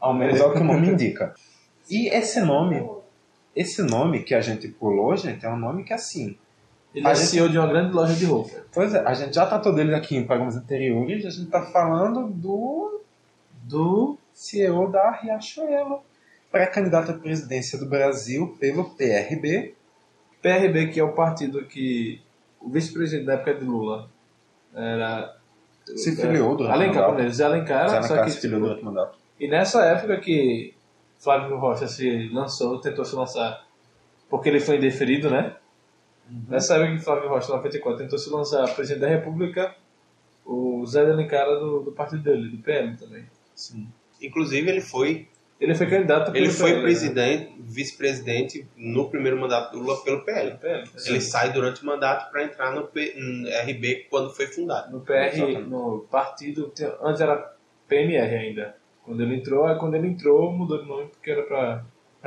Ao 0.00 0.12
menos 0.14 0.40
é 0.40 0.44
o 0.44 0.52
que 0.52 0.58
o 0.58 0.64
nome 0.64 0.88
indica. 0.92 1.34
E 1.90 2.08
esse 2.08 2.40
nome, 2.40 2.86
esse 3.54 3.82
nome 3.82 4.22
que 4.22 4.34
a 4.34 4.40
gente 4.40 4.68
pulou, 4.68 5.16
gente, 5.16 5.44
é 5.44 5.48
um 5.50 5.56
nome 5.58 5.84
que 5.84 5.92
assim. 5.92 6.36
Ele 6.94 7.06
A 7.06 7.10
é 7.10 7.14
gente- 7.14 7.26
CEO 7.28 7.48
de 7.48 7.58
uma 7.58 7.66
grande 7.66 7.92
loja 7.92 8.14
de 8.14 8.24
roupa. 8.24 8.64
Pois 8.72 8.94
é, 8.94 9.00
a 9.00 9.12
gente 9.14 9.34
já 9.34 9.44
tratou 9.46 9.74
dele 9.74 9.94
aqui 9.94 10.16
em 10.16 10.24
programas 10.24 10.56
anteriores, 10.56 11.26
a 11.26 11.30
gente 11.30 11.50
tá 11.50 11.62
falando 11.62 12.28
do 12.28 13.00
Do. 13.64 14.18
CEO 14.32 14.90
da 14.90 15.10
Riachuelo, 15.12 16.00
pré-candidato 16.50 17.12
à 17.12 17.14
presidência 17.14 17.78
do 17.78 17.86
Brasil 17.86 18.56
pelo 18.60 18.90
PRB. 18.90 19.74
PRB, 20.42 20.88
que 20.88 20.98
é 21.00 21.04
o 21.04 21.12
partido 21.12 21.64
que 21.64 22.20
o 22.60 22.68
vice-presidente 22.68 23.26
da 23.26 23.34
época 23.34 23.54
de 23.54 23.64
Lula 23.64 24.08
era. 24.74 25.36
Se 25.84 26.16
filiou 26.16 26.56
durante 26.56 26.70
o 26.70 26.74
Alencar, 26.74 26.94
mandato. 26.94 27.08
primeiro, 27.08 27.34
Zé 27.34 27.44
Alencar, 27.44 27.88
Zé 27.88 28.02
só 28.02 28.06
Alencar 28.08 28.24
que, 28.24 28.30
se 28.30 28.40
filiou 28.40 28.60
tipo, 28.60 28.68
durante 28.68 28.82
o 28.82 28.86
mandato. 28.86 29.18
E 29.38 29.48
nessa 29.48 29.84
época 29.84 30.16
que 30.18 30.74
Flávio 31.18 31.56
Rocha 31.56 31.86
se 31.86 32.28
lançou, 32.28 32.80
tentou 32.80 33.04
se 33.04 33.14
lançar, 33.14 33.66
porque 34.28 34.48
ele 34.48 34.60
foi 34.60 34.76
indeferido, 34.76 35.30
né? 35.30 35.56
Nessa 36.48 36.76
época 36.76 36.96
que 36.96 37.04
Flávio 37.04 37.28
Rocha, 37.28 37.48
em 37.48 37.56
94, 37.56 37.98
tentou 37.98 38.18
se 38.18 38.30
lançar 38.30 38.74
presidente 38.74 39.00
da 39.00 39.08
República, 39.08 39.74
o 40.44 40.84
Zé 40.86 41.00
Alencar 41.00 41.42
era 41.42 41.56
do, 41.60 41.80
do 41.80 41.92
partido 41.92 42.22
dele, 42.22 42.48
do 42.48 42.58
PL 42.58 42.96
também. 42.96 43.26
Inclusive, 44.20 44.70
ele 44.70 44.80
foi, 44.80 45.28
Ele 45.64 45.74
foi 45.74 45.86
candidato 45.88 46.30
pelo 46.30 46.44
ele 46.44 46.52
foi 46.52 46.70
PL, 46.70 46.76
né? 46.76 46.82
presidente, 46.82 47.54
vice-presidente 47.60 48.66
no 48.76 49.08
primeiro 49.08 49.40
mandato 49.40 49.72
do 49.72 49.78
Lula 49.78 49.96
pelo 50.04 50.24
PL. 50.24 50.56
PL, 50.58 50.88
Ele 51.06 51.20
sai 51.20 51.52
durante 51.52 51.82
o 51.82 51.86
mandato 51.86 52.30
para 52.30 52.44
entrar 52.44 52.72
no, 52.72 52.84
P- 52.86 53.14
no 53.16 53.48
RB 53.48 54.06
quando 54.10 54.30
foi 54.34 54.46
fundado. 54.46 54.92
No 54.92 55.00
PR, 55.00 55.58
no 55.66 56.06
partido, 56.10 56.72
antes 57.02 57.20
era 57.20 57.54
PMR 57.88 58.34
ainda. 58.36 58.76
Quando 59.04 59.22
ele 59.22 59.36
entrou, 59.36 59.66
aí 59.66 59.78
quando 59.78 59.94
ele 59.94 60.08
entrou, 60.08 60.52
mudou 60.52 60.80
de 60.82 60.88
nome 60.88 61.08
porque 61.08 61.30
era 61.30 61.42
para 61.42 61.84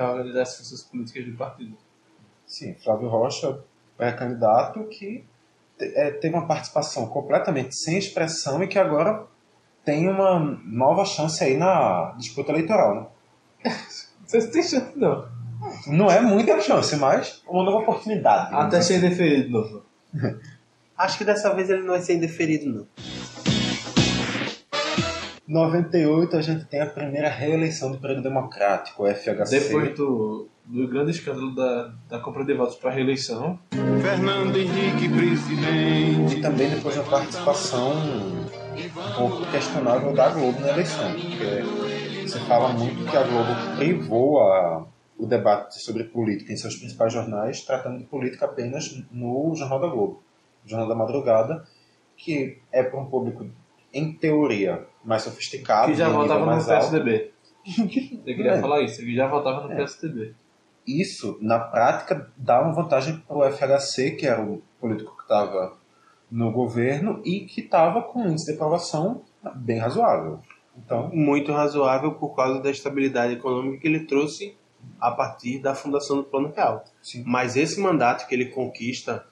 organizar 0.10 0.42
as 0.44 0.56
forças 0.58 0.84
políticas 0.84 1.26
do 1.26 1.34
partido. 1.38 1.76
Sim, 2.46 2.76
Flávio 2.76 3.08
Rocha 3.10 3.60
é 4.00 4.12
candidato 4.12 4.84
que 4.86 5.24
é, 5.80 6.12
teve 6.12 6.36
uma 6.36 6.48
participação 6.48 7.08
completamente 7.08 7.76
sem 7.76 7.98
expressão 7.98 8.64
e 8.64 8.68
que 8.68 8.78
agora 8.80 9.26
tem 9.84 10.08
uma 10.08 10.40
nova 10.66 11.06
chance 11.06 11.44
aí 11.44 11.56
na 11.58 12.14
disputa 12.18 12.52
eleitoral. 12.52 12.96
Né? 12.96 13.08
Vocês 14.28 14.48
têm 14.48 14.62
chance, 14.62 14.92
não. 14.98 15.26
Não 15.88 16.12
é 16.12 16.20
muita 16.22 16.60
chance, 16.62 16.96
mas 16.98 17.42
uma 17.48 17.64
nova 17.64 17.78
oportunidade. 17.78 18.54
Até 18.54 18.82
ser 18.82 19.00
deferido 19.00 19.44
de 19.46 19.50
novo. 19.50 19.84
Acho 20.98 21.18
que 21.18 21.24
dessa 21.24 21.54
vez 21.54 21.70
ele 21.70 21.82
não 21.82 21.90
vai 21.90 22.02
ser 22.02 22.16
indeferido, 22.16 22.70
não. 22.70 22.88
98 25.48 26.36
a 26.36 26.42
gente 26.42 26.66
tem 26.66 26.82
a 26.82 26.86
primeira 26.86 27.30
reeleição 27.30 27.92
do 27.92 27.98
período 28.00 28.22
democrático, 28.24 29.04
o 29.04 29.08
FHC. 29.08 29.60
Depois 29.60 29.96
do, 29.96 30.50
do 30.66 30.88
grande 30.90 31.12
escândalo 31.12 31.56
da, 31.56 31.94
da 32.10 32.20
compra 32.20 32.44
de 32.44 32.54
votos 32.54 32.76
para 32.76 32.92
reeleição, 32.92 33.58
Fernando 34.02 34.58
Henrique, 34.58 35.06
E 35.06 35.10
presidente. 35.10 36.42
também 36.42 36.70
depois 36.70 36.96
da 36.96 37.04
participação 37.04 37.94
um 37.94 39.14
pouco 39.16 39.46
questionável 39.50 40.14
da 40.14 40.30
Globo 40.30 40.60
na 40.60 40.70
eleição. 40.70 41.12
Porque 41.14 41.87
se 42.28 42.40
fala 42.42 42.70
muito 42.70 43.10
que 43.10 43.16
a 43.18 43.24
Globo 43.24 43.78
privou 43.78 44.42
a- 44.42 44.86
o 45.18 45.26
debate 45.26 45.80
sobre 45.82 46.04
política 46.04 46.52
em 46.54 46.58
seus 46.58 46.76
principais 46.76 47.12
jornais, 47.12 47.62
tratando 47.64 47.98
de 48.00 48.04
política 48.06 48.46
apenas 48.46 49.04
no 49.12 49.54
Jornal 49.56 49.80
da 49.80 49.88
Globo, 49.88 50.22
Jornal 50.66 50.88
da 50.88 50.96
Madrugada, 50.96 51.64
que 52.16 52.60
é 52.72 52.84
para 52.84 53.00
um 53.00 53.06
público, 53.06 53.48
em 53.94 54.14
teoria, 54.14 54.86
mais 55.04 55.24
sofisticado, 55.24 55.92
que 55.92 55.98
já 55.98 56.10
votava 56.10 56.46
no. 56.46 56.64
PSDB. 56.66 57.32
Eu 58.26 58.36
queria 58.36 58.52
É. 58.54 58.62
falar 58.62 58.82
isso, 58.82 58.98
que 59.02 59.16
já 59.16 59.28
votava 59.28 59.66
no 59.68 59.74
É. 59.74 59.76
PSDB. 59.76 60.34
isso, 60.86 61.38
na 61.42 61.60
prática, 61.60 62.30
dá 62.38 62.62
uma 62.62 62.72
vantagem 62.74 63.18
para 63.28 63.36
o 63.38 63.44
FHC, 63.44 64.12
que 64.12 64.26
era 64.26 64.42
o 64.42 64.62
político 64.80 65.16
que 65.18 65.24
estava 65.24 65.74
no 66.32 66.52
governo 66.52 67.22
e 67.26 67.42
que 67.42 67.62
estava 67.62 68.02
com 68.04 68.22
um 68.22 68.28
índice 68.30 68.46
de 68.48 68.54
aprovação 68.54 69.22
bem 69.56 69.80
razoável. 69.80 70.40
Então, 70.78 71.10
Muito 71.10 71.52
razoável 71.52 72.14
por 72.14 72.36
causa 72.36 72.62
da 72.62 72.70
estabilidade 72.70 73.34
econômica 73.34 73.82
que 73.82 73.88
ele 73.88 74.06
trouxe 74.06 74.56
a 75.00 75.12
partir 75.12 75.60
da 75.60 75.76
fundação 75.76 76.18
do 76.18 76.24
Plano 76.24 76.54
Real. 76.56 76.84
sim. 77.02 77.24
Mas 77.26 77.56
esse 77.56 77.80
mandato 77.80 78.28
que 78.28 78.36
ele 78.36 78.46
conquista 78.46 79.26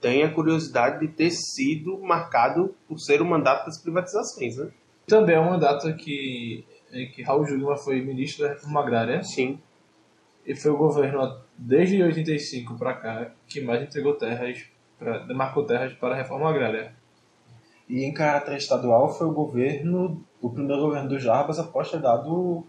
tem 0.00 0.24
a 0.24 0.32
curiosidade 0.32 1.00
de 1.00 1.08
ter 1.08 1.30
sido 1.30 1.98
marcado 1.98 2.74
por 2.88 2.98
ser 2.98 3.22
o 3.22 3.24
mandato 3.24 3.66
das 3.66 3.80
privatizações, 3.80 4.56
né? 4.56 4.70
Também 5.06 5.36
é 5.36 5.40
uma 5.40 5.58
data 5.58 5.92
que, 5.92 6.64
em 6.92 7.10
que 7.10 7.22
Raul 7.22 7.46
Jungmann 7.46 7.76
foi 7.76 8.00
ministro 8.00 8.44
da 8.44 8.54
Reforma 8.54 8.80
Agrária 8.80 9.22
Sim. 9.22 9.60
e 10.44 10.54
foi 10.54 10.72
o 10.72 10.76
governo, 10.76 11.40
desde 11.56 12.02
85 12.02 12.76
para 12.76 12.94
cá, 12.94 13.30
que 13.46 13.60
mais 13.60 13.82
entregou 13.82 14.14
terras, 14.14 14.64
pra, 14.98 15.18
demarcou 15.18 15.64
terras 15.64 15.92
para 15.94 16.14
a 16.14 16.18
Reforma 16.18 16.48
Agrária. 16.48 16.94
E 17.88 18.04
em 18.04 18.12
caráter 18.12 18.56
estadual 18.56 19.12
foi 19.12 19.26
o 19.26 19.32
governo, 19.32 20.24
o 20.42 20.50
primeiro 20.50 20.82
governo 20.82 21.08
do 21.08 21.18
Jarbas 21.18 21.58
após 21.58 21.90
ter 21.90 22.00
dado 22.00 22.66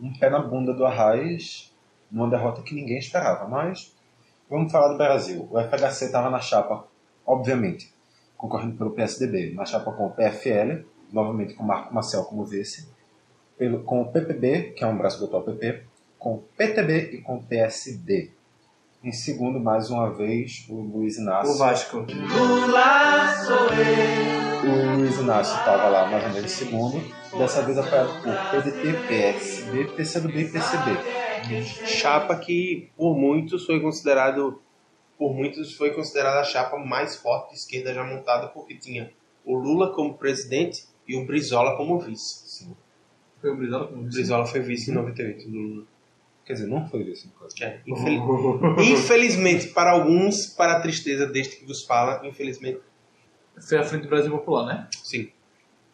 um 0.00 0.12
pé 0.18 0.28
na 0.28 0.40
bunda 0.40 0.74
do 0.74 0.84
Arraes 0.84 1.72
numa 2.10 2.28
derrota 2.28 2.60
que 2.62 2.74
ninguém 2.74 2.98
esperava. 2.98 3.48
Mas 3.48 3.94
vamos 4.50 4.70
falar 4.72 4.88
do 4.88 4.98
Brasil. 4.98 5.48
O 5.50 5.58
FHC 5.58 6.06
estava 6.06 6.28
na 6.28 6.40
chapa, 6.40 6.84
obviamente, 7.24 7.94
concorrendo 8.36 8.76
pelo 8.76 8.90
PSDB, 8.90 9.54
na 9.54 9.64
chapa 9.64 9.92
com 9.92 10.06
o 10.06 10.10
PFL, 10.10 10.84
novamente 11.12 11.54
com 11.54 11.62
Marco 11.62 11.94
Marcel 11.94 12.24
como 12.24 12.44
vice, 12.44 12.88
pelo, 13.56 13.84
com 13.84 14.02
o 14.02 14.12
PPB, 14.12 14.72
que 14.72 14.82
é 14.82 14.86
um 14.86 14.98
braço 14.98 15.20
do 15.20 15.26
atual 15.26 15.44
PP, 15.44 15.84
com 16.18 16.34
o 16.34 16.38
PTB 16.56 17.12
e 17.12 17.18
com 17.18 17.36
o 17.36 17.42
PSD. 17.42 18.32
Em 19.04 19.12
segundo, 19.12 19.60
mais 19.60 19.90
uma 19.90 20.10
vez, 20.10 20.66
o 20.68 20.74
Luiz 20.74 21.18
Inácio. 21.18 21.54
O 21.54 21.58
Vasco. 21.58 22.04
O 24.64 24.96
Luiz 24.96 25.18
Inácio 25.18 25.56
estava 25.58 25.88
lá 25.88 26.06
mais 26.06 26.22
ou 26.24 26.30
menos 26.30 26.44
em 26.44 26.48
segundo, 26.66 27.02
dessa 27.36 27.62
vez 27.62 27.76
apoiado 27.78 28.22
por 28.22 28.32
PDT, 28.50 29.06
PSB, 29.08 29.84
PCdoB 29.96 30.40
e 30.40 30.48
PCB. 30.48 31.86
Chapa 31.86 32.36
que 32.36 32.90
por 32.96 33.16
muitos 33.16 33.64
foi 33.66 33.80
considerado 33.80 34.60
por 35.18 35.34
muitos 35.34 35.74
foi 35.76 35.90
considerada 35.92 36.40
a 36.40 36.44
chapa 36.44 36.76
mais 36.78 37.16
forte 37.16 37.50
de 37.50 37.56
esquerda 37.56 37.92
já 37.94 38.02
montada 38.04 38.48
porque 38.48 38.74
tinha 38.76 39.12
o 39.44 39.56
Lula 39.56 39.92
como 39.94 40.14
presidente 40.14 40.84
e 41.06 41.16
o 41.16 41.26
Brizola 41.26 41.76
como 41.76 41.98
vice. 41.98 42.42
Sim. 42.48 42.76
Foi 43.40 43.50
o 43.50 43.56
Brizola 43.56 43.86
como 43.88 44.02
vice? 44.04 44.16
Brizola 44.16 44.46
foi 44.46 44.60
vice 44.60 44.90
em 44.90 44.94
98 44.94 45.48
do 45.50 45.56
Lula. 45.58 45.84
Quer 46.44 46.52
dizer, 46.54 46.66
não 46.66 46.88
foi 46.88 47.02
isso. 47.02 47.28
no. 47.40 47.64
É, 47.64 47.80
infel- 47.86 48.76
Infelizmente, 48.82 49.68
para 49.68 49.92
alguns, 49.92 50.46
para 50.46 50.72
a 50.78 50.80
tristeza 50.80 51.26
deste 51.26 51.56
que 51.56 51.64
vos 51.66 51.84
fala, 51.84 52.20
infelizmente, 52.26 52.80
Foi 53.60 53.78
a 53.78 53.84
Frente 53.84 54.02
do 54.02 54.08
Brasil 54.08 54.30
Popular, 54.30 54.66
né? 54.66 54.88
sim. 55.02 55.30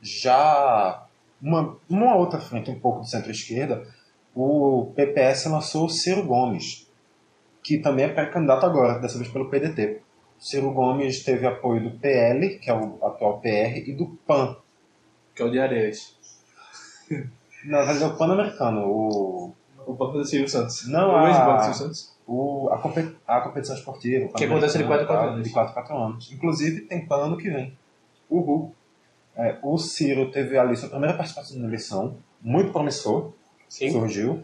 Já 0.00 1.06
uma, 1.42 1.76
uma 1.88 2.16
outra 2.16 2.40
frente 2.40 2.70
um 2.70 2.78
pouco 2.78 3.00
de 3.00 3.10
centro-esquerda, 3.10 3.86
o 4.34 4.92
PPS 4.94 5.46
lançou 5.46 5.86
o 5.86 5.90
Ciro 5.90 6.24
Gomes, 6.24 6.88
que 7.62 7.78
também 7.78 8.04
é 8.04 8.08
pré-candidato 8.08 8.64
agora, 8.64 9.00
dessa 9.00 9.18
vez 9.18 9.30
pelo 9.30 9.50
PDT. 9.50 10.02
Ciro 10.38 10.70
Gomes 10.72 11.24
teve 11.24 11.46
apoio 11.46 11.82
do 11.82 11.98
PL, 11.98 12.58
que 12.58 12.70
é 12.70 12.74
o 12.74 13.04
atual 13.04 13.40
PR, 13.40 13.78
e 13.86 13.92
do 13.92 14.06
PAN. 14.26 14.56
Que 15.34 15.42
é 15.42 15.44
o 15.44 15.50
de 15.50 15.58
Areias. 15.58 16.16
Na 17.64 17.78
verdade 17.78 18.04
é 18.04 18.06
o 18.06 18.16
Pan-Americano, 18.16 18.86
o, 18.86 19.54
O 19.88 19.94
banco 19.94 20.18
do 20.18 20.24
Silvio 20.24 20.48
Santos. 20.48 20.86
Não, 20.88 21.10
o 21.12 21.16
a- 21.16 21.28
ex-banco 21.28 21.56
do 21.56 21.60
Silvio 21.62 21.78
Santos. 21.78 22.14
o, 22.26 22.68
a, 22.70 23.36
a 23.36 23.40
competição 23.40 23.74
esportiva. 23.76 24.26
o 24.26 24.32
Que 24.34 24.44
acontece 24.44 24.78
de 24.78 24.84
Pan-Americano 24.84 24.86
quatro 24.86 25.02
em 25.02 25.06
quatro 25.06 25.14
e 25.14 25.26
tal, 25.26 25.34
anos. 25.34 25.48
De 25.48 25.52
4 25.54 25.74
4 25.74 25.96
anos. 25.96 26.32
Inclusive, 26.32 26.80
tem 26.82 27.06
PAN 27.06 27.16
ano 27.24 27.36
que 27.36 27.50
vem. 27.50 27.76
Uhul. 28.30 28.74
É, 29.36 29.56
o 29.62 29.78
Ciro 29.78 30.30
teve 30.30 30.58
ali 30.58 30.76
sua 30.76 30.88
primeira 30.88 31.14
participação 31.16 31.58
na 31.58 31.66
eleição, 31.68 32.16
muito 32.42 32.72
promissor, 32.72 33.32
Sim. 33.68 33.90
surgiu. 33.92 34.42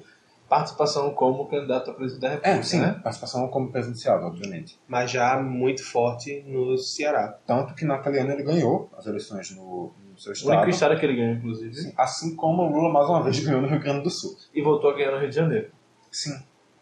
Participação 0.49 1.11
como 1.15 1.47
candidato 1.47 1.91
a 1.91 1.95
presidente 1.95 2.21
da 2.23 2.29
República, 2.29 2.59
É, 2.59 2.63
sim, 2.63 2.79
né? 2.81 3.01
participação 3.03 3.49
como 3.49 3.73
presidenciável, 3.73 4.27
obviamente. 4.29 4.79
Mas 4.87 5.11
já 5.11 5.41
muito 5.43 5.83
forte 5.83 6.45
no 6.47 6.77
Ceará. 6.79 7.37
Tanto 7.47 7.75
que 7.75 7.85
naquele 7.85 8.21
ano 8.21 8.33
ele 8.33 8.43
ganhou 8.45 8.89
as 8.97 9.07
eleições 9.07 9.51
no, 9.57 9.91
no 10.15 10.19
seu 10.19 10.33
O 10.33 10.35
único 10.35 10.71
estado. 10.71 10.71
estado 10.71 11.01
que 11.01 11.07
ele 11.07 11.17
ganhou, 11.17 11.35
inclusive. 11.35 11.75
Sim, 11.75 11.93
Assim 11.97 12.35
como 12.37 12.63
o 12.63 12.71
Lula 12.73 12.93
mais 12.93 13.09
uma 13.09 13.23
vez 13.23 13.39
ganhou 13.45 13.61
no 13.61 13.69
Rio 13.69 13.81
Grande 13.81 14.03
do 14.05 14.11
Sul. 14.11 14.37
E 14.55 14.63
voltou 14.63 14.91
a 14.91 14.95
ganhar 14.97 15.11
no 15.13 15.19
Rio 15.19 15.29
de 15.29 15.35
Janeiro. 15.37 15.71
Sim. 16.11 16.35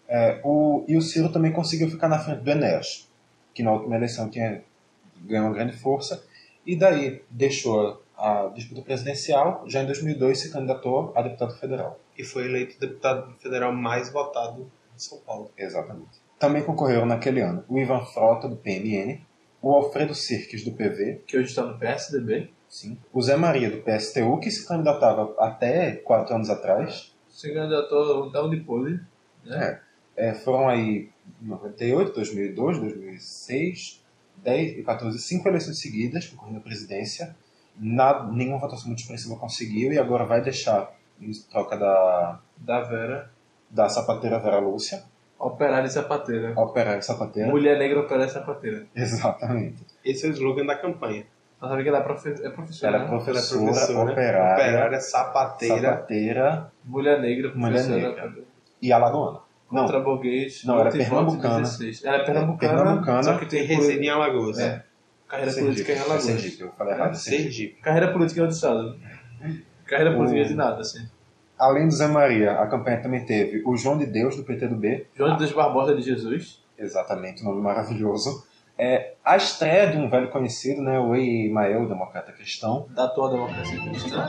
É, 0.09 0.41
o, 0.45 0.85
e 0.87 0.97
o 0.97 1.01
Ciro 1.03 1.31
também 1.33 1.53
conseguiu 1.53 1.89
ficar 1.91 2.07
na 2.09 2.19
frente 2.19 2.43
do 2.43 2.51
Enéas, 2.51 3.11
que 3.55 3.63
na 3.63 3.73
última 3.73 3.97
eleição 3.97 4.29
tinha 4.29 4.63
ganhou 5.25 5.47
uma 5.47 5.55
grande 5.55 5.77
força, 5.77 6.25
e 6.67 6.77
daí 6.77 7.23
deixou 7.31 8.03
a 8.19 8.51
disputa 8.55 8.83
presidencial, 8.83 9.65
já 9.67 9.83
em 9.83 9.87
2002 9.87 10.39
se 10.39 10.53
candidatou 10.53 11.13
a 11.17 11.23
deputado 11.23 11.55
federal. 11.59 11.99
E 12.19 12.25
foi 12.25 12.45
eleito 12.45 12.79
deputado 12.79 13.33
federal 13.39 13.73
mais 13.73 14.13
votado 14.13 14.71
de 14.97 15.03
São 15.03 15.19
Paulo. 15.19 15.51
Exatamente. 15.57 16.21
Também 16.39 16.63
concorreram 16.63 17.07
naquele 17.07 17.41
ano 17.41 17.65
o 17.69 17.79
Ivan 17.79 18.05
Frota, 18.05 18.49
do 18.49 18.57
PMN, 18.57 19.21
o 19.63 19.73
Alfredo 19.73 20.15
Sirques, 20.15 20.65
do 20.65 20.73
PV, 20.73 21.23
Que 21.27 21.39
hoje 21.39 21.49
está 21.49 21.63
no 21.63 21.79
PSDB. 21.79 22.51
Sim, 22.73 22.99
o 23.13 23.21
Zé 23.21 23.37
Maria, 23.37 23.71
do 23.71 23.83
PSTU, 23.83 24.41
que 24.41 24.51
se 24.51 24.67
candidatava 24.67 25.35
até 25.39 25.93
quatro 25.97 26.35
anos 26.35 26.49
atrás, 26.49 27.15
Se 27.29 27.53
candidatou 27.53 28.31
da 28.31 28.43
onde 28.45 28.57
pôde. 28.61 28.99
Né? 29.45 29.81
É, 30.17 30.33
foram 30.35 30.69
aí 30.69 31.11
98, 31.41 32.13
2002, 32.15 32.79
2006, 32.79 34.03
10 34.39 34.79
e 34.79 34.83
14, 34.83 35.19
cinco 35.19 35.49
eleições 35.49 35.79
seguidas 35.79 36.27
concorrendo 36.27 36.59
à 36.59 36.61
presidência. 36.63 37.35
Nada, 37.77 38.31
nenhuma 38.33 38.59
votação 38.59 38.87
muito 38.89 39.01
expressiva 39.01 39.37
conseguiu 39.37 39.93
e 39.93 39.99
agora 39.99 40.25
vai 40.25 40.43
deixar 40.43 40.93
em 41.21 41.31
troca 41.51 41.77
da, 41.77 42.41
Da 42.57 42.81
Vera. 42.83 43.31
da 43.71 43.89
sapateira 43.89 44.39
Vera 44.39 44.59
Lúcia, 44.59 45.05
Operária 45.39 45.87
e 45.87 45.91
sapateira. 45.91 46.53
a 46.55 46.61
operária 46.63 47.03
sapateira. 47.03 47.51
Mulher 47.51 47.77
negra 47.79 47.99
operária 48.01 48.31
e 48.31 48.33
sapateira. 48.33 48.87
Exatamente. 48.95 49.85
Esse 50.05 50.27
é 50.27 50.29
o 50.29 50.33
slogan 50.33 50.65
da 50.67 50.77
campanha. 50.77 51.27
Você 51.63 51.69
sabe 51.69 51.83
que 51.85 51.89
ela 51.91 51.99
é, 51.99 52.03
profe 52.03 52.29
é 52.31 52.51
professora, 52.51 52.89
Ela 52.97 52.97
é 52.97 53.01
né? 53.03 53.09
professora, 53.09 53.61
Ela 53.63 53.71
é 53.71 53.73
professora, 53.73 54.13
operária, 54.13 54.53
operária, 54.65 55.01
sapateira. 55.01 55.91
sapateira 55.93 56.73
Mulher 56.85 57.21
negra, 57.21 57.53
Mulher 57.55 57.87
negra. 57.87 58.33
e 58.83 58.93
alagoana. 58.93 59.39
Não, 59.71 59.83
Contra 59.85 60.01
burguês. 60.01 60.65
Não, 60.65 60.75
ela 60.75 60.83
é 60.83 60.85
multivoto 60.93 61.09
pernambucana. 61.39 61.61
16. 61.61 62.05
Ela 62.05 62.17
é 62.17 62.25
pernambucana, 62.25 62.75
Pernambucana. 62.75 63.23
só 63.23 63.39
que 63.39 63.47
Tem 63.47 63.63
resíduo 63.65 64.03
em 64.03 64.11
Alagoas. 64.11 64.59
É. 64.59 64.85
carreira 65.29 65.51
Sergipe, 65.53 65.73
política 65.73 65.93
em 65.93 65.95
é 65.95 65.99
Alagoas. 66.01 66.23
Sergipe, 66.25 66.61
eu 66.63 66.73
falei 66.73 66.95
errado. 66.95 67.11
É, 67.11 67.15
Sergipe. 67.15 67.81
Carreira 67.81 68.13
política 68.13 68.41
em 68.41 68.43
outro 68.43 68.57
estado. 68.57 68.97
Carreira 69.87 70.15
política 70.17 70.41
O- 70.43 70.45
de 70.49 70.55
nada, 70.55 70.81
assim. 70.81 71.07
Além 71.59 71.87
do 71.87 71.95
Zé 71.95 72.09
Maria, 72.09 72.53
a 72.61 72.67
campanha 72.67 73.01
também 73.01 73.25
teve 73.25 73.63
o 73.65 73.77
João 73.77 73.97
de 73.97 74.07
Deus, 74.07 74.37
do 74.37 74.43
PT 74.43 74.67
do 74.67 74.75
B, 74.75 75.07
João 75.15 75.33
de 75.35 75.39
Deus 75.39 75.53
Barbosa 75.53 75.95
de 75.95 76.03
Jesus. 76.03 76.61
Exatamente, 76.77 77.45
nome 77.45 77.61
maravilhoso. 77.63 78.45
É, 78.85 79.15
a 79.25 79.37
estreia 79.37 79.93
de 79.93 79.97
um 79.97 80.11
velho 80.11 80.29
conhecido, 80.29 80.83
né, 80.83 80.99
o 80.99 81.15
Emael, 81.15 81.87
democrata 81.87 82.33
cristão, 82.33 82.89
Da 82.91 83.07
tua 83.07 83.31
democracia 83.31 83.81
cristã. 83.81 84.29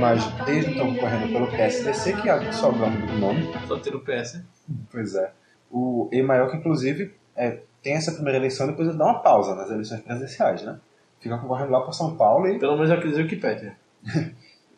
Mas 0.00 0.24
desde 0.44 0.72
então 0.72 0.92
correndo 0.96 1.32
pelo 1.32 1.46
PSDC, 1.46 2.20
que 2.20 2.28
é 2.28 2.50
só 2.50 2.70
o 2.70 2.76
nome 2.76 3.06
do 3.06 3.12
nome. 3.12 3.48
Só 3.68 3.78
ter 3.78 3.94
o 3.94 4.00
PS. 4.00 4.42
Pois 4.90 5.14
é. 5.14 5.30
O 5.70 6.08
Emael, 6.10 6.50
que 6.50 6.56
inclusive 6.56 7.14
é, 7.36 7.60
tem 7.80 7.94
essa 7.94 8.10
primeira 8.10 8.38
eleição 8.38 8.66
e 8.66 8.70
depois 8.70 8.88
ele 8.88 8.98
dá 8.98 9.04
uma 9.04 9.20
pausa 9.20 9.54
nas 9.54 9.70
eleições 9.70 10.00
presidenciais, 10.00 10.62
né? 10.64 10.80
Fica 11.20 11.38
concorrendo 11.38 11.70
lá 11.70 11.80
para 11.80 11.92
São 11.92 12.16
Paulo 12.16 12.48
e 12.48 12.58
Pelo 12.58 12.74
menos 12.74 12.90
é 12.90 12.96
o 12.96 13.00
que 13.00 13.06
a 13.06 13.10
Wikipédia. 13.22 13.76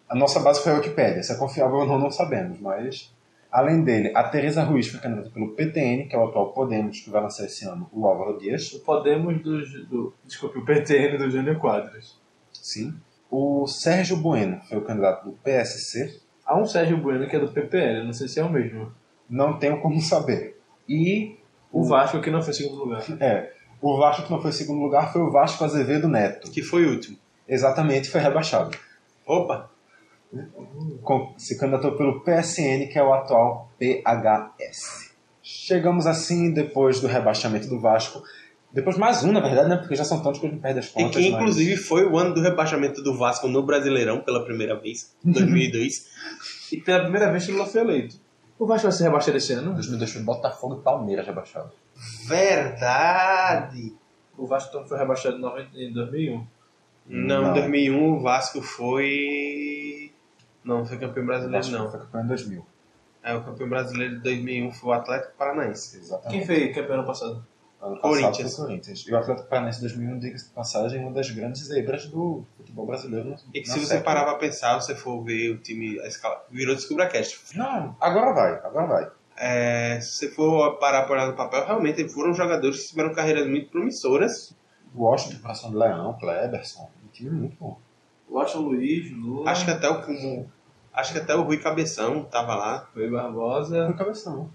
a 0.06 0.14
nossa 0.14 0.38
base 0.40 0.62
foi 0.62 0.72
a 0.72 0.74
Wikipédia. 0.74 1.22
Se 1.22 1.32
é 1.32 1.36
confiável 1.36 1.76
ou 1.78 1.86
não, 1.86 1.98
não 1.98 2.10
sabemos, 2.10 2.60
mas... 2.60 3.10
Além 3.51 3.82
dele, 3.82 4.12
a 4.14 4.22
Tereza 4.24 4.62
Ruiz 4.62 4.88
foi 4.88 5.01
candidata 5.01 5.30
pelo 5.30 5.55
PTN, 5.55 6.07
que 6.07 6.14
é 6.14 6.18
o 6.18 6.28
atual 6.28 6.53
Podemos, 6.53 7.01
que 7.01 7.11
vai 7.11 7.20
lançar 7.20 7.46
esse 7.46 7.66
ano 7.66 7.90
o 7.92 8.07
Álvaro 8.07 8.38
Dias. 8.38 8.72
O 8.72 8.80
Podemos 8.80 9.42
do, 9.42 9.86
do. 9.86 10.14
Desculpe, 10.24 10.59
o 10.59 10.64
PTN 10.64 11.18
do 11.18 11.30
Jânio 11.30 11.59
Quadros. 11.59 12.20
Sim. 12.53 12.94
O 13.30 13.66
Sérgio 13.66 14.16
Bueno 14.16 14.61
foi 14.68 14.78
o 14.78 14.82
candidato 14.82 15.24
do 15.24 15.32
PSC. 15.32 16.20
Há 16.44 16.57
um 16.59 16.66
Sérgio 16.66 16.98
Bueno 16.98 17.28
que 17.28 17.36
é 17.36 17.40
do 17.40 17.48
PPL, 17.48 18.05
não 18.05 18.12
sei 18.12 18.28
se 18.28 18.38
é 18.38 18.44
o 18.44 18.51
mesmo. 18.51 18.92
Não 19.28 19.59
tenho 19.59 19.80
como 19.80 20.01
saber. 20.01 20.61
E 20.88 21.36
O 21.72 21.84
Vasco 21.84 22.20
que 22.20 22.30
não 22.30 22.42
foi 22.42 22.53
segundo 22.53 22.76
lugar. 22.84 23.05
é, 23.20 23.53
o 23.80 23.96
Vasco 23.96 24.24
que 24.24 24.30
não 24.30 24.42
foi 24.42 24.53
segundo 24.53 24.80
lugar 24.80 25.12
foi 25.12 25.22
o 25.22 25.30
Vasco 25.30 25.64
Azevedo 25.64 26.09
Neto. 26.09 26.51
Que 26.51 26.62
foi 26.62 26.84
o 26.84 26.90
último. 26.90 27.16
Exatamente, 27.48 28.11
foi 28.11 28.20
rebaixado. 28.20 28.76
Opa! 29.26 29.69
Se 31.37 31.59
candidatou 31.59 31.93
pelo 31.97 32.20
PSN, 32.20 32.87
que 32.93 32.99
é 32.99 33.03
o 33.03 33.12
atual 33.12 33.70
PHS. 33.78 35.11
Chegamos 35.43 36.07
assim, 36.07 36.53
depois 36.53 37.01
do 37.01 37.07
rebaixamento 37.09 37.68
do 37.68 37.81
Vasco. 37.81 38.22
Depois 38.72 38.97
mais 38.97 39.24
um, 39.24 39.33
na 39.33 39.41
verdade, 39.41 39.68
né? 39.68 39.76
Porque 39.76 39.97
já 39.97 40.05
são 40.05 40.22
tantos 40.22 40.39
que 40.41 40.47
a 40.47 40.51
gente 40.51 40.61
perde 40.61 40.78
as 40.78 40.87
E 40.87 40.93
contas. 40.93 41.16
que 41.16 41.31
mas- 41.31 41.41
inclusive 41.41 41.76
foi 41.76 42.07
o 42.07 42.16
ano 42.16 42.33
do 42.35 42.41
rebaixamento 42.41 43.03
do 43.03 43.16
Vasco 43.18 43.49
no 43.49 43.64
Brasileirão 43.64 44.20
pela 44.20 44.45
primeira 44.45 44.76
vez, 44.78 45.14
em 45.24 45.33
2002. 45.33 46.07
E 46.72 46.76
pela 46.76 47.01
primeira 47.03 47.33
vez 47.33 47.45
que 47.45 47.51
Lula 47.51 47.66
foi 47.66 47.81
eleito. 47.81 48.14
O 48.57 48.64
Vasco 48.64 48.85
vai 48.87 48.93
ser 48.93 49.03
rebaixado 49.03 49.37
esse 49.37 49.53
ano? 49.55 49.74
2002 49.74 50.12
foi 50.12 50.22
Botafogo 50.22 50.76
e 50.78 50.85
Palmeiras 50.85 51.26
rebaixados. 51.26 51.72
Verdade! 52.28 53.93
O 54.39 54.47
Vasco 54.47 54.68
então 54.70 54.87
foi 54.87 54.97
rebaixado 54.97 55.37
em 55.37 55.41
90 55.41 55.68
em 55.76 55.93
2001. 55.93 56.47
Não, 57.09 57.43
Não. 57.43 57.51
em 57.51 57.55
2001 57.55 58.12
o 58.16 58.20
Vasco 58.20 58.62
foi. 58.62 60.09
Não, 60.64 60.84
foi 60.84 60.98
campeão 60.98 61.24
brasileiro, 61.26 61.62
Vasco 61.64 61.78
não. 61.78 61.90
foi 61.90 62.00
campeão 62.00 62.24
em 62.24 62.26
2000. 62.26 62.66
É, 63.22 63.34
o 63.34 63.42
campeão 63.44 63.68
brasileiro 63.68 64.16
de 64.16 64.20
2001 64.22 64.72
foi 64.72 64.90
o 64.90 64.92
Atlético 64.92 65.34
Paranaense. 65.36 65.98
Exatamente. 65.98 66.38
Quem 66.38 66.46
foi 66.46 66.68
campeão 66.72 66.94
ano 66.98 67.06
passado? 67.06 67.46
Ano 67.82 67.96
passado 67.98 68.00
Corinthians. 68.02 68.54
foi 68.56 68.64
o 68.64 68.66
Corinthians. 68.68 69.04
E 69.06 69.12
o 69.12 69.16
Atlético 69.18 69.48
Paranaense 69.48 69.80
2001, 69.80 70.18
diga-se 70.18 70.48
de 70.48 70.50
passagem, 70.54 71.00
uma 71.02 71.12
das 71.12 71.30
grandes 71.30 71.62
zebras 71.66 72.06
do 72.06 72.44
futebol 72.56 72.86
brasileiro. 72.86 73.30
no- 73.30 73.36
E 73.54 73.61
que 73.62 73.68
na 73.68 73.74
se 73.74 73.80
você 73.86 74.00
parar 74.00 74.24
pra 74.24 74.34
pensar, 74.36 74.78
você 74.80 74.94
for 74.94 75.22
ver 75.24 75.50
o 75.50 75.58
time, 75.58 75.98
a 76.00 76.06
escala, 76.06 76.44
virou 76.50 76.74
DescubraCast. 76.74 77.56
Não, 77.56 77.96
agora 78.00 78.32
vai, 78.34 78.52
agora 78.64 78.86
vai. 78.86 79.11
É, 79.36 79.98
se 80.02 80.11
você 80.16 80.28
for 80.30 80.78
parar 80.78 81.04
pra 81.04 81.14
olhar 81.14 81.26
no 81.28 81.34
papel, 81.36 81.64
realmente 81.64 82.06
foram 82.11 82.34
jogadores 82.34 82.82
que 82.82 82.88
tiveram 82.90 83.14
carreiras 83.14 83.46
muito 83.48 83.70
promissoras. 83.70 84.54
Washington, 84.94 85.40
Coração 85.40 85.70
do 85.70 85.78
Leão, 85.78 86.12
Kleberson, 86.18 86.90
um 87.04 87.08
time 87.08 87.30
muito 87.30 87.56
bom. 87.58 87.78
Washington 88.31 88.62
Luiz, 88.62 89.11
Lula, 89.12 89.51
Acho 89.51 89.64
que 89.64 89.70
até 89.70 89.89
o, 89.91 89.95
o- 90.01 90.47
acho 90.95 91.12
que 91.12 91.18
até 91.18 91.35
o 91.35 91.43
Rui 91.43 91.59
Cabeção 91.59 92.24
tava 92.24 92.55
lá. 92.55 92.89
Rui 92.95 93.11
Barbosa. 93.11 93.87
Foi 93.87 93.97
cabeção. 93.97 94.51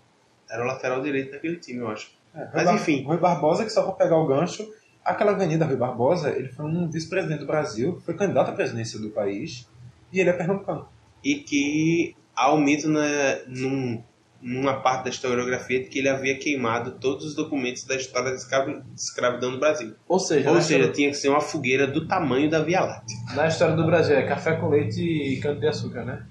Era 0.49 0.63
o 0.63 0.67
lateral 0.67 1.01
direito 1.01 1.31
daquele 1.31 1.57
time, 1.57 1.79
eu 1.79 1.87
acho. 1.89 2.11
É, 2.33 2.39
Rui 2.39 2.49
Mas 2.53 2.65
Bar- 2.65 2.75
enfim. 2.75 3.03
Rui 3.03 3.17
Barbosa, 3.17 3.63
que 3.63 3.69
só 3.71 3.83
pra 3.83 3.91
pegar 3.93 4.17
o 4.17 4.27
gancho, 4.27 4.65
aquela 5.03 5.31
avenida 5.31 5.65
Rui 5.65 5.75
Barbosa, 5.75 6.29
ele 6.29 6.49
foi 6.49 6.65
um 6.65 6.89
vice-presidente 6.89 7.39
do 7.39 7.47
Brasil, 7.47 7.99
foi 8.05 8.13
candidato 8.13 8.49
à 8.49 8.53
presidência 8.53 8.99
do 8.99 9.09
país, 9.09 9.67
e 10.11 10.19
ele 10.19 10.29
é 10.29 10.33
pernambucano. 10.33 10.87
E 11.23 11.35
que 11.35 12.15
há 12.35 12.53
um 12.53 12.57
mito 12.59 12.87
na, 12.87 13.01
num, 13.47 14.03
numa 14.41 14.81
parte 14.81 15.05
da 15.05 15.09
historiografia 15.09 15.81
de 15.81 15.89
que 15.89 15.99
ele 15.99 16.09
havia 16.09 16.37
queimado 16.37 16.91
todos 16.99 17.25
os 17.25 17.35
documentos 17.35 17.83
da 17.83 17.95
história 17.95 18.29
da 18.29 18.35
escravi- 18.35 18.81
escravidão 18.95 19.51
no 19.51 19.59
Brasil. 19.59 19.95
Ou 20.07 20.19
seja, 20.19 20.49
Ou 20.51 20.55
seja, 20.61 20.73
história, 20.75 20.93
tinha 20.93 21.09
que 21.09 21.15
ser 21.15 21.29
uma 21.29 21.41
fogueira 21.41 21.87
do 21.87 22.07
tamanho 22.07 22.49
da 22.49 22.61
Via 22.61 22.81
Láctea. 22.81 23.17
na 23.35 23.47
história 23.47 23.75
do 23.75 23.85
Brasil 23.85 24.15
é 24.15 24.23
café 24.23 24.55
com 24.55 24.69
leite 24.69 25.01
e 25.01 25.39
cana 25.39 25.59
de 25.59 25.67
açúcar, 25.67 26.05
né? 26.05 26.25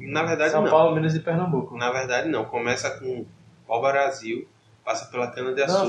Na 0.00 0.22
verdade, 0.22 0.50
São 0.52 0.62
não. 0.62 0.70
Paulo, 0.70 0.94
Minas 0.94 1.14
e 1.14 1.20
Pernambuco. 1.20 1.76
Na 1.76 1.90
verdade, 1.90 2.28
não. 2.28 2.44
Começa 2.44 2.90
com 2.98 3.24
o 3.66 3.80
Brasil, 3.80 4.46
passa 4.84 5.10
pela 5.10 5.26
Não, 5.26 5.32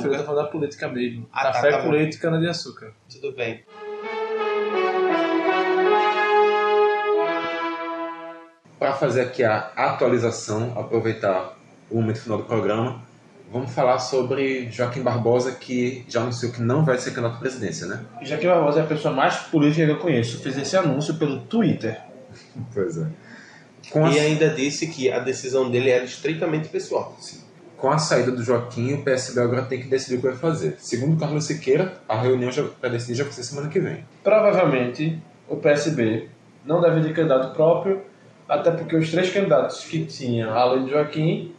filho, 0.02 0.14
eu 0.14 0.20
tô 0.20 0.24
falando 0.24 0.46
da 0.46 0.50
política 0.52 0.88
mesmo. 0.88 1.28
Ah, 1.34 1.44
tá, 1.44 1.52
café 1.52 1.72
tá 1.72 1.78
com 1.80 1.86
bom. 1.88 1.92
leite 1.92 2.16
e 2.16 2.20
cana 2.20 2.40
de 2.40 2.48
açúcar. 2.48 2.94
Tudo 3.12 3.34
bem. 3.36 3.64
Para 8.86 8.94
fazer 8.94 9.22
aqui 9.22 9.44
a 9.44 9.72
atualização, 9.76 10.78
aproveitar 10.78 11.58
o 11.90 11.96
momento 11.96 12.20
final 12.20 12.38
do 12.38 12.44
programa, 12.44 13.02
vamos 13.52 13.72
falar 13.72 13.98
sobre 13.98 14.70
Joaquim 14.70 15.02
Barbosa, 15.02 15.54
que 15.54 16.06
já 16.08 16.22
anunciou 16.22 16.52
que 16.52 16.62
não 16.62 16.86
vai 16.86 17.00
ser 17.00 17.10
candidato 17.10 17.38
à 17.38 17.40
presidência, 17.40 17.88
né? 17.88 18.06
Jaquim 18.22 18.46
Barbosa 18.46 18.82
é 18.82 18.84
a 18.84 18.86
pessoa 18.86 19.12
mais 19.12 19.38
política 19.38 19.88
que 19.88 19.92
eu 19.92 19.98
conheço. 19.98 20.40
Fez 20.44 20.56
esse 20.56 20.78
anúncio 20.78 21.16
pelo 21.16 21.40
Twitter. 21.40 22.00
Pois 22.76 22.96
é. 23.00 23.08
Com 23.90 24.06
a, 24.06 24.12
E 24.12 24.20
ainda 24.20 24.50
disse 24.50 24.86
que 24.86 25.12
a 25.12 25.18
decisão 25.18 25.72
dele 25.72 25.90
era 25.90 26.06
estritamente 26.06 26.68
pessoal. 26.68 27.18
com 27.78 27.90
a 27.90 27.98
saída 27.98 28.32
do 28.32 28.44
Joaquim, 28.44 28.94
o 28.94 29.02
PSB 29.04 29.42
agora 29.42 29.64
tem 29.64 29.82
que 29.82 29.88
decidir 29.88 30.18
o 30.18 30.22
que 30.22 30.28
vai 30.28 30.38
fazer. 30.38 30.76
Segundo 30.78 31.20
Carlos 31.20 31.46
Siqueira, 31.46 31.94
a 32.08 32.22
reunião 32.22 32.52
para 32.80 32.90
decidir 32.90 33.16
já 33.16 33.24
vai 33.24 33.34
ser 33.34 33.46
semana 33.46 33.68
que 33.68 33.80
vem. 33.80 34.06
Provavelmente 34.24 35.20
o 35.50 35.56
PSB 35.56 36.30
não 36.64 36.80
deve 36.80 37.02
de 37.02 37.14
candidato 37.14 37.52
próprio, 37.56 38.14
até 38.48 38.72
porque 38.72 38.96
os 38.96 39.10
três 39.12 39.32
candidatos 39.32 39.84
que 39.86 40.06
tinham, 40.06 40.54
além 40.58 40.86
de 40.86 40.92
Joaquim, 40.92 41.54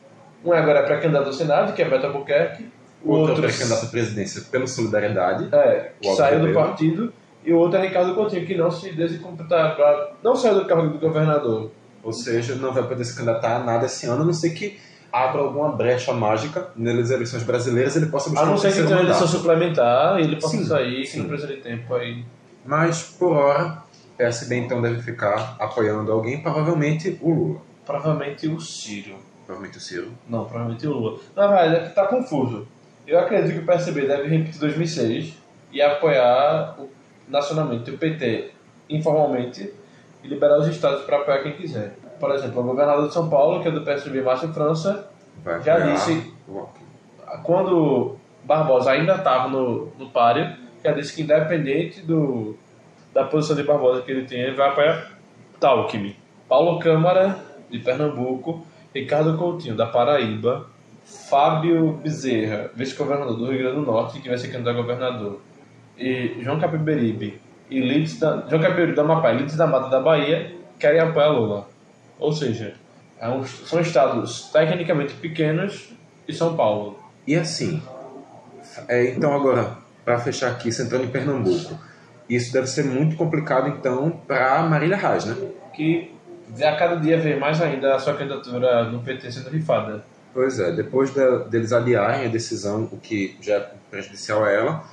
um 0.44 0.52
agora 0.52 0.80
é 0.80 0.82
pré-candidato 0.82 1.26
ao 1.26 1.32
Senado, 1.32 1.72
que 1.72 1.82
é 1.82 1.88
Beto 1.88 2.06
Albuquerque, 2.06 2.68
o 3.04 3.12
outro 3.12 3.34
outro 3.34 3.46
é 3.46 3.52
candidato 3.52 3.86
à 3.86 3.88
presidência 3.88 4.42
pelo 4.50 4.66
Solidariedade. 4.66 5.48
é, 5.52 5.92
que 6.00 6.14
saiu 6.14 6.40
do 6.40 6.52
partido, 6.52 7.12
e 7.44 7.52
o 7.52 7.58
outro 7.58 7.78
é 7.78 7.82
Ricardo 7.82 8.14
Coutinho, 8.14 8.44
que 8.44 8.56
não 8.56 8.70
se 8.70 8.92
desincompletar, 8.92 9.76
não 10.22 10.34
saiu 10.34 10.56
do 10.56 10.64
cargo 10.64 10.88
do 10.88 10.98
governador. 10.98 11.70
Ou 12.02 12.12
seja, 12.12 12.54
não 12.56 12.72
vai 12.72 12.82
poder 12.84 13.04
se 13.04 13.14
candidatar 13.14 13.56
a 13.56 13.58
nada 13.60 13.86
esse 13.86 14.06
ano, 14.06 14.22
a 14.22 14.24
não 14.26 14.32
ser 14.32 14.50
que 14.50 14.78
abra 15.12 15.40
alguma 15.40 15.70
brecha 15.70 16.12
mágica 16.12 16.68
nas 16.76 17.10
eleições 17.10 17.42
brasileiras 17.42 17.96
ele 17.96 18.06
possa 18.06 18.28
buscar 18.28 18.44
A 18.44 18.50
não 18.50 18.58
ser 18.58 18.72
que 18.72 18.82
tenha 18.82 18.96
uma 18.96 19.00
eleição 19.02 19.26
suplementar 19.26 20.18
e 20.20 20.24
ele 20.24 20.36
possa 20.36 20.56
Sim, 20.56 20.64
sair, 20.64 21.02
que 21.02 21.06
sim. 21.06 21.20
não 21.20 21.28
precisa 21.28 21.48
de 21.48 21.60
tempo 21.60 21.94
aí. 21.94 22.24
Mas, 22.64 23.02
por 23.18 23.32
hora, 23.32 23.82
PSB 24.16 24.56
então 24.56 24.80
deve 24.80 25.00
ficar 25.02 25.56
apoiando 25.58 26.10
alguém, 26.12 26.40
provavelmente 26.42 27.18
o 27.20 27.30
Lula. 27.30 27.60
Provavelmente 27.84 28.48
o 28.48 28.60
Ciro. 28.60 29.16
Provavelmente 29.44 29.78
o 29.78 29.80
Ciro. 29.80 30.12
Não, 30.28 30.44
provavelmente 30.44 30.86
o 30.86 30.92
Lula. 30.92 31.18
Na 31.34 31.46
verdade, 31.46 31.74
é 31.76 31.88
que 31.88 31.94
tá 31.94 32.06
confuso. 32.06 32.66
Eu 33.06 33.18
acredito 33.20 33.52
que 33.54 33.60
o 33.60 33.66
PSB 33.66 34.06
deve 34.06 34.28
repetir 34.28 34.58
2006 34.60 35.34
e 35.72 35.80
apoiar 35.80 36.76
o- 36.78 36.88
nacionalmente 37.28 37.90
o 37.90 37.98
PT 37.98 38.50
informalmente 38.90 39.72
e 40.24 40.26
liberar 40.28 40.58
os 40.58 40.66
estados 40.68 41.02
para 41.04 41.18
apoiar 41.18 41.42
quem 41.42 41.52
quiser. 41.52 41.94
Por 42.18 42.30
exemplo, 42.34 42.60
o 42.60 42.64
governador 42.64 43.06
de 43.08 43.14
São 43.14 43.28
Paulo, 43.28 43.62
que 43.62 43.68
é 43.68 43.70
do 43.70 43.82
PSB, 43.82 44.22
Márcio 44.22 44.52
França, 44.52 45.10
Vai 45.44 45.62
Já 45.62 45.78
disse- 45.78 46.32
quando 47.44 48.16
Barbosa 48.44 48.90
ainda 48.92 49.16
estava 49.16 49.48
no, 49.48 49.92
no 49.98 50.08
páreo, 50.10 50.56
já 50.84 50.92
disse 50.92 51.14
que 51.14 51.22
independente 51.22 52.00
do, 52.00 52.56
da 53.16 53.24
posição 53.24 53.56
de 53.56 53.62
Barbosa 53.62 54.02
que 54.02 54.10
ele 54.10 54.26
tem, 54.26 54.40
ele 54.42 54.54
vai 54.54 54.68
apoiar 54.68 55.10
Talkme. 55.58 56.14
Paulo 56.46 56.78
Câmara, 56.78 57.38
de 57.70 57.78
Pernambuco, 57.78 58.66
Ricardo 58.94 59.38
Coutinho, 59.38 59.74
da 59.74 59.86
Paraíba, 59.86 60.66
Fábio 61.02 61.92
Bezerra, 61.94 62.70
vice-governador 62.74 63.38
do 63.38 63.50
Rio 63.50 63.60
Grande 63.60 63.76
do 63.76 63.82
Norte, 63.86 64.20
que 64.20 64.28
vai 64.28 64.36
ser 64.36 64.48
candidato 64.48 64.76
a 64.76 64.82
governador, 64.82 65.40
e 65.96 66.36
João 66.42 66.60
Capiberibe 66.60 67.40
e 67.70 67.80
Lides 67.80 68.18
da, 68.20 68.46
João 68.50 68.60
Capiberibe 68.60 68.94
da 68.94 69.00
Amapá 69.02 69.32
e 69.32 69.38
Lides 69.38 69.56
da 69.56 69.66
Mata 69.66 69.88
da 69.88 69.98
Bahia 69.98 70.54
querem 70.78 71.00
apoiar 71.00 71.28
Lula. 71.28 71.66
Ou 72.18 72.32
seja, 72.32 72.74
é 73.18 73.30
um- 73.30 73.46
são 73.46 73.80
estados 73.80 74.50
tecnicamente 74.52 75.14
pequenos 75.14 75.90
e 76.28 76.34
São 76.34 76.54
Paulo. 76.54 76.98
E 77.26 77.34
assim, 77.34 77.82
é, 78.88 79.08
então 79.10 79.32
agora, 79.32 79.78
para 80.04 80.18
fechar 80.18 80.50
aqui, 80.50 80.70
centrando 80.70 81.04
em 81.04 81.08
Pernambuco, 81.08 81.78
isso 82.28 82.52
deve 82.52 82.66
ser 82.66 82.84
muito 82.84 83.16
complicado 83.16 83.68
então 83.68 84.10
para 84.26 84.62
Marília 84.62 84.96
Reis, 84.96 85.24
né? 85.24 85.36
que 85.72 86.12
a 86.62 86.76
cada 86.76 86.96
dia 86.96 87.18
vê 87.18 87.36
mais 87.36 87.60
ainda 87.60 87.94
a 87.94 87.98
sua 87.98 88.14
candidatura 88.14 88.84
no 88.84 89.00
PT 89.02 89.30
sendo 89.30 89.50
rifada. 89.50 90.04
Pois 90.32 90.58
é, 90.58 90.70
depois 90.72 91.12
da- 91.12 91.38
deles 91.38 91.72
adiarem 91.72 92.26
a 92.26 92.28
decisão, 92.28 92.88
o 92.92 92.98
que 92.98 93.36
já 93.40 93.56
é 93.56 93.70
prejudicial 93.90 94.44
a 94.44 94.50
ela, 94.50 94.84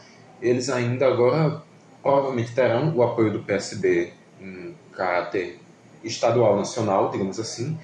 eles 0.42 0.70
ainda 0.70 1.06
agora 1.06 1.62
provavelmente 2.02 2.54
terão 2.54 2.94
o 2.96 3.04
apoio 3.04 3.32
do 3.32 3.40
PSB 3.44 4.12
em 4.42 4.74
caráter 4.94 5.60
estadual, 6.04 6.58
nacional, 6.58 7.10
digamos 7.12 7.40
assim, 7.40 7.78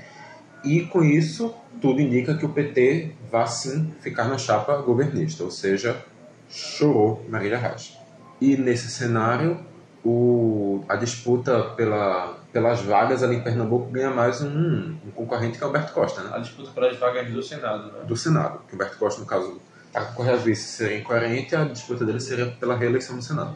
E 0.61 0.81
com 0.81 1.01
isso, 1.01 1.55
tudo 1.81 2.01
indica 2.01 2.35
que 2.35 2.45
o 2.45 2.49
PT 2.49 3.11
vai 3.31 3.47
sim 3.47 3.93
ficar 4.01 4.25
na 4.25 4.37
chapa 4.37 4.75
governista, 4.77 5.41
ou 5.41 5.49
seja, 5.51 6.03
chorou 6.49 7.25
Marília 7.29 7.57
Reis. 7.57 7.97
E 8.41 8.55
nesse 8.55 8.89
cenário, 8.89 9.59
o, 10.03 10.83
a 10.87 10.95
disputa 10.95 11.61
pela, 11.75 12.37
pelas 12.53 12.81
vagas 12.81 13.21
ali 13.21 13.35
em 13.35 13.41
Pernambuco 13.41 13.91
ganha 13.91 14.09
mais 14.09 14.41
um, 14.41 14.95
um 15.05 15.11
concorrente 15.13 15.57
que 15.57 15.63
é 15.63 15.67
o 15.67 15.69
Humberto 15.69 15.93
Costa, 15.93 16.21
né? 16.23 16.31
A 16.33 16.39
disputa 16.39 16.71
pelas 16.71 16.97
vagas 16.97 17.27
do 17.31 17.43
Senado, 17.43 17.91
né? 17.91 17.99
do 18.05 18.15
Senado. 18.15 18.59
Que 18.67 18.73
o 18.73 18.75
Humberto 18.75 18.97
Costa, 18.97 19.19
no 19.19 19.27
caso, 19.27 19.61
a 19.93 20.01
concorrer 20.01 20.33
a 20.33 20.37
vice 20.37 20.63
seria 20.63 20.97
incoerente, 20.99 21.55
a 21.55 21.65
disputa 21.65 22.05
dele 22.05 22.19
seria 22.19 22.45
pela 22.47 22.75
reeleição 22.75 23.15
no 23.15 23.21
Senado. 23.21 23.55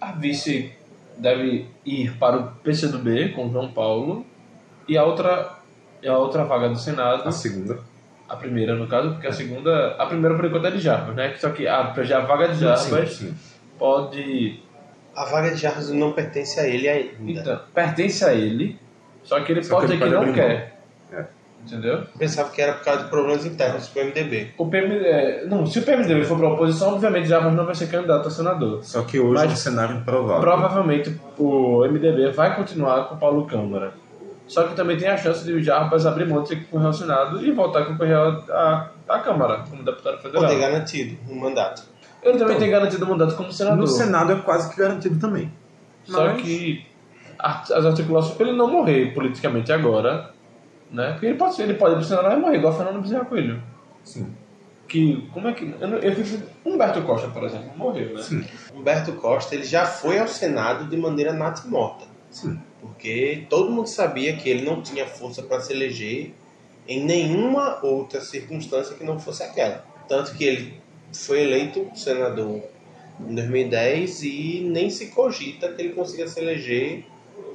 A 0.00 0.12
vice 0.12 0.72
deve 1.18 1.68
ir 1.84 2.16
para 2.18 2.36
o 2.38 2.46
PCdoB 2.62 3.30
com 3.34 3.50
João 3.50 3.70
Paulo 3.72 4.24
e 4.88 4.96
a 4.96 5.04
outra, 5.04 5.58
a 6.06 6.18
outra 6.18 6.44
vaga 6.44 6.68
do 6.68 6.78
Senado, 6.78 7.28
A 7.28 7.32
segunda. 7.32 7.78
a 8.28 8.36
primeira 8.36 8.74
no 8.74 8.86
caso, 8.86 9.10
porque 9.10 9.26
a 9.26 9.32
segunda, 9.32 9.96
a 9.98 10.06
primeira 10.06 10.34
por 10.34 10.44
enquanto 10.44 10.66
é 10.66 10.70
de 10.70 10.80
Jarbas, 10.80 11.14
né? 11.14 11.34
Só 11.38 11.50
que 11.50 11.66
a, 11.68 11.92
já 12.02 12.18
a 12.18 12.24
vaga 12.24 12.48
de 12.48 12.60
Jarbas 12.60 13.12
Sim, 13.12 13.28
sim. 13.28 13.34
Pode, 13.84 14.60
A 15.14 15.24
vaga 15.26 15.50
de 15.50 15.56
Jarros 15.60 15.90
não 15.90 16.12
pertence 16.12 16.58
a 16.58 16.66
ele 16.66 16.88
ainda. 16.88 17.40
então, 17.40 17.60
pertence 17.74 18.24
a 18.24 18.32
ele, 18.32 18.78
só 19.22 19.40
que 19.40 19.52
ele 19.52 19.62
Só 19.62 19.76
pode 19.76 19.88
que 19.88 19.92
dizer 19.98 20.18
que 20.18 20.26
não 20.26 20.32
quer. 20.32 20.80
É. 21.12 21.24
Entendeu? 21.66 21.94
Eu 21.94 22.06
pensava 22.18 22.50
que 22.50 22.60
era 22.60 22.72
por 22.74 22.84
causa 22.84 23.04
de 23.04 23.10
problemas 23.10 23.46
internos 23.46 23.88
do 23.88 24.00
MDB. 24.00 24.52
O 24.58 24.66
PMDB, 24.66 25.06
é, 25.06 25.46
não, 25.46 25.66
se 25.66 25.78
o 25.78 25.82
PMDB 25.82 26.24
for 26.24 26.36
para 26.36 26.46
a 26.48 26.52
oposição, 26.52 26.94
obviamente 26.94 27.28
Jarbas 27.28 27.54
não 27.54 27.64
vai 27.64 27.74
ser 27.74 27.86
candidato 27.88 28.28
a 28.28 28.30
senador. 28.30 28.84
Só 28.84 29.02
que 29.02 29.18
hoje 29.18 29.34
Mas- 29.34 29.50
é 29.50 29.52
um 29.52 29.56
cenário 29.56 29.96
improvável. 29.96 30.40
Provavelmente 30.42 31.18
o 31.38 31.84
MDB 31.86 32.30
vai 32.32 32.56
continuar 32.56 33.08
com 33.08 33.14
o 33.14 33.18
Paulo 33.18 33.46
Câmara. 33.46 33.94
Só 34.46 34.64
que 34.64 34.74
também 34.74 34.96
tem 34.98 35.08
a 35.08 35.16
chance 35.16 35.42
de 35.44 35.52
o 35.52 35.62
Jarbas 35.62 36.04
abrir 36.04 36.26
mão 36.26 36.42
de 36.42 36.48
ser 36.50 36.56
concorrer 36.64 36.86
ao 36.86 36.92
Senado 36.92 37.42
e 37.42 37.50
voltar 37.50 37.80
a 37.80 37.84
concorrer 37.86 38.16
à, 38.16 38.90
à 39.08 39.18
Câmara 39.20 39.64
como 39.70 39.82
deputado 39.82 40.18
federal. 40.20 40.42
Poder 40.42 40.58
garantido 40.58 41.16
um 41.30 41.40
mandato. 41.40 41.93
Ele 42.24 42.38
também 42.38 42.58
tem 42.58 42.70
garantido 42.70 43.04
o 43.04 43.08
mandato 43.08 43.36
como 43.36 43.52
senador. 43.52 43.78
No 43.78 43.86
Senado 43.86 44.32
é 44.32 44.36
quase 44.36 44.70
que 44.70 44.76
garantido 44.80 45.18
também. 45.18 45.52
Só 46.04 46.26
Mas- 46.26 46.42
que 46.42 46.86
as 47.38 47.84
articulações 47.84 48.36
para 48.36 48.48
ele 48.48 48.56
não 48.56 48.70
morrer 48.70 49.12
politicamente 49.12 49.70
agora, 49.72 50.30
né? 50.90 51.12
Porque 51.12 51.26
ele 51.26 51.36
pode, 51.36 51.60
ele 51.60 51.74
pode 51.74 51.94
ir 51.94 51.96
pro 51.98 52.04
Senado 52.04 52.32
e 52.32 52.40
morrer, 52.40 52.56
igual 52.56 52.74
Fernando 52.74 53.02
Bezerra 53.02 53.24
Coelho. 53.24 53.62
Sim. 54.02 54.32
Que, 54.88 55.28
como 55.32 55.48
é 55.48 55.52
que... 55.52 55.74
Eu, 55.80 55.88
eu 55.88 56.14
fico... 56.14 56.42
Humberto 56.64 57.02
Costa, 57.02 57.28
por 57.28 57.42
exemplo, 57.42 57.70
morreu, 57.76 58.14
né? 58.14 58.22
Sim. 58.22 58.44
Humberto 58.74 59.12
Costa 59.14 59.54
ele 59.54 59.64
já 59.64 59.86
foi 59.86 60.18
ao 60.18 60.28
Senado 60.28 60.88
de 60.88 60.96
maneira 60.96 61.32
natimorta. 61.32 62.06
Sim. 62.30 62.58
Porque 62.80 63.46
todo 63.48 63.70
mundo 63.70 63.86
sabia 63.88 64.36
que 64.36 64.48
ele 64.48 64.64
não 64.64 64.82
tinha 64.82 65.06
força 65.06 65.42
para 65.42 65.60
se 65.60 65.72
eleger 65.72 66.34
em 66.86 67.02
nenhuma 67.04 67.78
outra 67.82 68.20
circunstância 68.20 68.94
que 68.94 69.04
não 69.04 69.18
fosse 69.18 69.42
aquela. 69.42 69.84
Tanto 70.06 70.34
que 70.34 70.44
ele 70.44 70.83
foi 71.14 71.42
eleito 71.42 71.90
senador 71.94 72.62
em 73.20 73.34
2010 73.34 74.22
e 74.22 74.68
nem 74.70 74.90
se 74.90 75.06
cogita 75.06 75.68
que 75.68 75.82
ele 75.82 75.94
consiga 75.94 76.26
se 76.28 76.40
eleger 76.40 77.04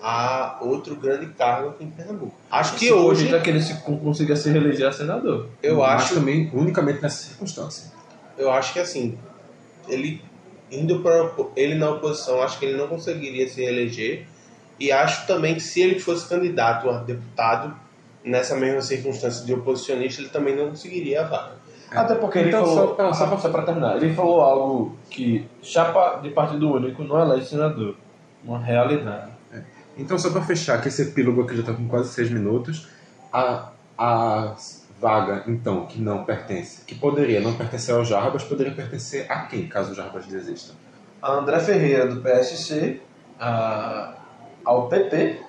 a 0.01 0.59
outro 0.61 0.95
grande 0.95 1.27
cargo 1.33 1.69
aqui 1.69 1.83
em 1.83 1.91
Pernambuco. 1.91 2.33
Acho 2.49 2.73
que 2.75 2.87
Se 2.87 2.93
hoje 2.93 3.23
cogita 3.23 3.39
que 3.41 3.49
ele 3.49 3.61
se, 3.61 3.73
consiga 3.81 4.35
se 4.35 4.49
reeleger 4.49 4.87
a 4.87 4.91
senador. 4.91 5.49
eu 5.61 5.77
Mas 5.77 6.03
acho 6.03 6.15
também 6.15 6.49
unicamente 6.53 7.01
nessa 7.01 7.27
circunstância. 7.27 7.91
eu 8.37 8.49
acho 8.51 8.73
que 8.73 8.79
assim, 8.79 9.17
ele 9.87 10.21
indo 10.71 10.99
para 11.01 11.31
ele 11.55 11.75
na 11.75 11.89
oposição, 11.89 12.41
acho 12.41 12.59
que 12.59 12.65
ele 12.65 12.77
não 12.77 12.87
conseguiria 12.87 13.47
se 13.47 13.61
eleger 13.61 14.27
e 14.79 14.91
acho 14.91 15.27
também 15.27 15.55
que 15.55 15.61
se 15.61 15.81
ele 15.81 15.99
fosse 15.99 16.27
candidato 16.29 16.89
a 16.89 16.99
deputado 16.99 17.75
nessa 18.23 18.55
mesma 18.55 18.81
circunstância 18.81 19.45
de 19.45 19.53
oposicionista, 19.53 20.21
ele 20.21 20.29
também 20.29 20.55
não 20.55 20.69
conseguiria 20.69 21.21
a 21.21 21.27
vaga. 21.27 21.58
Até 21.91 22.15
porque 22.15 22.39
ele 22.39 22.49
Então, 22.49 22.65
falou, 22.65 22.87
só 22.89 22.93
pra- 22.93 23.13
só, 23.13 23.37
só 23.37 23.49
pra 23.49 23.63
terminar, 23.63 23.97
ele 23.97 24.13
falou 24.13 24.41
algo 24.41 24.95
que 25.09 25.47
chapa 25.61 26.19
de 26.21 26.29
partido 26.29 26.71
único 26.71 27.03
não 27.03 27.19
elege 27.19 27.47
senador. 27.47 27.95
Uma 28.43 28.59
realidade. 28.59 29.31
Então, 29.97 30.17
só 30.17 30.29
para 30.31 30.41
fechar, 30.41 30.79
que 30.81 30.87
esse 30.87 31.01
epílogo 31.01 31.41
aqui 31.41 31.55
já 31.55 31.61
está 31.61 31.73
com 31.73 31.87
quase 31.87 32.09
seis 32.09 32.29
minutos, 32.31 32.87
a, 33.33 33.69
a 33.97 34.55
vaga, 35.01 35.43
então, 35.47 35.85
que 35.87 35.99
não 36.01 36.23
pertence, 36.23 36.85
que 36.85 36.95
poderia 36.95 37.41
não 37.41 37.53
pertencer 37.55 37.93
ao 37.95 38.05
Jarbas, 38.05 38.43
poderia 38.43 38.73
pertencer 38.73 39.29
a 39.29 39.41
quem, 39.41 39.67
caso 39.67 39.91
o 39.91 39.95
Jarbas 39.95 40.25
desista? 40.25 40.73
A 41.21 41.33
André 41.33 41.59
Ferreira, 41.59 42.07
do 42.07 42.21
PSC, 42.21 43.01
a, 43.39 44.13
ao 44.63 44.87
PP, 44.87 45.41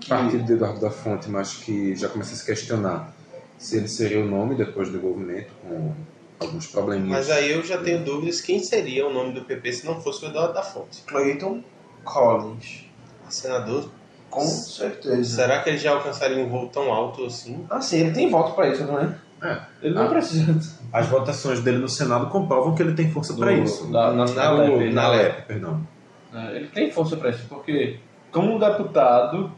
que 0.00 0.08
Partido 0.08 0.44
de 0.44 0.52
Eduardo 0.52 0.80
da 0.80 0.90
Fonte, 0.90 1.30
mas 1.30 1.54
que 1.54 1.94
já 1.96 2.08
começa 2.08 2.34
a 2.34 2.36
se 2.36 2.44
questionar 2.44 3.10
se 3.58 3.76
ele 3.76 3.88
seria 3.88 4.20
o 4.20 4.26
nome 4.26 4.54
depois 4.54 4.88
do 4.88 4.96
envolvimento 4.96 5.50
com 5.62 5.92
alguns 6.40 6.66
probleminhas. 6.68 7.10
Mas 7.10 7.30
aí 7.30 7.50
eu 7.52 7.62
já 7.64 7.78
tenho 7.78 8.04
dúvidas 8.04 8.40
quem 8.40 8.60
seria 8.60 9.06
o 9.06 9.12
nome 9.12 9.32
do 9.32 9.42
PP 9.42 9.72
se 9.72 9.86
não 9.86 10.00
fosse 10.00 10.24
o 10.24 10.28
Eduardo 10.28 10.54
da 10.54 10.62
Fonte. 10.62 11.02
Clayton 11.06 11.62
Collins. 12.04 12.84
Senador, 13.28 13.90
Com 14.30 14.40
certeza. 14.46 15.36
será 15.36 15.60
que 15.62 15.70
ele 15.70 15.78
já 15.78 15.90
alcançaria 15.92 16.38
um 16.38 16.48
voo 16.48 16.68
tão 16.68 16.92
alto 16.92 17.24
assim? 17.26 17.66
Assim, 17.68 17.98
ele 18.00 18.12
tem 18.12 18.30
voto 18.30 18.54
pra 18.54 18.68
isso, 18.68 18.84
não 18.84 18.98
é? 18.98 19.14
É. 19.42 19.58
Ele 19.82 19.94
não 19.94 20.04
Ah. 20.06 20.08
precisa. 20.08 20.58
As 20.92 21.06
votações 21.06 21.60
dele 21.60 21.78
no 21.78 21.88
Senado 21.88 22.28
comprovam 22.28 22.74
que 22.74 22.82
ele 22.82 22.94
tem 22.94 23.10
força 23.10 23.34
para 23.34 23.52
isso. 23.52 23.86
da- 23.92 24.12
na- 24.12 24.24
na 24.24 24.50
No- 24.52 24.76
LEP, 24.78 24.92
na 24.92 25.02
na 25.02 25.08
LEP, 25.08 25.42
perdão. 25.46 25.86
É, 26.34 26.56
Ele 26.56 26.66
tem 26.68 26.90
força 26.90 27.16
pra 27.16 27.30
isso, 27.30 27.44
porque 27.48 27.98
como 28.32 28.58
deputado, 28.58 29.50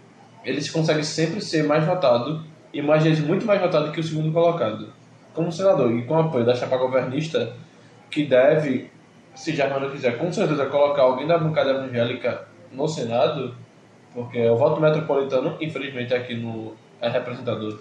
ele 0.44 0.66
consegue 0.68 1.04
sempre 1.04 1.40
ser 1.40 1.64
mais 1.64 1.84
votado 1.84 2.44
e 2.72 2.80
mais 2.80 3.02
vezes 3.02 3.24
muito 3.24 3.46
mais 3.46 3.60
votado 3.60 3.92
que 3.92 4.00
o 4.00 4.04
segundo 4.04 4.32
colocado. 4.32 4.88
Como 5.34 5.50
senador 5.50 5.92
e 5.92 6.02
com 6.02 6.18
apoio 6.18 6.44
da 6.44 6.54
chapa 6.54 6.76
governista, 6.76 7.52
que 8.10 8.24
deve, 8.24 8.90
se 9.34 9.54
Germano 9.54 9.90
quiser, 9.90 10.18
com 10.18 10.32
certeza 10.32 10.66
colocar 10.66 11.02
alguém 11.02 11.26
da 11.26 11.38
bancada 11.38 11.70
evangélica 11.70 12.46
no 12.72 12.88
Senado, 12.88 13.54
porque 14.12 14.44
o 14.48 14.56
voto 14.56 14.80
metropolitano, 14.80 15.56
infelizmente, 15.60 16.12
aqui 16.14 16.34
no 16.34 16.74
é 17.00 17.08
representado 17.08 17.80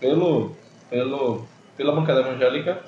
pelo, 0.00 0.52
pelo, 0.90 1.46
pela 1.76 1.94
bancada 1.94 2.20
evangélica, 2.20 2.82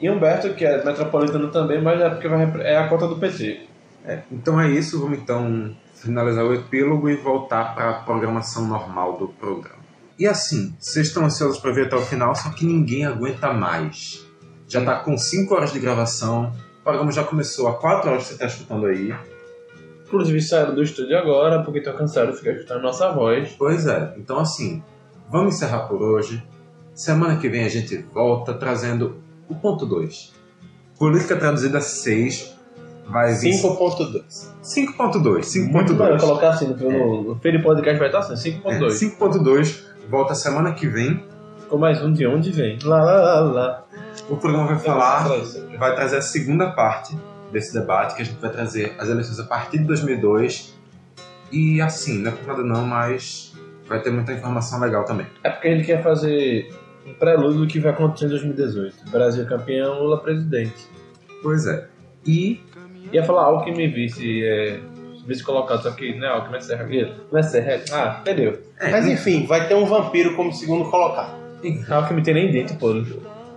e 0.00 0.10
Humberto, 0.10 0.54
que 0.54 0.64
é 0.64 0.84
metropolitano 0.84 1.48
também, 1.48 1.80
mas 1.80 2.00
é 2.00 2.10
porque 2.10 2.26
vai, 2.26 2.50
é 2.62 2.76
a 2.76 2.88
cota 2.88 3.06
do 3.06 3.16
PT. 3.16 3.60
É, 4.04 4.22
então 4.32 4.60
é 4.60 4.68
isso, 4.68 5.00
vamos 5.00 5.18
então 5.18 5.76
finalizar 5.94 6.44
o 6.44 6.52
epílogo 6.52 7.08
e 7.08 7.14
voltar 7.14 7.74
para 7.74 7.90
a 7.90 7.94
programação 7.94 8.66
normal 8.66 9.16
do 9.16 9.28
programa. 9.28 9.81
E 10.18 10.26
assim, 10.26 10.74
vocês 10.78 11.08
estão 11.08 11.24
ansiosos 11.24 11.58
para 11.58 11.72
ver 11.72 11.86
até 11.86 11.96
o 11.96 12.02
final, 12.02 12.34
só 12.34 12.50
que 12.50 12.64
ninguém 12.64 13.04
aguenta 13.04 13.52
mais. 13.52 14.26
Já 14.68 14.80
está 14.80 15.00
com 15.00 15.16
5 15.16 15.54
horas 15.54 15.72
de 15.72 15.78
gravação, 15.78 16.52
o 16.80 16.82
programa 16.82 17.12
já 17.12 17.24
começou 17.24 17.68
há 17.68 17.74
4 17.74 18.10
horas 18.10 18.22
que 18.22 18.28
você 18.28 18.34
está 18.34 18.46
escutando 18.46 18.86
aí. 18.86 19.14
Inclusive 20.06 20.42
saíram 20.42 20.74
do 20.74 20.82
estúdio 20.82 21.16
agora 21.16 21.62
porque 21.62 21.78
estão 21.78 21.94
cansados 21.94 22.34
de 22.34 22.38
ficar 22.38 22.52
escutando 22.52 22.82
nossa 22.82 23.10
voz. 23.12 23.54
Pois 23.58 23.86
é, 23.86 24.14
então 24.18 24.38
assim, 24.38 24.82
vamos 25.30 25.54
encerrar 25.54 25.88
por 25.88 26.02
hoje. 26.02 26.42
Semana 26.94 27.36
que 27.36 27.48
vem 27.48 27.64
a 27.64 27.68
gente 27.68 27.96
volta 28.12 28.52
trazendo 28.52 29.16
o 29.48 29.54
ponto 29.54 29.86
2. 29.86 30.32
Política 30.98 31.36
traduzida 31.36 31.80
6 31.80 32.54
vai 33.06 33.34
vir 33.34 33.54
5.2. 33.54 34.48
5.2. 34.62 35.70
Muito 35.70 35.94
bom 35.94 36.04
5.2. 36.04 36.20
colocar 36.20 36.50
assim 36.50 36.66
no, 36.68 36.76
no, 36.76 37.22
no 37.24 37.40
feed 37.40 37.62
podcast 37.62 37.98
vai 37.98 38.08
estar 38.08 38.18
assim, 38.20 38.60
É, 38.64 38.78
5.2. 38.78 39.91
5.2 40.02 40.08
volta 40.08 40.34
semana 40.34 40.72
que 40.72 40.86
vem. 40.86 41.24
Ficou 41.60 41.78
mais 41.78 42.02
um 42.02 42.12
de 42.12 42.26
onde 42.26 42.50
vem. 42.50 42.78
Lá, 42.82 43.02
lá, 43.02 43.20
lá, 43.20 43.40
lá. 43.40 43.84
O 44.28 44.36
programa 44.36 44.68
vai 44.68 44.78
falar, 44.78 45.28
vai 45.78 45.94
trazer 45.94 46.18
a 46.18 46.22
segunda 46.22 46.70
parte 46.70 47.16
desse 47.50 47.72
debate, 47.72 48.14
que 48.14 48.22
a 48.22 48.24
gente 48.24 48.40
vai 48.40 48.50
trazer 48.50 48.94
as 48.98 49.08
eleições 49.08 49.38
a 49.38 49.44
partir 49.44 49.78
de 49.78 49.84
2002. 49.84 50.76
E 51.50 51.80
assim, 51.80 52.18
não 52.18 52.30
é 52.30 52.34
por 52.34 52.46
nada 52.46 52.62
não, 52.62 52.86
mas 52.86 53.54
vai 53.86 54.00
ter 54.00 54.10
muita 54.10 54.32
informação 54.32 54.80
legal 54.80 55.04
também. 55.04 55.26
É 55.42 55.50
porque 55.50 55.74
gente 55.74 55.86
quer 55.86 56.02
fazer 56.02 56.74
um 57.06 57.14
prelúdio 57.14 57.60
do 57.60 57.66
que 57.66 57.78
vai 57.78 57.92
acontecer 57.92 58.26
em 58.26 58.30
2018. 58.30 59.10
Brasil 59.10 59.46
campeão, 59.46 60.02
Lula 60.02 60.20
presidente. 60.20 60.88
Pois 61.42 61.66
é. 61.66 61.88
E 62.24 62.62
Ia 63.12 63.22
falar 63.24 63.44
Alckmin 63.44 63.90
vice, 63.90 64.42
é, 64.42 64.80
vice 65.26 65.42
colocado, 65.42 65.82
só 65.82 65.90
que 65.92 66.14
não 66.14 66.26
é 66.26 66.56
é 66.56 66.60
Serra. 66.60 66.88
Não 67.30 67.38
é 67.38 67.42
Serra? 67.42 67.80
Ah, 67.92 68.20
perdeu. 68.24 68.58
Mas 68.80 69.06
enfim, 69.06 69.46
vai 69.46 69.68
ter 69.68 69.74
um 69.74 69.84
vampiro 69.84 70.34
como 70.34 70.52
segundo 70.52 70.90
colocado. 70.90 71.40
Alckmin 71.88 72.22
tem 72.22 72.34
nem 72.34 72.50
dente, 72.50 72.74
pô. 72.74 72.92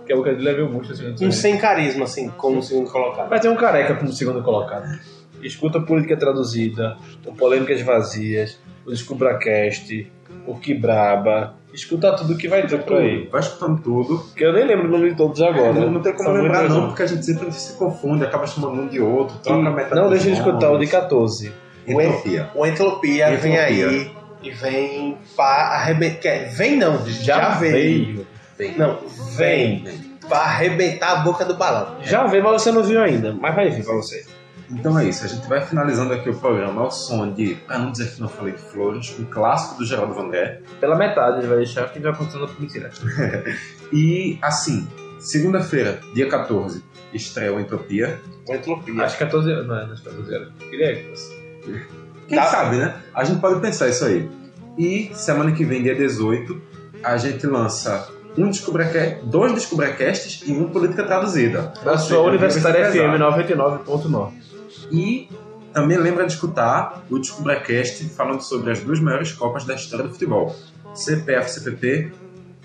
Que 0.06 0.12
é 0.12 0.16
o 0.16 0.22
que 0.22 0.28
ele 0.28 0.42
levou 0.42 0.68
muito 0.70 0.92
assim. 0.92 1.14
Um 1.20 1.32
sem 1.32 1.58
carisma, 1.58 2.04
assim, 2.04 2.28
como 2.30 2.62
segundo 2.62 2.90
colocado. 2.90 3.28
Vai 3.28 3.40
ter 3.40 3.48
um 3.48 3.56
careca 3.56 3.94
como 3.96 4.12
segundo 4.12 4.42
colocado. 4.42 4.98
Escuta 5.42 5.80
política 5.80 6.16
traduzida, 6.16 6.96
o 7.24 7.32
polêmicas 7.32 7.80
vazias, 7.82 8.58
o 8.84 8.90
Descubracast, 8.90 10.10
o 10.46 10.54
Que 10.54 10.74
Braba. 10.74 11.54
Escuta 11.76 12.16
tudo 12.16 12.36
que 12.38 12.48
vai 12.48 12.66
ter 12.66 12.82
por 12.82 12.96
aí. 12.96 13.28
vai 13.30 13.40
escutando 13.40 13.82
tudo. 13.82 14.24
Que 14.34 14.44
eu 14.44 14.52
nem 14.52 14.64
lembro 14.64 14.88
o 14.88 14.90
nome 14.90 15.10
de 15.10 15.16
todos 15.16 15.40
agora. 15.42 15.74
não, 15.74 15.90
não 15.90 16.00
tem 16.00 16.14
como 16.14 16.30
São 16.30 16.42
lembrar 16.42 16.68
não, 16.68 16.86
porque 16.88 17.02
a 17.02 17.06
gente 17.06 17.24
sempre 17.24 17.52
se 17.52 17.74
confunde, 17.74 18.24
acaba 18.24 18.46
chamando 18.46 18.80
um 18.80 18.88
de 18.88 18.98
outro, 19.00 19.36
troca 19.38 19.68
a 19.68 19.70
metade 19.70 19.94
Não 20.00 20.08
deixa 20.08 20.24
de 20.24 20.32
escutar 20.32 20.56
o 20.70 20.78
de 20.78 20.86
nomes. 20.86 20.90
14. 20.90 21.52
Entropia. 21.86 22.50
O 22.54 22.66
Entropia 22.66 23.26
vem 23.36 23.52
Entropia. 23.54 23.88
aí. 23.88 24.10
E 24.42 24.50
vem 24.50 25.18
pra 25.36 25.44
arrebentar. 25.44 26.48
Vem 26.50 26.76
não, 26.76 27.06
já, 27.06 27.50
veio. 27.50 28.26
Não, 28.76 28.98
vem. 29.36 29.84
Pra 30.26 30.38
arrebentar 30.38 31.12
a 31.12 31.16
boca 31.16 31.44
do 31.44 31.54
balão. 31.56 31.96
Já 32.02 32.26
veio, 32.26 32.42
mas 32.42 32.62
você 32.62 32.72
não 32.72 32.82
viu 32.82 33.00
ainda. 33.00 33.32
Mas 33.38 33.54
vai 33.54 33.70
vir 33.70 33.84
pra 33.84 33.94
você. 33.94 34.24
Então 34.70 34.98
é 34.98 35.04
isso, 35.04 35.24
a 35.24 35.28
gente 35.28 35.46
vai 35.48 35.60
finalizando 35.64 36.12
aqui 36.12 36.28
o 36.28 36.34
programa 36.34 36.80
ao 36.82 36.90
som 36.90 37.32
de, 37.32 37.54
pra 37.66 37.78
não 37.78 37.92
dizer 37.92 38.12
que 38.14 38.20
não 38.20 38.28
falei 38.28 38.52
de 38.54 38.58
flores, 38.60 39.14
um 39.18 39.24
clássico 39.24 39.78
do 39.78 39.84
Geraldo 39.86 40.14
Vandré. 40.14 40.60
Pela 40.80 40.96
metade, 40.96 41.38
ele 41.38 41.46
vai 41.46 41.58
deixar 41.58 41.86
o 41.86 41.88
que 41.90 42.00
vai 42.00 42.12
acontecendo 42.12 42.46
por 42.48 42.60
mentira. 42.60 42.90
E 43.92 44.36
assim, 44.42 44.86
segunda-feira, 45.20 46.00
dia 46.14 46.28
14, 46.28 46.82
estreia 47.14 47.52
o 47.54 47.60
Entropia. 47.60 48.20
Com 48.44 48.54
entropia. 48.54 49.04
Acho 49.04 49.16
que 49.18 49.24
14 49.24 49.50
anos. 49.52 49.66
Não, 49.66 49.74
não 49.74 49.94
é 49.94 49.96
14 49.96 50.34
anos. 50.34 50.52
Queria 50.58 50.96
que 50.96 51.08
fosse. 51.10 51.36
Quem 52.28 52.36
Tá. 52.38 52.46
sabe, 52.46 52.76
né? 52.78 52.96
A 53.14 53.22
gente 53.24 53.40
pode 53.40 53.60
pensar 53.60 53.88
isso 53.88 54.04
aí. 54.04 54.28
E 54.76 55.10
semana 55.14 55.52
que 55.52 55.64
vem, 55.64 55.82
dia 55.82 55.94
18, 55.94 56.60
a 57.02 57.16
gente 57.16 57.46
lança 57.46 58.08
um 58.36 58.50
Descubrecast, 58.50 59.24
dois 59.24 59.54
Descubrecasts 59.54 60.42
e 60.46 60.52
um 60.52 60.68
Política 60.68 61.04
Traduzida. 61.04 61.72
Da 61.84 61.96
sua 61.96 62.20
Universitária 62.22 62.90
FM 62.90 62.92
pesado. 62.92 63.84
99.9. 63.84 64.30
E 64.90 65.28
também 65.72 65.98
lembra 65.98 66.26
de 66.26 66.32
escutar 66.32 67.04
o 67.10 67.18
Descubrecast 67.18 68.08
falando 68.08 68.40
sobre 68.40 68.70
as 68.70 68.80
duas 68.80 69.00
maiores 69.00 69.32
Copas 69.32 69.64
da 69.64 69.74
história 69.74 70.06
do 70.06 70.12
futebol. 70.12 70.54
CPF, 70.94 71.50
CPP, 71.50 72.12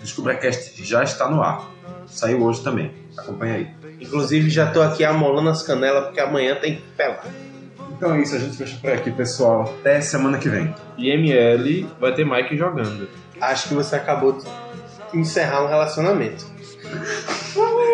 Descubrecast 0.01 0.83
já 0.83 1.03
está 1.03 1.29
no 1.29 1.41
ar. 1.41 1.69
Saiu 2.05 2.41
hoje 2.41 2.63
também. 2.63 2.91
Acompanha 3.17 3.55
aí. 3.55 3.69
Inclusive, 3.99 4.49
já 4.49 4.71
tô 4.71 4.81
aqui 4.81 5.03
amolando 5.03 5.49
as 5.49 5.61
canelas 5.61 6.05
porque 6.05 6.19
amanhã 6.19 6.55
tem 6.55 6.81
pelar. 6.97 7.25
Então 7.91 8.15
é 8.15 8.21
isso, 8.21 8.35
a 8.35 8.39
gente 8.39 8.57
fecha 8.57 8.77
por 8.81 8.89
aqui, 8.89 9.11
pessoal. 9.11 9.75
Até 9.79 10.01
semana 10.01 10.37
que 10.37 10.49
vem. 10.49 10.73
E 10.97 11.09
ML 11.11 11.87
vai 11.99 12.13
ter 12.15 12.25
Mike 12.25 12.57
jogando. 12.57 13.07
Acho 13.39 13.69
que 13.69 13.73
você 13.75 13.95
acabou 13.95 14.33
de 14.33 15.17
encerrar 15.17 15.63
um 15.63 15.67
relacionamento. 15.67 16.45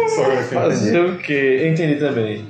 Que. 0.08 0.54
Fazer 0.54 1.00
o 1.06 1.18
quê? 1.18 1.68
Entendi 1.70 2.00
também. 2.00 2.46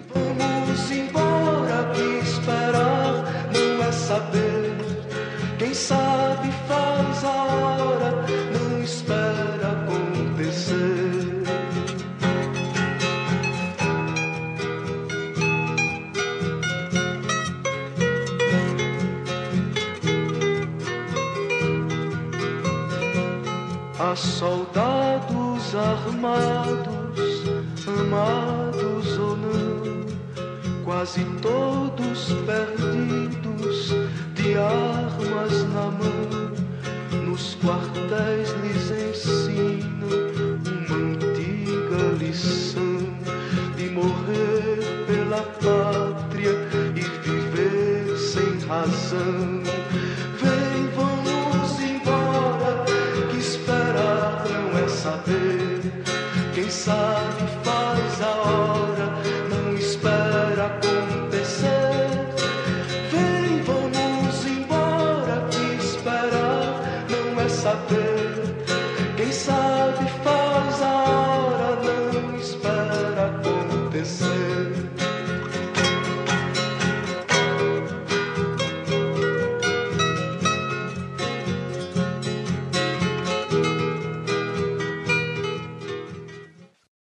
Soldados 24.38 25.74
armados, 25.74 27.44
amados 27.88 29.18
ou 29.18 29.36
não, 29.36 30.06
quase 30.86 31.26
todos 31.42 32.34
perdidos, 32.46 33.96
de 34.36 34.56
armas 34.56 35.64
na 35.74 35.90
mão. 35.90 37.26
Nos 37.26 37.56
quartéis 37.56 38.52
lhes 38.62 38.92
ensina 38.92 40.06
uma 40.86 40.96
antiga 41.16 42.16
lição 42.20 43.00
de 43.76 43.90
morrer 43.90 45.06
pela 45.08 45.42
pátria 45.42 46.52
e 46.96 47.02
viver 47.28 48.16
sem 48.16 48.60
razão. 48.68 49.57